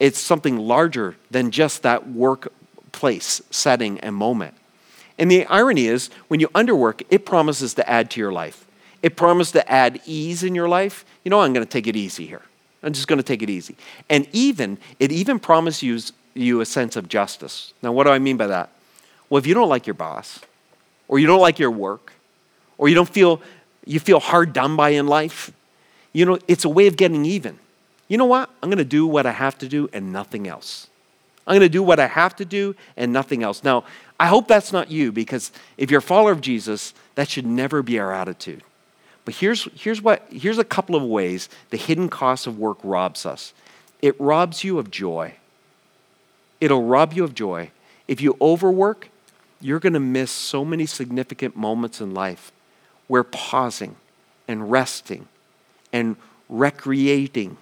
it's 0.00 0.18
something 0.18 0.58
larger 0.58 1.16
than 1.30 1.50
just 1.50 1.82
that 1.82 2.08
workplace 2.08 3.42
setting 3.50 4.00
and 4.00 4.14
moment. 4.14 4.54
And 5.18 5.30
the 5.30 5.46
irony 5.46 5.86
is, 5.86 6.10
when 6.28 6.40
you 6.40 6.48
underwork, 6.48 7.02
it 7.10 7.24
promises 7.24 7.74
to 7.74 7.88
add 7.88 8.10
to 8.12 8.20
your 8.20 8.32
life. 8.32 8.66
It 9.02 9.16
promises 9.16 9.52
to 9.52 9.70
add 9.70 10.00
ease 10.06 10.42
in 10.42 10.54
your 10.54 10.68
life. 10.68 11.04
You 11.22 11.30
know, 11.30 11.40
I'm 11.40 11.52
going 11.52 11.64
to 11.64 11.70
take 11.70 11.86
it 11.86 11.94
easy 11.94 12.26
here. 12.26 12.42
I'm 12.82 12.92
just 12.92 13.06
going 13.06 13.18
to 13.18 13.22
take 13.22 13.42
it 13.42 13.48
easy. 13.48 13.76
And 14.10 14.26
even, 14.32 14.78
it 14.98 15.12
even 15.12 15.38
promises 15.38 16.12
you 16.34 16.60
a 16.60 16.66
sense 16.66 16.96
of 16.96 17.08
justice. 17.08 17.72
Now, 17.82 17.92
what 17.92 18.04
do 18.04 18.10
I 18.10 18.18
mean 18.18 18.36
by 18.36 18.48
that? 18.48 18.70
Well, 19.30 19.38
if 19.38 19.46
you 19.46 19.54
don't 19.54 19.68
like 19.68 19.86
your 19.86 19.94
boss, 19.94 20.40
or 21.08 21.18
you 21.18 21.26
don't 21.26 21.40
like 21.40 21.58
your 21.58 21.70
work, 21.70 22.12
or 22.78 22.88
you 22.88 22.94
don't 22.94 23.08
feel 23.08 23.40
you 23.84 24.00
feel 24.00 24.20
hard 24.20 24.52
done 24.52 24.76
by 24.76 24.90
in 24.90 25.06
life, 25.06 25.52
you 26.12 26.24
know, 26.24 26.38
it's 26.48 26.64
a 26.64 26.68
way 26.68 26.86
of 26.86 26.96
getting 26.96 27.24
even. 27.24 27.58
You 28.08 28.18
know 28.18 28.24
what? 28.24 28.50
I'm 28.62 28.68
going 28.68 28.78
to 28.78 28.84
do 28.84 29.06
what 29.06 29.26
I 29.26 29.32
have 29.32 29.58
to 29.58 29.68
do 29.68 29.88
and 29.92 30.12
nothing 30.12 30.46
else. 30.46 30.88
I'm 31.46 31.52
going 31.52 31.60
to 31.60 31.68
do 31.68 31.82
what 31.82 32.00
I 32.00 32.06
have 32.06 32.34
to 32.36 32.44
do 32.44 32.74
and 32.96 33.12
nothing 33.12 33.42
else. 33.42 33.62
Now, 33.62 33.84
I 34.18 34.26
hope 34.26 34.48
that's 34.48 34.72
not 34.72 34.90
you 34.90 35.12
because 35.12 35.52
if 35.76 35.90
you're 35.90 35.98
a 35.98 36.02
follower 36.02 36.32
of 36.32 36.40
Jesus, 36.40 36.94
that 37.16 37.28
should 37.28 37.46
never 37.46 37.82
be 37.82 37.98
our 37.98 38.12
attitude. 38.12 38.62
But 39.24 39.34
here's, 39.34 39.64
here's, 39.74 40.00
what, 40.00 40.26
here's 40.30 40.58
a 40.58 40.64
couple 40.64 40.96
of 40.96 41.02
ways 41.02 41.48
the 41.70 41.76
hidden 41.76 42.08
cost 42.08 42.46
of 42.46 42.58
work 42.58 42.78
robs 42.82 43.26
us 43.26 43.52
it 44.02 44.20
robs 44.20 44.62
you 44.62 44.78
of 44.78 44.90
joy. 44.90 45.34
It'll 46.60 46.82
rob 46.82 47.14
you 47.14 47.24
of 47.24 47.34
joy. 47.34 47.70
If 48.06 48.20
you 48.20 48.36
overwork, 48.38 49.08
you're 49.64 49.80
going 49.80 49.94
to 49.94 50.00
miss 50.00 50.30
so 50.30 50.62
many 50.62 50.84
significant 50.84 51.56
moments 51.56 51.98
in 51.98 52.12
life 52.12 52.52
where 53.06 53.24
pausing 53.24 53.96
and 54.46 54.70
resting 54.70 55.26
and 55.90 56.16
recreating 56.50 57.56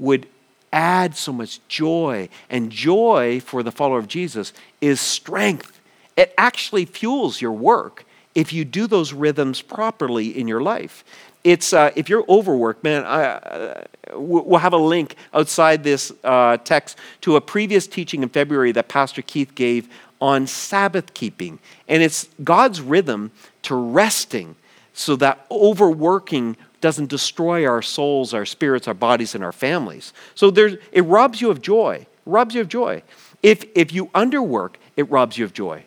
would 0.00 0.26
add 0.72 1.16
so 1.16 1.32
much 1.32 1.60
joy. 1.68 2.28
And 2.48 2.68
joy 2.68 3.38
for 3.38 3.62
the 3.62 3.70
follower 3.70 4.00
of 4.00 4.08
Jesus 4.08 4.52
is 4.80 5.00
strength. 5.00 5.80
It 6.16 6.34
actually 6.36 6.84
fuels 6.84 7.40
your 7.40 7.52
work 7.52 8.04
if 8.34 8.52
you 8.52 8.64
do 8.64 8.88
those 8.88 9.12
rhythms 9.12 9.62
properly 9.62 10.36
in 10.36 10.48
your 10.48 10.60
life. 10.60 11.04
It's 11.44 11.72
uh, 11.72 11.92
if 11.94 12.08
you're 12.08 12.24
overworked, 12.28 12.82
man. 12.82 13.04
I, 13.04 13.24
uh, 13.24 13.84
we'll 14.14 14.58
have 14.58 14.72
a 14.72 14.78
link 14.78 15.14
outside 15.32 15.84
this 15.84 16.12
uh, 16.24 16.56
text 16.58 16.98
to 17.20 17.36
a 17.36 17.40
previous 17.40 17.86
teaching 17.86 18.24
in 18.24 18.28
February 18.28 18.72
that 18.72 18.88
Pastor 18.88 19.22
Keith 19.22 19.54
gave 19.54 19.88
on 20.20 20.46
Sabbath 20.46 21.14
keeping. 21.14 21.58
And 21.88 22.02
it's 22.02 22.28
God's 22.44 22.80
rhythm 22.80 23.30
to 23.62 23.74
resting 23.74 24.56
so 24.92 25.16
that 25.16 25.46
overworking 25.50 26.56
doesn't 26.80 27.08
destroy 27.08 27.66
our 27.66 27.82
souls, 27.82 28.34
our 28.34 28.46
spirits, 28.46 28.88
our 28.88 28.94
bodies, 28.94 29.34
and 29.34 29.44
our 29.44 29.52
families. 29.52 30.12
So 30.34 30.50
there's, 30.50 30.76
it 30.92 31.02
robs 31.02 31.40
you 31.40 31.50
of 31.50 31.62
joy. 31.62 32.06
Robs 32.26 32.54
you 32.54 32.60
of 32.60 32.68
joy. 32.68 33.02
If, 33.42 33.64
if 33.74 33.92
you 33.92 34.06
underwork, 34.06 34.74
it 34.96 35.10
robs 35.10 35.38
you 35.38 35.44
of 35.44 35.52
joy. 35.52 35.84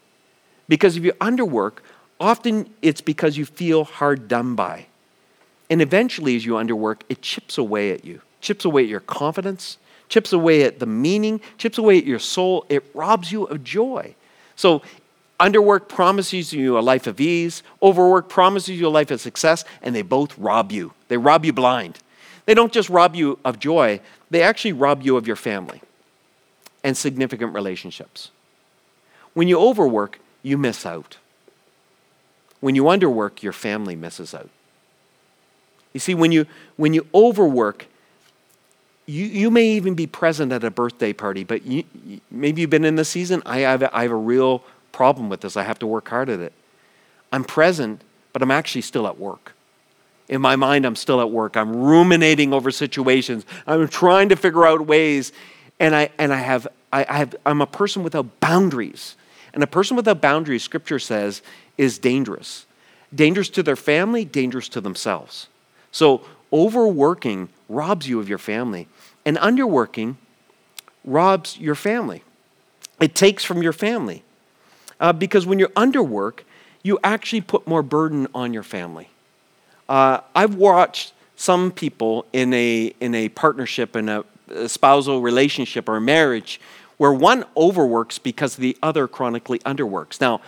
Because 0.68 0.98
if 0.98 1.04
you 1.04 1.14
underwork, 1.14 1.80
often 2.20 2.70
it's 2.82 3.02
because 3.02 3.38
you 3.38 3.46
feel 3.46 3.84
hard 3.84 4.28
done 4.28 4.56
by. 4.56 4.88
And 5.70 5.82
eventually, 5.82 6.36
as 6.36 6.46
you 6.46 6.54
underwork, 6.54 7.02
it 7.10 7.22
chips 7.22 7.58
away 7.58 7.92
at 7.92 8.06
you, 8.06 8.22
chips 8.42 8.66
away 8.66 8.84
at 8.84 8.90
your 8.90 9.00
confidence, 9.00 9.78
chips 10.10 10.34
away 10.34 10.64
at 10.64 10.80
the 10.80 10.86
meaning, 10.86 11.42
chips 11.58 11.78
away 11.78 11.98
at 11.98 12.06
your 12.06 12.20
soul. 12.20 12.66
It 12.70 12.84
robs 12.94 13.32
you 13.32 13.46
of 13.46 13.64
joy. 13.64 14.16
So, 14.56 14.82
underwork 15.40 15.90
promises 15.90 16.54
you 16.54 16.78
a 16.78 16.82
life 16.82 17.08
of 17.08 17.20
ease, 17.20 17.64
overwork 17.82 18.30
promises 18.30 18.80
you 18.80 18.88
a 18.88 18.90
life 18.90 19.12
of 19.12 19.20
success, 19.20 19.66
and 19.82 19.96
they 19.96 20.02
both 20.02 20.38
rob 20.38 20.72
you. 20.72 20.94
They 21.08 21.18
rob 21.18 21.44
you 21.46 21.54
blind. 21.54 22.00
They 22.46 22.54
don't 22.54 22.72
just 22.72 22.90
rob 22.90 23.16
you 23.16 23.40
of 23.44 23.60
joy, 23.60 24.00
they 24.30 24.42
actually 24.42 24.74
rob 24.74 25.04
you 25.04 25.18
of 25.18 25.28
your 25.28 25.36
family 25.36 25.82
and 26.84 26.98
significant 26.98 27.54
relationships. 27.54 28.32
When 29.34 29.48
you 29.48 29.60
overwork, 29.60 30.20
you 30.42 30.58
miss 30.58 30.86
out. 30.86 31.18
When 32.60 32.76
you 32.76 32.84
underwork, 32.84 33.42
your 33.42 33.54
family 33.54 33.96
misses 33.96 34.34
out. 34.34 34.50
You 35.94 36.00
see, 36.00 36.14
when 36.14 36.32
you, 36.32 36.46
when 36.76 36.94
you 36.94 37.08
overwork, 37.14 37.88
you, 39.06 39.26
you 39.26 39.52
may 39.52 39.68
even 39.70 39.96
be 39.96 40.08
present 40.08 40.52
at 40.52 40.64
a 40.64 40.72
birthday 40.72 41.14
party, 41.14 41.44
but 41.44 41.66
you, 41.66 41.84
maybe 42.32 42.62
you've 42.62 42.70
been 42.70 42.86
in 42.86 42.96
the 42.96 43.06
season. 43.06 43.42
I 43.46 43.60
have, 43.60 43.84
I 43.92 44.04
have 44.04 44.12
a 44.12 44.16
real 44.16 44.64
problem 44.92 45.30
with 45.30 45.42
this. 45.42 45.58
I 45.58 45.64
have 45.64 45.80
to 45.80 45.88
work 45.88 46.08
hard 46.10 46.30
at 46.30 46.40
it. 46.40 46.54
I'm 47.32 47.44
present, 47.44 48.02
but 48.32 48.42
I'm 48.42 48.52
actually 48.52 48.82
still 48.82 49.08
at 49.08 49.20
work. 49.20 49.54
In 50.30 50.40
my 50.42 50.56
mind, 50.56 50.86
I'm 50.86 50.96
still 50.96 51.20
at 51.20 51.30
work. 51.30 51.58
I'm 51.58 51.76
ruminating 51.76 52.54
over 52.54 52.72
situations. 52.72 53.46
I'm 53.68 53.88
trying 53.90 54.30
to 54.30 54.36
figure 54.36 54.66
out 54.66 54.86
ways. 54.86 55.34
And, 55.80 55.94
I, 55.96 56.10
and 56.18 56.32
I 56.32 56.38
have, 56.38 56.68
I, 56.94 57.06
I 57.10 57.18
have, 57.18 57.36
I'm 57.46 57.62
a 57.62 57.68
person 57.68 58.04
without 58.04 58.40
boundaries. 58.40 59.16
And 59.54 59.62
a 59.64 59.68
person 59.68 59.98
without 59.98 60.22
boundaries, 60.22 60.64
scripture 60.64 61.00
says, 61.00 61.42
is 61.78 62.00
dangerous. 62.00 62.66
Dangerous 63.14 63.50
to 63.50 63.64
their 63.64 63.76
family, 63.76 64.24
dangerous 64.24 64.70
to 64.70 64.82
themselves. 64.82 65.48
So 65.92 66.26
overworking 66.54 67.50
robs 67.74 68.08
you 68.08 68.20
of 68.20 68.30
your 68.30 68.38
family, 68.38 68.88
and 69.26 69.38
underworking 69.38 70.16
robs 71.04 71.58
your 71.58 71.76
family. 71.76 72.24
It 73.02 73.16
takes 73.16 73.44
from 73.44 73.62
your 73.62 73.74
family. 73.74 74.24
Uh, 75.00 75.12
because 75.12 75.46
when 75.46 75.60
you're 75.60 75.70
underwork, 75.70 76.40
you 76.84 77.00
actually 77.04 77.42
put 77.42 77.68
more 77.68 77.82
burden 77.82 78.28
on 78.34 78.54
your 78.54 78.64
family. 78.64 79.10
Uh, 79.90 80.20
I've 80.36 80.56
watched 80.56 81.14
some 81.36 81.72
people 81.72 82.26
in 82.32 82.54
a, 82.54 82.94
in 83.00 83.16
a 83.16 83.30
partnership, 83.30 83.96
in 83.96 84.08
a, 84.08 84.24
a 84.50 84.70
spousal 84.70 85.22
relationship 85.22 85.90
or 85.90 85.98
a 85.98 86.02
marriage, 86.02 86.62
where 86.98 87.12
one 87.12 87.44
overworks 87.58 88.20
because 88.20 88.56
the 88.56 88.78
other 88.82 89.08
chronically 89.08 89.60
underworks. 89.60 90.22
Now, 90.22 90.42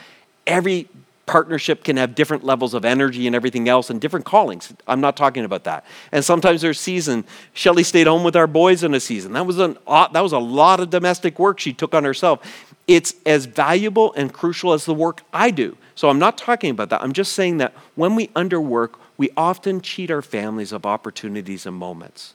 every 0.46 0.88
partnership 1.26 1.84
can 1.84 1.98
have 1.98 2.14
different 2.14 2.44
levels 2.44 2.74
of 2.74 2.86
energy 2.86 3.26
and 3.26 3.36
everything 3.36 3.68
else 3.68 3.90
and 3.90 4.00
different 4.00 4.26
callings. 4.26 4.74
I'm 4.88 5.02
not 5.02 5.18
talking 5.18 5.44
about 5.44 5.64
that. 5.64 5.86
And 6.12 6.24
sometimes 6.24 6.62
there's 6.62 6.80
season. 6.80 7.26
Shelly 7.54 7.84
stayed 7.84 8.08
home 8.08 8.24
with 8.24 8.36
our 8.36 8.48
boys 8.48 8.84
in 8.84 8.94
a 8.94 9.00
season. 9.00 9.34
That 9.34 9.46
was, 9.46 9.58
an, 9.58 9.78
that 9.88 10.22
was 10.22 10.34
a 10.34 10.40
lot 10.40 10.80
of 10.80 10.90
domestic 10.90 11.40
work 11.40 11.60
she 11.60 11.74
took 11.74 11.94
on 11.94 12.04
herself. 12.04 12.46
It's 12.88 13.16
as 13.26 13.46
valuable 13.46 14.14
and 14.14 14.32
crucial 14.32 14.74
as 14.74 14.86
the 14.86 14.94
work 14.94 15.24
I 15.34 15.50
do. 15.50 15.78
So 15.96 16.10
I'm 16.10 16.20
not 16.20 16.38
talking 16.38 16.70
about 16.70 16.90
that. 16.90 17.02
I'm 17.02 17.14
just 17.14 17.34
saying 17.34 17.58
that 17.58 17.74
when 17.96 18.16
we 18.16 18.28
underwork, 18.30 18.96
we 19.18 19.30
often 19.36 19.82
cheat 19.82 20.12
our 20.12 20.22
families 20.22 20.72
of 20.72 20.86
opportunities 20.86 21.66
and 21.66 21.76
moments. 21.76 22.34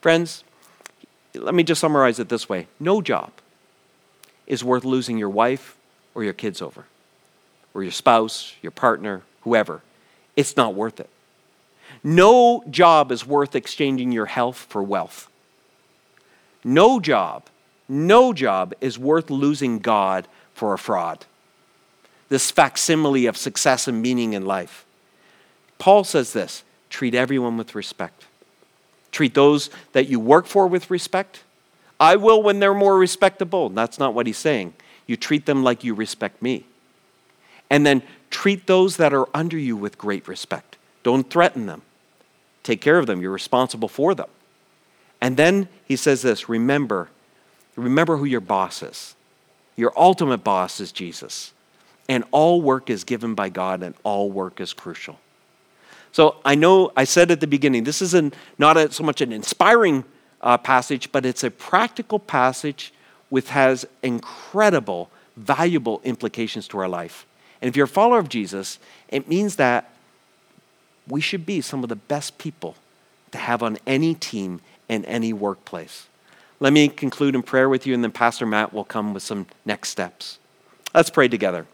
Friends, 0.00 0.44
let 1.34 1.54
me 1.54 1.64
just 1.64 1.80
summarize 1.80 2.20
it 2.20 2.28
this 2.28 2.48
way 2.48 2.68
no 2.78 3.00
job 3.00 3.32
is 4.46 4.62
worth 4.62 4.84
losing 4.84 5.18
your 5.18 5.30
wife 5.30 5.76
or 6.14 6.22
your 6.22 6.34
kids 6.34 6.62
over 6.62 6.84
or 7.74 7.82
your 7.82 7.92
spouse, 7.92 8.54
your 8.62 8.70
partner, 8.70 9.22
whoever, 9.42 9.82
it's 10.36 10.56
not 10.56 10.74
worth 10.74 11.00
it. 11.00 11.10
No 12.02 12.64
job 12.70 13.12
is 13.12 13.26
worth 13.26 13.54
exchanging 13.54 14.12
your 14.12 14.26
health 14.26 14.66
for 14.68 14.82
wealth. 14.82 15.28
No 16.62 16.98
job, 17.00 17.44
no 17.88 18.32
job 18.32 18.74
is 18.80 18.98
worth 18.98 19.30
losing 19.30 19.78
God 19.78 20.26
for 20.54 20.72
a 20.72 20.78
fraud. 20.78 21.26
This 22.28 22.50
facsimile 22.50 23.26
of 23.26 23.36
success 23.36 23.86
and 23.86 24.00
meaning 24.00 24.32
in 24.32 24.46
life. 24.46 24.86
Paul 25.78 26.04
says 26.04 26.32
this 26.32 26.64
treat 26.88 27.14
everyone 27.14 27.56
with 27.56 27.74
respect. 27.74 28.26
Treat 29.10 29.34
those 29.34 29.70
that 29.92 30.08
you 30.08 30.18
work 30.18 30.46
for 30.46 30.66
with 30.66 30.90
respect. 30.90 31.42
I 32.00 32.16
will 32.16 32.42
when 32.42 32.60
they're 32.60 32.74
more 32.74 32.98
respectable. 32.98 33.68
That's 33.68 33.98
not 33.98 34.14
what 34.14 34.26
he's 34.26 34.38
saying. 34.38 34.74
You 35.06 35.16
treat 35.16 35.46
them 35.46 35.62
like 35.62 35.84
you 35.84 35.94
respect 35.94 36.40
me. 36.42 36.64
And 37.70 37.86
then 37.86 38.02
treat 38.30 38.66
those 38.66 38.96
that 38.96 39.12
are 39.12 39.28
under 39.34 39.58
you 39.58 39.76
with 39.76 39.98
great 39.98 40.28
respect. 40.28 40.76
Don't 41.02 41.28
threaten 41.28 41.66
them. 41.66 41.82
Take 42.62 42.80
care 42.80 42.98
of 42.98 43.06
them. 43.06 43.20
You're 43.20 43.32
responsible 43.32 43.88
for 43.88 44.14
them. 44.14 44.28
And 45.20 45.36
then 45.36 45.68
he 45.86 45.96
says 45.96 46.22
this 46.22 46.48
remember, 46.48 47.08
remember 47.76 48.16
who 48.16 48.24
your 48.24 48.40
boss 48.40 48.82
is. 48.82 49.14
Your 49.76 49.92
ultimate 49.96 50.44
boss 50.44 50.80
is 50.80 50.92
Jesus. 50.92 51.52
And 52.08 52.24
all 52.30 52.60
work 52.60 52.90
is 52.90 53.04
given 53.04 53.34
by 53.34 53.48
God, 53.48 53.82
and 53.82 53.94
all 54.02 54.30
work 54.30 54.60
is 54.60 54.72
crucial. 54.72 55.18
So 56.12 56.36
I 56.44 56.54
know 56.54 56.92
I 56.96 57.04
said 57.04 57.30
at 57.30 57.40
the 57.40 57.46
beginning, 57.46 57.84
this 57.84 58.02
isn't 58.02 58.34
not 58.58 58.76
a, 58.76 58.92
so 58.92 59.02
much 59.02 59.20
an 59.20 59.32
inspiring 59.32 60.04
uh, 60.42 60.58
passage, 60.58 61.10
but 61.10 61.26
it's 61.26 61.42
a 61.42 61.50
practical 61.50 62.18
passage 62.18 62.92
which 63.30 63.48
has 63.48 63.86
incredible, 64.02 65.10
valuable 65.36 66.00
implications 66.04 66.68
to 66.68 66.78
our 66.78 66.88
life. 66.88 67.26
And 67.64 67.70
if 67.70 67.76
you're 67.78 67.86
a 67.86 67.88
follower 67.88 68.18
of 68.18 68.28
Jesus, 68.28 68.78
it 69.08 69.26
means 69.26 69.56
that 69.56 69.90
we 71.08 71.22
should 71.22 71.46
be 71.46 71.62
some 71.62 71.82
of 71.82 71.88
the 71.88 71.96
best 71.96 72.36
people 72.36 72.76
to 73.30 73.38
have 73.38 73.62
on 73.62 73.78
any 73.86 74.14
team 74.14 74.60
in 74.86 75.02
any 75.06 75.32
workplace. 75.32 76.06
Let 76.60 76.74
me 76.74 76.88
conclude 76.88 77.34
in 77.34 77.42
prayer 77.42 77.70
with 77.70 77.86
you, 77.86 77.94
and 77.94 78.04
then 78.04 78.12
Pastor 78.12 78.44
Matt 78.44 78.74
will 78.74 78.84
come 78.84 79.14
with 79.14 79.22
some 79.22 79.46
next 79.64 79.88
steps. 79.88 80.38
Let's 80.94 81.08
pray 81.08 81.26
together. 81.26 81.66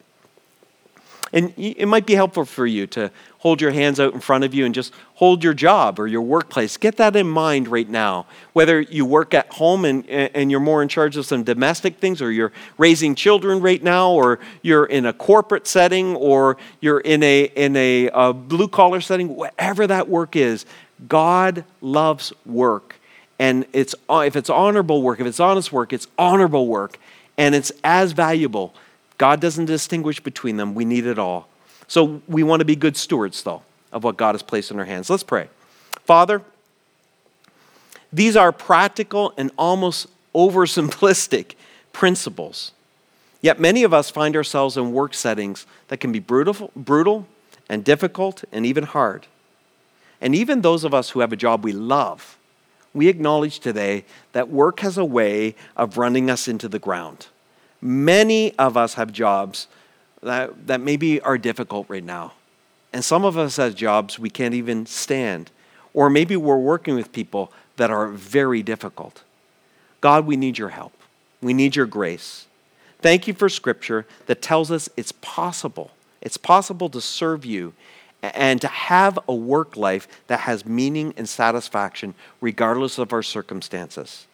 And 1.33 1.55
it 1.57 1.87
might 1.87 2.07
be 2.07 2.15
helpful 2.15 2.45
for 2.45 2.67
you 2.67 2.89
to 2.89 3.11
hold 3.39 3.61
your 3.61 3.71
hands 3.71 4.01
out 4.01 4.13
in 4.13 4.21
front 4.21 4.43
of 4.43 4.53
you 4.53 4.67
and 4.67 4.75
just 4.75 4.93
hold 5.15 5.45
your 5.45 5.55
job 5.55 6.01
or 6.01 6.09
your 6.09 6.23
workplace. 6.23 6.77
Get 6.77 6.97
that 6.97 7.15
in 7.15 7.29
mind 7.29 7.69
right 7.69 7.89
now. 7.89 8.27
Whether 8.53 8.81
you 8.81 9.07
work 9.07 9.33
at 9.33 9.49
home 9.53 9.85
and, 9.85 10.09
and 10.09 10.51
you're 10.51 10.59
more 10.59 10.83
in 10.83 10.89
charge 10.89 11.17
of 11.17 11.25
some 11.25 11.45
domestic 11.45 11.99
things, 11.99 12.21
or 12.21 12.33
you're 12.33 12.53
raising 12.79 13.15
children 13.15 13.61
right 13.61 13.83
now, 13.83 14.11
or 14.11 14.41
you're 14.63 14.87
in 14.87 15.07
a 15.07 15.13
corporate 15.13 15.69
setting, 15.69 16.17
or 16.17 16.57
you're 16.81 17.01
in 17.01 17.23
a, 17.23 17.45
in 17.45 17.77
a, 17.77 18.09
a 18.13 18.33
blue 18.33 18.69
collar 18.69 19.01
setting, 19.01 19.37
whatever 19.37 19.87
that 19.87 20.09
work 20.09 20.35
is, 20.35 20.67
God 21.09 21.65
loves 21.81 22.33
work. 22.45 22.97
And 23.39 23.67
it's, 23.73 23.95
if 24.11 24.35
it's 24.37 24.51
honorable 24.51 25.01
work, 25.01 25.21
if 25.21 25.27
it's 25.27 25.41
honest 25.41 25.73
work, 25.73 25.93
it's 25.93 26.09
honorable 26.19 26.67
work. 26.67 26.99
And 27.39 27.55
it's 27.55 27.73
as 27.85 28.13
valuable 28.13 28.75
God 29.21 29.39
doesn't 29.39 29.67
distinguish 29.67 30.19
between 30.19 30.57
them. 30.57 30.75
We 30.75 30.87
need 30.87 31.05
it 31.05 31.19
all. 31.19 31.47
So 31.89 32.23
we 32.27 32.43
want 32.43 32.61
to 32.61 32.65
be 32.65 32.75
good 32.75 32.97
stewards, 32.97 33.43
though, 33.43 33.63
of 33.93 34.03
what 34.03 34.17
God 34.17 34.35
has 34.35 34.43
placed 34.43 34.71
in 34.71 34.79
our 34.79 34.87
hands. 34.87 35.11
Let's 35.11 35.23
pray. 35.23 35.51
Father, 36.07 36.41
these 38.11 38.35
are 38.35 38.51
practical 38.51 39.35
and 39.37 39.51
almost 39.59 40.07
oversimplistic 40.35 41.53
principles. 41.93 42.73
Yet 43.43 43.61
many 43.61 43.83
of 43.83 43.93
us 43.93 44.09
find 44.09 44.35
ourselves 44.35 44.79
in 44.79 44.91
work 44.91 45.13
settings 45.13 45.67
that 45.89 45.99
can 45.99 46.13
be 46.13 46.19
brutal, 46.19 46.71
brutal 46.75 47.27
and 47.69 47.85
difficult 47.85 48.43
and 48.51 48.65
even 48.65 48.85
hard. 48.85 49.27
And 50.23 50.35
even 50.35 50.63
those 50.63 50.83
of 50.83 50.95
us 50.95 51.11
who 51.11 51.21
have 51.21 51.31
a 51.35 51.37
job 51.37 51.63
we 51.63 51.73
love, 51.73 52.39
we 52.95 53.09
acknowledge 53.09 53.61
today 53.61 54.07
that 54.33 54.49
work 54.49 54.81
has 54.81 54.97
a 54.97 55.05
way 55.05 55.57
of 55.77 55.99
running 55.99 56.31
us 56.31 56.49
into 56.49 56.69
the 56.69 56.79
ground. 56.79 57.27
Many 57.81 58.55
of 58.59 58.77
us 58.77 58.95
have 58.95 59.13
jobs 59.13 59.67
that, 60.23 60.67
that 60.67 60.81
maybe 60.81 61.21
are 61.21 61.39
difficult 61.39 61.87
right 61.89 62.05
now. 62.05 62.33
And 62.93 63.05
some 63.05 63.25
of 63.25 63.39
us 63.39 63.57
have 63.57 63.75
jobs 63.75 64.19
we 64.19 64.31
can't 64.31 64.55
even 64.55 64.87
stand. 64.87 65.51
Or 65.95 66.11
maybe 66.11 66.37
we're 66.37 66.57
working 66.57 66.95
with 66.95 67.13
people 67.13 67.53
that 67.77 67.91
are 67.91 68.09
very 68.09 68.63
difficult. 68.63 69.23
God, 70.01 70.27
we 70.27 70.37
need 70.37 70.59
your 70.59 70.71
help. 70.71 70.93
We 71.41 71.55
need 71.55 71.77
your 71.77 71.87
grace. 71.87 72.47
Thank 73.01 73.27
you 73.27 73.35
for 73.35 73.49
scripture 73.49 74.07
that 74.27 74.43
tells 74.43 74.71
us 74.71 74.89
it's 74.97 75.13
possible. 75.13 75.91
It's 76.21 76.37
possible 76.37 76.91
to 76.91 77.01
serve 77.01 77.45
you 77.45 77.73
and 78.23 78.61
to 78.61 78.69
have 78.69 79.19
a 79.27 79.35
work 79.35 79.77
life 79.77 80.07
that 80.27 80.41
has 80.41 80.67
meaning 80.67 81.15
and 81.17 81.27
satisfaction 81.27 82.15
regardless 82.41 82.99
of 82.99 83.13
our 83.13 83.23
circumstances. 83.23 84.27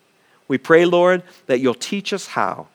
We 0.49 0.59
pray, 0.59 0.85
Lord, 0.85 1.23
that 1.47 1.61
you'll 1.61 1.75
teach 1.75 2.13
us 2.13 2.29
how 2.29 2.67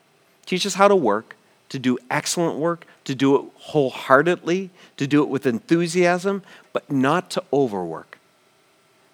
Teach 0.51 0.65
us 0.65 0.73
how 0.73 0.89
to 0.89 0.97
work, 0.97 1.37
to 1.69 1.79
do 1.79 1.97
excellent 2.09 2.57
work, 2.57 2.85
to 3.05 3.15
do 3.15 3.37
it 3.37 3.45
wholeheartedly, 3.55 4.69
to 4.97 5.07
do 5.07 5.23
it 5.23 5.29
with 5.29 5.45
enthusiasm, 5.45 6.43
but 6.73 6.91
not 6.91 7.29
to 7.29 7.43
overwork. 7.53 8.19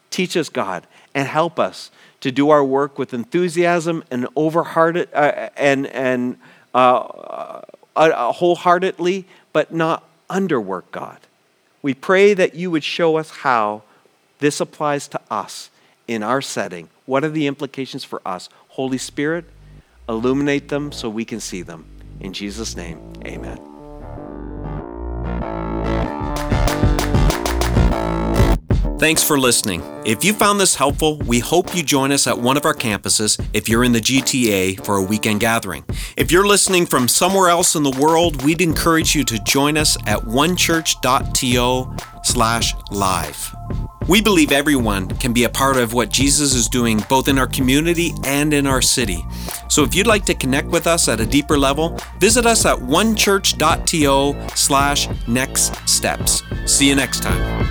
Teach 0.10 0.36
us, 0.36 0.50
God, 0.50 0.88
and 1.14 1.28
help 1.28 1.60
us 1.60 1.92
to 2.22 2.32
do 2.32 2.50
our 2.50 2.64
work 2.64 2.98
with 2.98 3.14
enthusiasm 3.14 4.04
and 4.10 4.28
overhearted 4.36 5.10
uh, 5.14 5.50
and 5.56 5.86
and 5.86 6.40
uh, 6.74 6.78
uh, 6.78 7.62
uh, 7.96 8.32
wholeheartedly, 8.32 9.28
but 9.54 9.72
not 9.72 10.10
underwork, 10.32 10.86
God. 10.92 11.20
We 11.84 11.94
pray 11.94 12.34
that 12.34 12.56
you 12.56 12.72
would 12.72 12.84
show 12.84 13.18
us 13.18 13.30
how 13.30 13.84
this 14.40 14.60
applies 14.60 15.08
to 15.10 15.22
us 15.30 15.70
in 16.08 16.24
our 16.24 16.42
setting. 16.42 16.90
What 17.06 17.24
are 17.24 17.30
the 17.30 17.46
implications 17.46 18.04
for 18.04 18.24
us? 18.26 18.50
Holy 18.70 18.98
Spirit, 18.98 19.46
illuminate 20.10 20.70
them 20.70 20.92
so 20.92 21.10
we 21.10 21.26
can 21.26 21.40
see 21.40 21.62
them. 21.62 21.86
In 22.20 22.34
Jesus' 22.34 22.76
name, 22.76 23.00
amen. 23.26 23.60
Thanks 29.00 29.22
for 29.22 29.40
listening. 29.40 29.84
If 30.08 30.24
you 30.24 30.34
found 30.34 30.60
this 30.60 30.74
helpful, 30.74 31.20
we 31.20 31.38
hope 31.38 31.76
you 31.76 31.84
join 31.84 32.12
us 32.12 32.26
at 32.26 32.40
one 32.40 32.58
of 32.58 32.66
our 32.66 32.74
campuses 32.74 33.40
if 33.54 33.70
you're 33.70 33.84
in 33.84 33.92
the 33.92 34.00
GTA 34.00 34.84
for 34.84 34.96
a 34.98 35.04
weekend 35.04 35.40
gathering. 35.40 35.86
If 36.18 36.32
you're 36.32 36.48
listening 36.48 36.88
from 36.88 37.08
somewhere 37.08 37.50
else 37.50 37.76
in 37.76 37.84
the 37.84 37.96
world, 38.02 38.44
we'd 38.44 38.60
encourage 38.60 39.14
you 39.14 39.24
to 39.26 39.38
join 39.44 39.78
us 39.78 39.98
at 40.08 40.22
onechurch.to 40.22 41.96
slash 42.24 42.74
live. 42.90 43.57
We 44.08 44.22
believe 44.22 44.54
everyone 44.54 45.10
can 45.18 45.34
be 45.34 45.44
a 45.44 45.50
part 45.50 45.76
of 45.76 45.94
what 45.94 46.10
Jesus 46.10 46.54
is 46.54 46.70
doing 46.70 47.04
both 47.10 47.28
in 47.28 47.38
our 47.38 47.48
community 47.48 48.14
and 48.24 48.54
in 48.54 48.66
our 48.66 48.82
city. 48.82 49.26
So 49.68 49.84
if 49.84 49.94
you'd 49.94 50.08
like 50.08 50.24
to 50.26 50.34
connect 50.34 50.70
with 50.70 50.88
us 50.88 51.10
at 51.10 51.20
a 51.20 51.26
deeper 51.26 51.58
level, 51.58 52.00
visit 52.20 52.46
us 52.46 52.66
at 52.66 52.78
onechurch.to 52.78 54.56
slash 54.56 55.28
next 55.28 55.90
steps. 55.90 56.42
See 56.66 56.88
you 56.88 56.96
next 56.96 57.22
time. 57.22 57.68